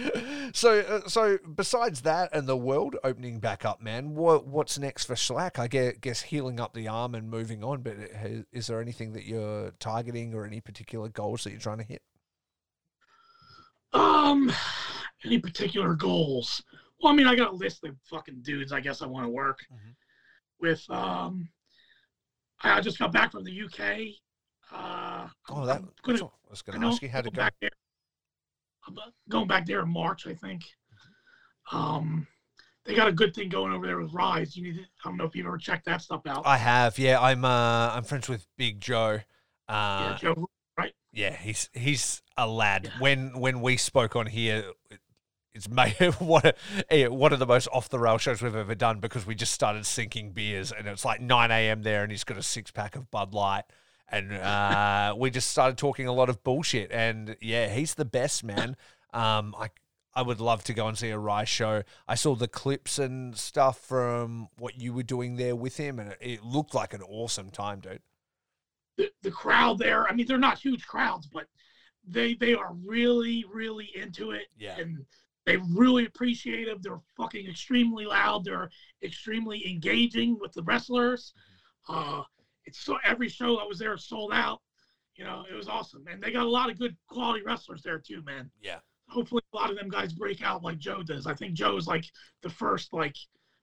[0.53, 5.05] so, uh, so besides that and the world opening back up, man, what what's next
[5.05, 5.59] for Schlak?
[5.59, 7.83] I guess, guess healing up the arm and moving on.
[7.83, 11.79] But uh, is there anything that you're targeting or any particular goals that you're trying
[11.79, 12.03] to hit?
[13.93, 14.53] Um,
[15.25, 16.63] any particular goals?
[17.01, 18.73] Well, I mean, I got a list of fucking dudes.
[18.73, 19.91] I guess I want to work mm-hmm.
[20.61, 20.89] with.
[20.91, 21.49] Um,
[22.63, 24.09] I just got back from the UK.
[24.73, 25.83] Uh, oh, that.
[26.03, 27.37] Gonna, I was going to ask you how to go.
[27.37, 27.71] Back there.
[29.29, 30.65] Going back there in March, I think.
[31.73, 32.27] Um,
[32.85, 34.57] they got a good thing going over there with Rise.
[34.57, 36.47] You need to, I don't know if you've ever checked that stuff out.
[36.47, 36.99] I have.
[36.99, 37.45] Yeah, I'm.
[37.45, 39.21] Uh, I'm friends with Big Joe.
[39.69, 40.49] Uh, yeah, Joe.
[40.79, 40.93] Right.
[41.13, 42.85] Yeah, he's he's a lad.
[42.85, 43.01] Yeah.
[43.01, 44.71] When when we spoke on here,
[45.57, 49.01] it's made one of, one of the most off the rail shows we've ever done
[49.01, 51.83] because we just started sinking beers and it's like 9 a.m.
[51.83, 53.65] there and he's got a six pack of Bud Light
[54.09, 56.91] and uh, we just started talking a lot of bullshit.
[56.93, 58.77] And yeah, he's the best man.
[59.13, 59.71] Um, I
[60.15, 61.83] I would love to go and see a Rise show.
[62.09, 66.17] I saw the clips and stuff from what you were doing there with him, and
[66.23, 68.01] it, looked like an awesome time, dude.
[68.97, 71.45] The, the crowd there, I mean, they're not huge crowds, but
[72.09, 74.47] they they are really really into it.
[74.59, 74.79] Yeah.
[74.79, 75.05] And
[75.45, 76.83] they really appreciate it.
[76.83, 78.45] They're fucking extremely loud.
[78.45, 78.71] They're
[79.03, 81.35] extremely engaging with the wrestlers.
[81.89, 82.21] Mm-hmm.
[82.21, 82.23] Uh,
[82.67, 84.61] it's so every show I was there sold out.
[85.17, 87.99] You know, it was awesome, and they got a lot of good quality wrestlers there
[87.99, 88.51] too, man.
[88.61, 88.79] Yeah.
[89.09, 91.27] Hopefully, a lot of them guys break out like Joe does.
[91.27, 92.05] I think Joe is like
[92.43, 93.17] the first, like,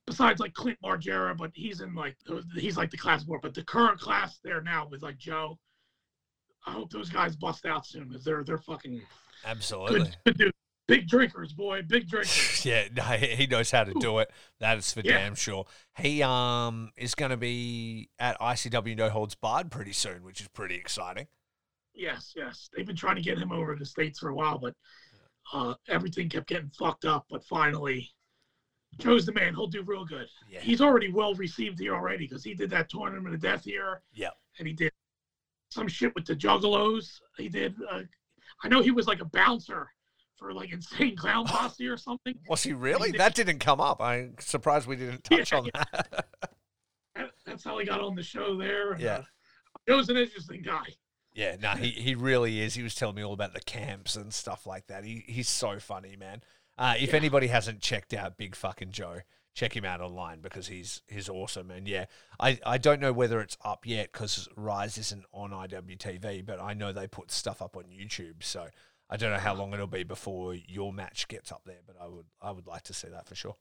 [0.07, 2.17] besides like Clint Margera, but he's in like
[2.55, 3.41] he's like the class board.
[3.43, 5.59] But the current class there now with like Joe,
[6.65, 9.01] I hope those guys bust out soon because they're they're fucking
[9.45, 10.53] absolutely good, good.
[10.85, 12.65] Big drinkers, boy, big drinkers.
[12.65, 14.29] yeah, no, he knows how to do it.
[14.59, 15.17] That is for yeah.
[15.17, 15.65] damn sure.
[15.97, 20.49] He um is going to be at ICW No Holds Barred pretty soon, which is
[20.49, 21.27] pretty exciting.
[21.93, 24.57] Yes, yes, they've been trying to get him over to the states for a while,
[24.57, 24.73] but
[25.53, 27.27] uh, everything kept getting fucked up.
[27.29, 28.09] But finally,
[28.97, 29.53] Joe's the man.
[29.53, 30.27] He'll do real good.
[30.49, 30.59] Yeah.
[30.59, 34.01] He's already well received here already because he did that tournament of death here.
[34.13, 34.91] Yeah, and he did
[35.69, 37.19] some shit with the Juggalos.
[37.37, 37.75] He did.
[37.89, 38.01] Uh,
[38.63, 39.87] I know he was like a bouncer
[40.43, 42.35] for like insane clown posse or something.
[42.49, 43.11] Was he really?
[43.11, 44.01] He that didn't come up.
[44.01, 45.83] I'm surprised we didn't touch yeah, on yeah.
[45.93, 47.31] that.
[47.45, 48.97] That's how he got on the show there.
[48.99, 49.19] Yeah.
[49.19, 49.23] Uh,
[49.87, 50.83] it was an interesting guy.
[51.33, 52.75] Yeah, no, he, he really is.
[52.75, 55.05] He was telling me all about the camps and stuff like that.
[55.05, 56.41] He he's so funny, man.
[56.77, 57.15] Uh, if yeah.
[57.15, 59.21] anybody hasn't checked out Big Fucking Joe,
[59.55, 61.71] check him out online because he's he's awesome.
[61.71, 62.05] And yeah,
[62.39, 66.73] I, I don't know whether it's up yet because Rise isn't on IWTV, but I
[66.73, 68.43] know they put stuff up on YouTube.
[68.43, 68.67] So
[69.13, 72.07] I don't know how long it'll be before your match gets up there, but I
[72.07, 73.55] would I would like to see that for sure.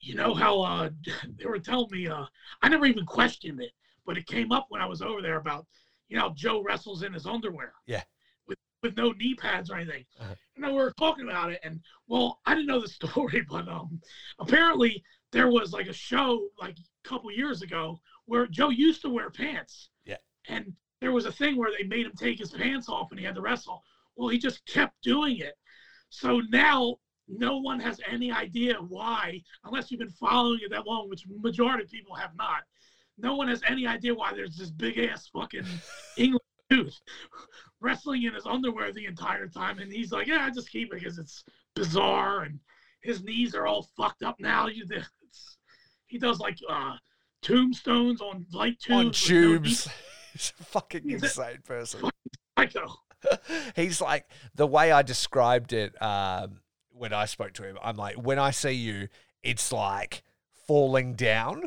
[0.00, 0.90] You know how uh,
[1.38, 2.26] they were telling me uh,
[2.60, 3.70] I never even questioned it,
[4.04, 5.66] but it came up when I was over there about
[6.10, 7.72] you know Joe wrestles in his underwear.
[7.86, 8.02] Yeah.
[8.46, 10.04] With with no knee pads or anything.
[10.20, 10.34] Uh-huh.
[10.54, 13.66] You know, we were talking about it, and well, I didn't know the story, but
[13.66, 14.02] um,
[14.38, 15.02] apparently
[15.32, 19.30] there was like a show like a couple years ago where Joe used to wear
[19.30, 19.88] pants.
[20.04, 20.18] Yeah.
[20.46, 23.24] And there was a thing where they made him take his pants off and he
[23.24, 23.82] had to wrestle.
[24.16, 25.54] Well, he just kept doing it.
[26.08, 26.96] So now
[27.28, 31.84] no one has any idea why, unless you've been following it that long, which majority
[31.84, 32.62] of people have not.
[33.18, 35.64] No one has any idea why there's this big ass fucking
[36.16, 36.92] English dude
[37.80, 41.00] wrestling in his underwear the entire time, and he's like, "Yeah, I just keep it
[41.00, 42.58] because it's bizarre." And
[43.02, 44.68] his knees are all fucked up now.
[44.74, 44.84] You,
[46.06, 46.94] he does like uh,
[47.42, 48.92] tombstones on light tubes.
[48.92, 49.86] On tubes.
[49.86, 49.92] No
[50.32, 52.08] he's a fucking he's insane a, person.
[52.58, 52.86] Psycho.
[53.76, 56.60] he's like the way I described it um,
[56.90, 57.78] when I spoke to him.
[57.82, 59.08] I'm like, when I see you,
[59.42, 60.22] it's like
[60.66, 61.64] falling down,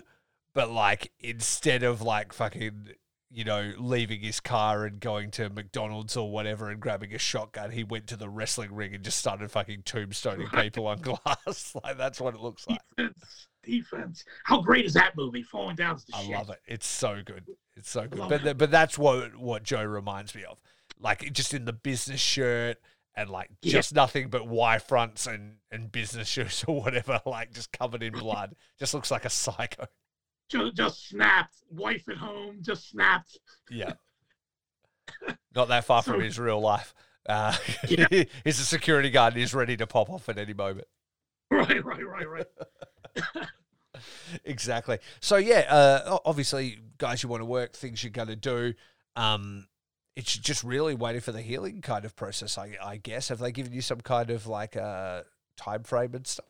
[0.53, 2.89] but like instead of like fucking
[3.29, 7.71] you know, leaving his car and going to McDonald's or whatever and grabbing a shotgun,
[7.71, 11.75] he went to the wrestling ring and just started fucking tombstoning people on glass.
[11.83, 12.79] like that's what it looks like.
[12.95, 14.23] Defense, defense.
[14.45, 15.43] How great is that movie?
[15.43, 15.99] Falling Down.
[16.13, 16.31] I shit.
[16.31, 16.61] love it.
[16.67, 17.45] It's so good.
[17.75, 18.29] It's so good.
[18.29, 20.57] But but that's what what Joe reminds me of
[20.99, 22.77] like just in the business shirt
[23.15, 23.73] and like yeah.
[23.73, 28.13] just nothing but Y fronts and, and business shoes or whatever, like just covered in
[28.13, 28.55] blood.
[28.79, 29.85] just looks like a psycho.
[30.49, 31.55] Just, just snapped.
[31.69, 33.37] Wife at home, just snapped.
[33.69, 33.93] Yeah.
[35.55, 36.93] Not that far so, from his real life.
[37.27, 37.55] Uh,
[37.89, 38.07] yeah.
[38.43, 40.87] he's a security guard and he's ready to pop off at any moment.
[41.51, 43.47] Right, right, right, right.
[44.45, 44.99] exactly.
[45.19, 48.73] So yeah, uh, obviously, guys, you want to work, things you're going to do.
[49.15, 49.67] Um,
[50.17, 53.29] it's just really waiting for the healing kind of process, I, I guess.
[53.29, 55.23] Have they given you some kind of like a uh,
[55.57, 56.47] time frame and stuff?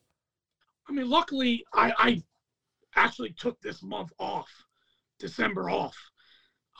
[0.88, 2.24] I mean, luckily, I, I
[2.96, 4.50] actually took this month off,
[5.20, 5.98] December off.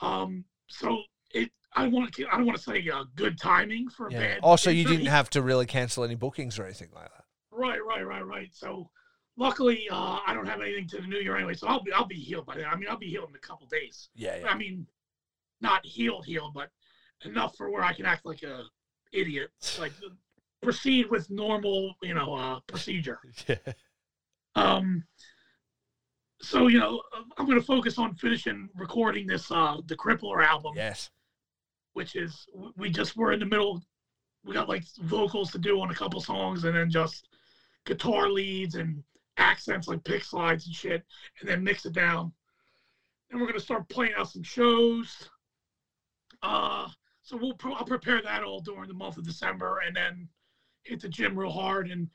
[0.00, 1.02] Um, so
[1.34, 4.20] it, I want to, I don't want to say uh, good timing for yeah.
[4.20, 4.38] bad.
[4.42, 7.24] Also, you didn't have to really cancel any bookings or anything like that.
[7.50, 8.48] Right, right, right, right.
[8.54, 8.88] So
[9.36, 12.06] luckily, uh, I don't have anything to the new year anyway, so I'll be I'll
[12.06, 12.64] be healed by then.
[12.64, 14.08] I mean, I'll be healed in a couple days.
[14.14, 14.48] Yeah, yeah.
[14.48, 14.86] I mean,
[15.60, 16.70] not healed, healed, but
[17.24, 18.64] enough for where I can act like a
[19.12, 19.92] idiot, like
[20.62, 23.18] proceed with normal, you know, uh, procedure.
[23.48, 23.56] Yeah.
[24.54, 25.04] Um.
[26.40, 27.02] So you know,
[27.36, 30.72] I'm going to focus on finishing recording this uh the Crippler album.
[30.74, 31.10] Yes.
[31.92, 32.46] Which is
[32.76, 33.82] we just were in the middle.
[34.44, 37.28] We got like vocals to do on a couple songs, and then just
[37.86, 39.02] guitar leads and
[39.36, 41.04] accents like pick slides and shit,
[41.40, 42.32] and then mix it down.
[43.30, 45.28] And we're gonna start playing out some shows.
[46.42, 46.88] Uh,
[47.28, 50.28] so we'll I'll prepare that all during the month of December, and then
[50.84, 52.08] hit the gym real hard, and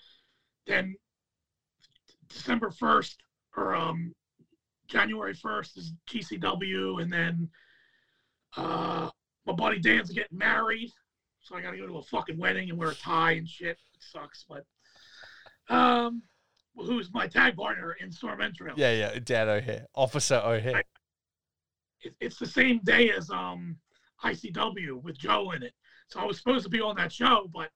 [0.65, 0.95] then
[2.30, 3.22] December first
[3.56, 4.11] or um
[4.88, 7.48] January first is GCW, and then
[8.57, 9.07] uh
[9.45, 10.90] my buddy Dan's getting married,
[11.41, 13.77] so I got to go to a fucking wedding and wear a tie and shit.
[13.94, 14.65] It sucks, but
[15.69, 16.23] um,
[16.76, 18.80] who's my tag partner in Storm Entrails.
[18.80, 20.84] Yeah, yeah, Dan O'Hare, Officer O'Hare.
[22.02, 23.77] It, it's the same day as um
[24.24, 25.74] ICW with Joe in it.
[26.08, 27.70] So I was supposed to be on that show, but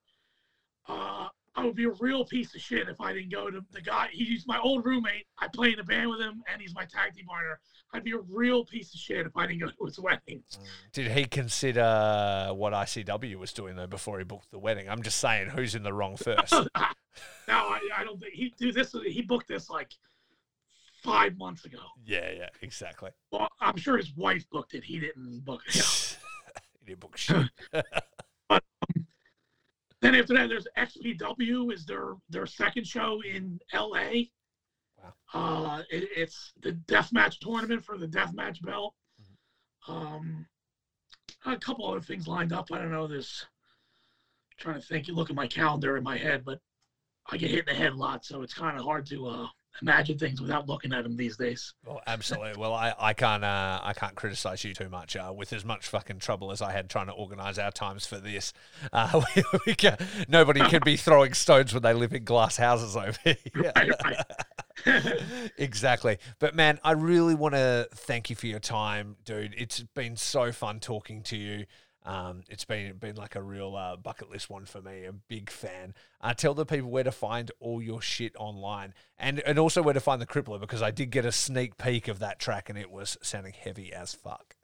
[0.88, 3.80] uh, I would be a real piece of shit if I didn't go to the
[3.80, 4.08] guy.
[4.12, 5.26] He's my old roommate.
[5.38, 7.58] I play in a band with him, and he's my tag team partner.
[7.92, 10.42] I'd be a real piece of shit if I didn't go to his wedding.
[10.92, 14.88] Did he consider what ICW was doing though before he booked the wedding?
[14.88, 16.52] I'm just saying, who's in the wrong first?
[16.52, 16.68] no,
[17.48, 18.94] I, I don't think he do this.
[19.04, 19.90] He booked this like
[21.02, 21.78] five months ago.
[22.04, 23.10] Yeah, yeah, exactly.
[23.32, 24.84] Well, I'm sure his wife booked it.
[24.84, 26.04] He didn't book it.
[26.88, 27.46] he book shit.
[27.72, 27.84] but
[28.50, 29.06] um,
[30.00, 34.24] then after that, there's XPW is their their second show in LA.
[35.02, 35.12] Wow.
[35.32, 38.94] Uh, it, it's the death match tournament for the death match belt.
[39.20, 39.92] Mm-hmm.
[39.92, 40.46] Um,
[41.46, 42.70] a couple other things lined up.
[42.72, 43.06] I don't know.
[43.06, 43.46] There's
[44.58, 45.08] trying to think.
[45.08, 46.58] You look at my calendar in my head, but
[47.30, 49.46] I get hit in the head a lot, so it's kind of hard to uh,
[49.82, 51.74] imagine things without looking at them these days.
[51.86, 52.54] Well, absolutely.
[52.56, 55.16] Well, I, I can't uh, I can't criticize you too much.
[55.16, 58.18] Uh, with as much fucking trouble as I had trying to organize our times for
[58.18, 58.52] this,
[58.92, 59.96] uh, we, we can,
[60.28, 63.36] nobody can be throwing stones when they live in glass houses over here.
[63.54, 65.52] Right, right.
[65.58, 66.18] exactly.
[66.38, 69.54] But man, I really want to thank you for your time, dude.
[69.56, 71.66] It's been so fun talking to you.
[72.04, 75.04] Um, it's been been like a real uh, bucket list one for me.
[75.04, 75.94] A big fan.
[76.20, 79.94] Uh, tell the people where to find all your shit online, and and also where
[79.94, 82.78] to find the Crippler because I did get a sneak peek of that track and
[82.78, 84.56] it was sounding heavy as fuck.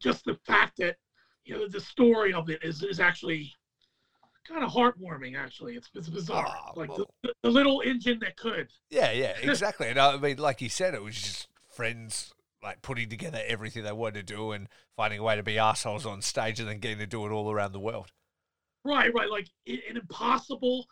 [0.00, 0.96] just the fact that
[1.44, 3.52] you know the story of it is is actually
[4.46, 5.36] kind of heartwarming.
[5.36, 6.46] Actually, it's, it's bizarre.
[6.48, 8.68] Oh, like well- the, the little engine that could.
[8.90, 9.88] Yeah, yeah, exactly.
[9.88, 12.32] and uh, I mean, like you said, it was just friends
[12.62, 16.06] like putting together everything they wanted to do and finding a way to be assholes
[16.06, 18.12] on stage and then getting to do it all around the world.
[18.84, 19.30] Right, right.
[19.30, 20.86] Like an impossible,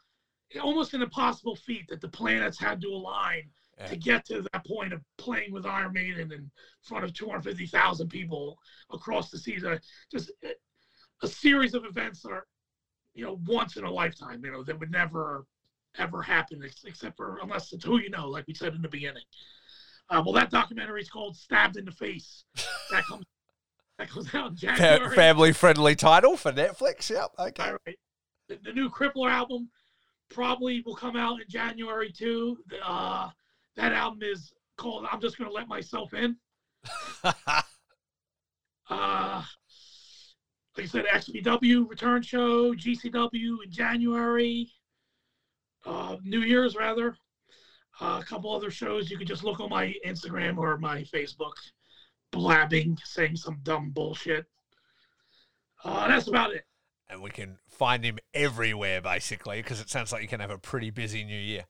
[0.63, 3.87] almost an impossible feat that the planets had to align Yeah.
[3.89, 6.51] to get to that point of playing with Iron Maiden in
[6.83, 8.59] front of 250,000 people
[8.91, 9.79] across the season.
[10.11, 10.55] Just a,
[11.23, 12.47] a series of events that are,
[13.15, 14.45] you know, once in a lifetime.
[14.45, 15.45] You know, that would never
[15.99, 19.25] ever happen except for unless it's who you know, like we said in the beginning.
[20.09, 22.45] Uh, well, that documentary is called "Stabbed in the Face."
[22.93, 23.25] That comes
[24.31, 25.15] Fa- January.
[25.15, 27.11] family friendly title for Netflix.
[27.11, 27.31] Yep.
[27.39, 27.63] Okay.
[27.71, 27.99] All right.
[28.49, 29.69] The, the new Crippler album
[30.31, 32.59] probably will come out in January too.
[32.85, 33.29] Uh,
[33.77, 36.37] that album is called "I'm Just Gonna Let Myself In."
[38.91, 39.41] Uh,
[40.77, 44.69] like I said, XPW return show, GCW in January,
[45.87, 47.17] uh, New Year's rather.
[48.01, 51.53] Uh, a couple other shows you can just look on my Instagram or my Facebook,
[52.31, 54.47] blabbing, saying some dumb bullshit.
[55.85, 56.65] Uh, that's about it.
[57.09, 60.59] and we can find him everywhere basically because it sounds like you can have a
[60.59, 61.65] pretty busy new year.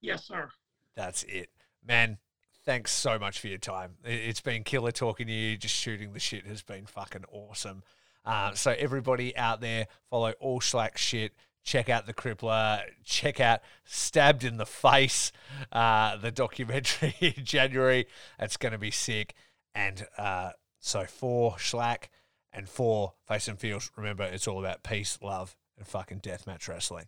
[0.00, 0.50] Yes, sir.
[0.94, 1.48] That's it,
[1.86, 2.18] man.
[2.64, 3.94] Thanks so much for your time.
[4.04, 5.56] It's been killer talking to you.
[5.56, 7.82] Just shooting the shit has been fucking awesome.
[8.24, 11.32] Uh, so everybody out there, follow all Schlak shit.
[11.62, 12.80] Check out the Crippler.
[13.04, 15.32] Check out Stabbed in the Face,
[15.72, 18.06] uh, the documentary in January.
[18.38, 19.34] That's going to be sick.
[19.74, 22.08] And uh, so for Schlak
[22.52, 27.06] and for Face and Feels, remember it's all about peace, love, and fucking deathmatch wrestling.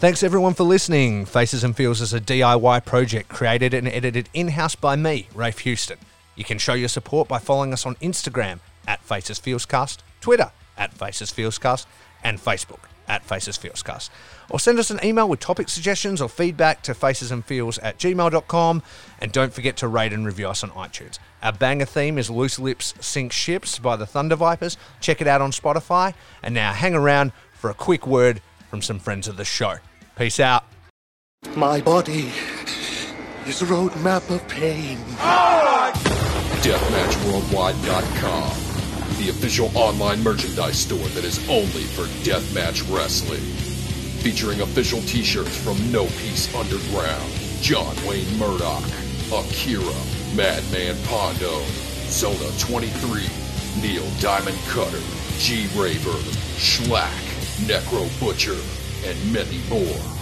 [0.00, 1.24] Thanks everyone for listening.
[1.24, 5.58] Faces and Feels is a DIY project created and edited in house by me, Rafe
[5.60, 5.98] Houston.
[6.36, 9.40] You can show your support by following us on Instagram at Faces
[10.20, 11.86] Twitter at Faces Feelscast,
[12.24, 14.10] and Facebook at Faces Feelscast.
[14.50, 18.82] Or send us an email with topic suggestions or feedback to facesandfeels at gmail.com.
[19.20, 21.18] And don't forget to rate and review us on iTunes.
[21.42, 24.76] Our banger theme is Loose Lips Sink Ships by the Thunder Vipers.
[25.00, 26.14] Check it out on Spotify.
[26.42, 28.40] And now hang around for a quick word
[28.70, 29.76] from some friends of the show.
[30.16, 30.64] Peace out.
[31.54, 32.32] My body
[33.46, 34.98] is a roadmap of pain.
[36.62, 38.67] DeathmatchWorldwide.com,
[39.28, 43.40] official online merchandise store that is only for deathmatch wrestling.
[44.22, 48.84] Featuring official t-shirts from No Peace Underground, John Wayne Murdoch,
[49.32, 49.82] Akira,
[50.34, 51.62] Madman Pondo,
[52.08, 53.28] Zona 23,
[53.80, 55.00] Neil Diamond Cutter,
[55.38, 56.18] G Raver,
[56.58, 57.12] Schlak,
[57.66, 58.56] Necro Butcher,
[59.04, 60.17] and many more.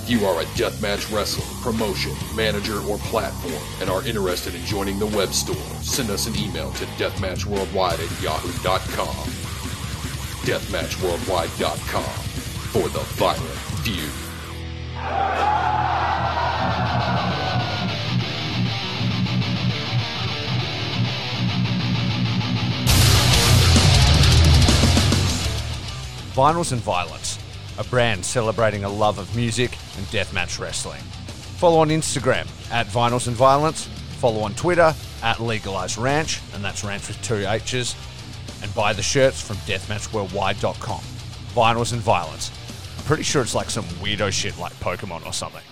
[0.00, 4.98] If you are a deathmatch wrestler, promotion, manager, or platform and are interested in joining
[4.98, 9.14] the web store, send us an email to deathmatchworldwide at yahoo.com.
[10.46, 12.02] Deathmatchworldwide.com
[12.72, 13.42] for the violent
[13.82, 14.08] feud.
[26.38, 27.27] Vinyls and Violence,
[27.78, 31.00] a brand celebrating a love of music and deathmatch wrestling.
[31.58, 33.86] Follow on Instagram at Vinyls and Violence.
[34.18, 37.94] Follow on Twitter at Legalized Ranch, and that's Ranch with two H's.
[38.62, 41.00] And buy the shirts from deathmatchworldwide.com.
[41.54, 42.50] Vinyls and Violence.
[42.98, 45.62] I'm pretty sure it's like some weirdo shit like Pokemon or something.